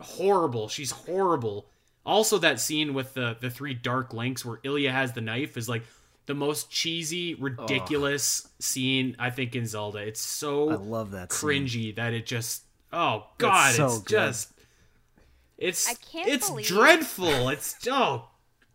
[0.00, 1.66] horrible she's horrible
[2.06, 5.68] also that scene with the the three dark links where ilia has the knife is
[5.68, 5.82] like
[6.26, 11.66] the most cheesy ridiculous scene i think in zelda it's so I love that scene.
[11.66, 12.62] cringy that it just
[12.92, 14.52] oh god so it's just
[15.58, 18.26] it's I can't it's believe- dreadful it's oh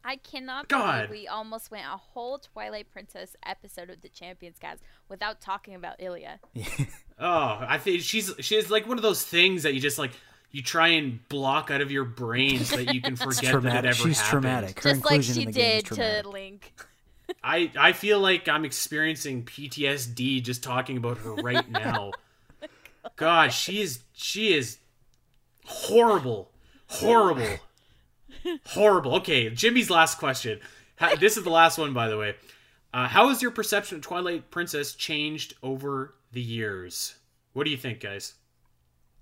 [0.08, 1.08] I cannot God.
[1.08, 5.74] believe we almost went a whole Twilight Princess episode of the Champions Cast without talking
[5.74, 6.40] about Ilia.
[7.20, 10.12] oh i think she's she's like one of those things that you just like
[10.56, 13.52] you try and block out of your brain so that you can forget that it
[13.52, 13.90] traumatic.
[13.92, 14.42] ever She's happened.
[14.44, 14.84] traumatic.
[14.84, 16.30] Her Just like she in the game is did to.
[16.30, 16.74] Link.
[17.44, 22.12] I I feel like I'm experiencing PTSD just talking about her right now.
[23.18, 24.78] God, she is she is
[25.66, 26.52] horrible,
[26.88, 27.58] horrible,
[28.68, 29.16] horrible.
[29.16, 30.60] Okay, Jimmy's last question.
[31.00, 32.36] Ha- This is the last one, by the way.
[32.94, 37.16] Uh, how has your perception of Twilight Princess changed over the years?
[37.54, 38.36] What do you think, guys?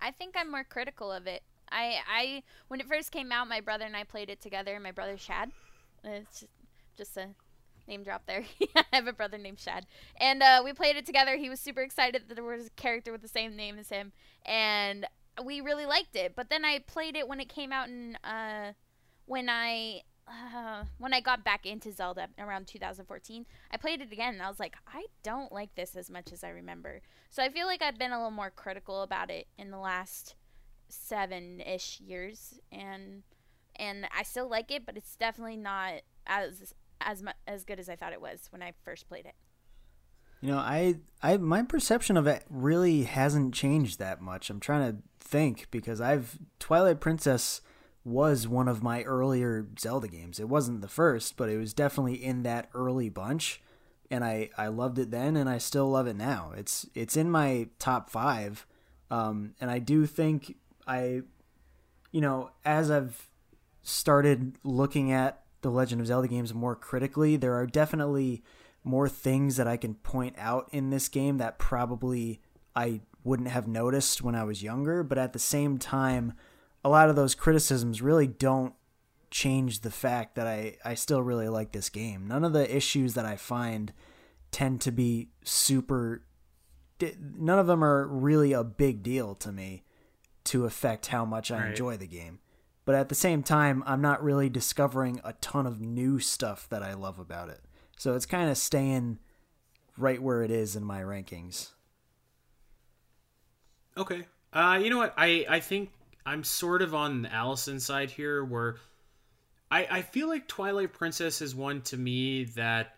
[0.04, 1.44] I think I'm more critical of it.
[1.72, 4.80] I, I when it first came out, my brother and I played it together.
[4.80, 5.52] My brother Shad,
[6.04, 6.52] it's just,
[6.98, 7.30] just a
[7.88, 8.44] name drop there.
[8.76, 9.86] I have a brother named Shad,
[10.18, 11.38] and uh, we played it together.
[11.38, 14.12] He was super excited that there was a character with the same name as him,
[14.46, 15.08] and
[15.44, 16.36] we really liked it.
[16.36, 18.74] But then I played it when it came out in uh,
[19.26, 24.34] when I uh, when I got back into Zelda around 2014, I played it again
[24.34, 27.02] and I was like, I don't like this as much as I remember.
[27.30, 30.36] So I feel like I've been a little more critical about it in the last
[30.90, 33.24] seven-ish years, and
[33.76, 37.90] and I still like it, but it's definitely not as as mu- as good as
[37.90, 39.36] I thought it was when I first played it.
[40.42, 44.50] You know, I, I, my perception of it really hasn't changed that much.
[44.50, 47.62] I'm trying to think because I've Twilight Princess
[48.06, 50.40] was one of my earlier Zelda games.
[50.40, 53.62] It wasn't the first, but it was definitely in that early bunch,
[54.12, 56.52] and I, I loved it then, and I still love it now.
[56.56, 58.66] It's, it's in my top five,
[59.10, 61.22] um, and I do think I,
[62.12, 63.30] you know, as I've
[63.84, 68.44] started looking at the Legend of Zelda games more critically, there are definitely
[68.84, 72.42] more things that I can point out in this game that probably
[72.76, 76.34] I wouldn't have noticed when I was younger, but at the same time,
[76.84, 78.74] a lot of those criticisms really don't
[79.32, 82.28] change the fact that I, I still really like this game.
[82.28, 83.94] None of the issues that I find
[84.52, 86.24] tend to be super
[87.38, 89.84] none of them are really a big deal to me
[90.46, 91.70] to affect how much I right.
[91.70, 92.40] enjoy the game.
[92.86, 96.84] But at the same time, I'm not really discovering a ton of new stuff that
[96.84, 97.62] I love about it.
[97.98, 99.20] So it's kind of staying
[99.98, 101.70] right where it is in my rankings.
[103.96, 104.26] Okay.
[104.52, 105.14] Uh, you know what?
[105.18, 105.92] I, I think
[106.26, 108.78] I'm sort of on Alasyn's side here where
[109.70, 112.96] I, I feel like Twilight Princess is one to me that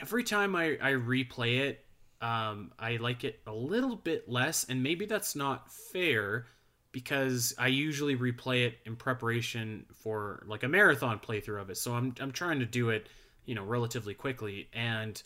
[0.00, 1.84] every time I, I replay it,
[2.20, 6.46] um, I like it a little bit less, and maybe that's not fair
[6.92, 11.76] because I usually replay it in preparation for like a marathon playthrough of it.
[11.76, 13.08] So I'm I'm trying to do it,
[13.44, 14.68] you know, relatively quickly.
[14.72, 15.22] And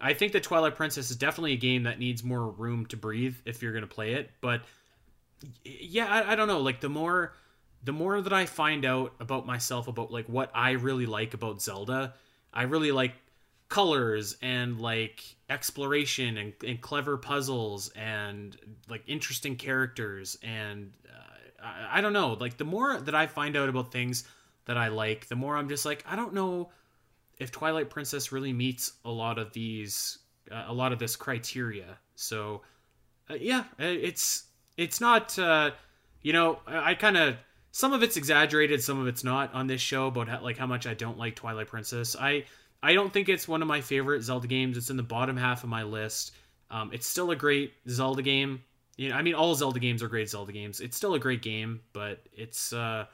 [0.00, 3.36] I think that Twilight Princess is definitely a game that needs more room to breathe
[3.44, 4.32] if you're gonna play it.
[4.40, 4.62] But
[5.64, 6.60] yeah, I, I don't know.
[6.60, 7.34] Like the more
[7.84, 11.60] the more that I find out about myself about like what I really like about
[11.60, 12.14] Zelda,
[12.52, 13.14] I really like
[13.72, 18.54] colors and like exploration and, and clever puzzles and
[18.90, 23.56] like interesting characters and uh, I, I don't know like the more that i find
[23.56, 24.24] out about things
[24.66, 26.70] that i like the more i'm just like i don't know
[27.38, 30.18] if twilight princess really meets a lot of these
[30.50, 32.60] uh, a lot of this criteria so
[33.30, 34.48] uh, yeah it's
[34.82, 35.70] it's not uh,
[36.22, 37.36] you know i, I kind of
[37.70, 40.86] some of it's exaggerated some of it's not on this show how, like how much
[40.86, 42.44] i don't like twilight princess i
[42.82, 44.76] I don't think it's one of my favorite Zelda games.
[44.76, 46.32] It's in the bottom half of my list.
[46.70, 48.62] Um, it's still a great Zelda game.
[48.96, 50.80] You know, I mean, all Zelda games are great Zelda games.
[50.80, 53.06] It's still a great game, but it's uh,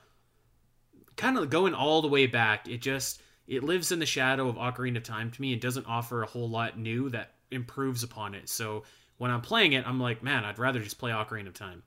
[1.16, 2.69] kind of going all the way back.
[2.69, 5.53] It just it lives in the shadow of Ocarina of Time to me.
[5.53, 8.49] It doesn't offer a whole lot new that improves upon it.
[8.49, 8.85] So
[9.19, 11.82] when I'm playing it, I'm like, man, I'd rather just play Ocarina of Time.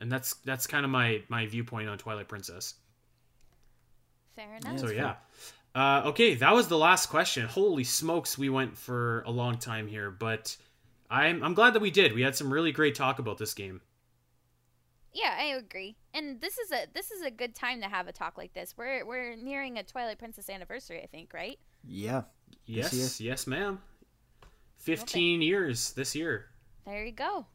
[0.00, 2.74] And that's that's kind of my my viewpoint on Twilight Princess.
[4.34, 4.80] Fair enough.
[4.80, 5.14] So yeah.
[5.74, 7.46] Uh, okay, that was the last question.
[7.46, 10.56] Holy smokes, we went for a long time here, but
[11.08, 12.14] I'm I'm glad that we did.
[12.14, 13.80] We had some really great talk about this game.
[15.14, 15.96] Yeah, I agree.
[16.14, 18.74] And this is a this is a good time to have a talk like this.
[18.76, 21.58] We're we're nearing a Twilight Princess anniversary, I think, right?
[21.84, 22.22] Yeah.
[22.66, 23.80] Yes, yes, ma'am.
[24.82, 25.44] 15 okay.
[25.44, 26.46] years this year.
[26.84, 27.46] There you go.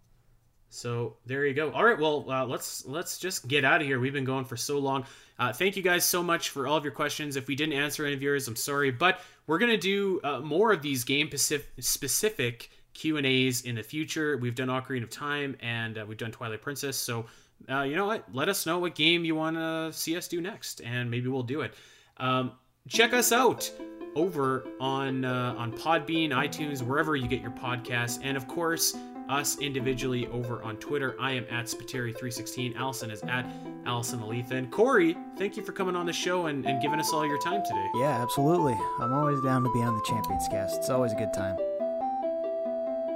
[0.70, 1.72] So there you go.
[1.72, 4.00] All right, well, uh, let's let's just get out of here.
[4.00, 5.06] We've been going for so long.
[5.40, 7.36] Uh, thank you guys so much for all of your questions.
[7.36, 10.74] If we didn't answer any of yours, I'm sorry, but we're gonna do uh, more
[10.74, 14.38] of these game specific Q and A's in the future.
[14.38, 16.98] We've done Ocarina of Time and uh, we've done Twilight Princess.
[16.98, 17.26] So
[17.70, 18.26] uh, you know what?
[18.34, 21.44] Let us know what game you want to see us do next, and maybe we'll
[21.44, 21.74] do it.
[22.18, 22.54] Um,
[22.88, 23.70] check us out
[24.16, 28.96] over on uh, on Podbean, iTunes, wherever you get your podcasts, and of course
[29.30, 31.16] us individually over on Twitter.
[31.20, 32.76] I am at Spiteri316.
[32.78, 33.46] Alasyn is at
[33.84, 34.52] Alasyn Eletha.
[34.52, 37.40] And Corey, thank you for coming on the show and, and giving us all your
[37.40, 37.88] time today.
[37.96, 38.78] Yeah, absolutely.
[39.00, 40.78] I'm always down to be on the Champions Cast.
[40.78, 41.58] It's always a good time.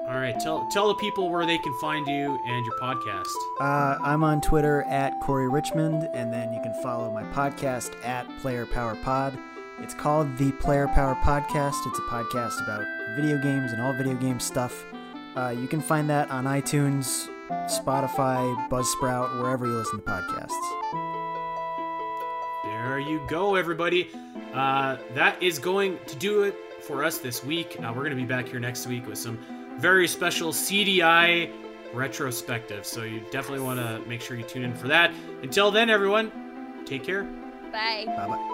[0.09, 3.31] All right, tell tell the people where they can find you and your podcast.
[3.61, 8.27] Uh, I'm on Twitter at Corey Richmond, and then you can follow my podcast at
[8.41, 9.39] Player Power Pod.
[9.81, 11.87] It's called the Player Power Podcast.
[11.87, 12.85] It's a podcast about
[13.15, 14.85] video games and all video game stuff.
[15.35, 17.27] Uh, you can find that on iTunes,
[17.67, 20.51] Spotify, Buzzsprout, wherever you listen to podcasts.
[22.63, 24.09] There you go, everybody.
[24.53, 27.77] Uh, that is going to do it for us this week.
[27.79, 29.39] Uh, we're going to be back here next week with some
[29.79, 31.49] very special CD-i
[31.93, 32.85] retrospective.
[32.85, 35.11] So you definitely want to make sure you tune in for that.
[35.41, 37.23] Until then, everyone, take care.
[37.71, 38.03] Bye.
[38.05, 38.27] Bye bye.
[38.27, 38.50] Bye.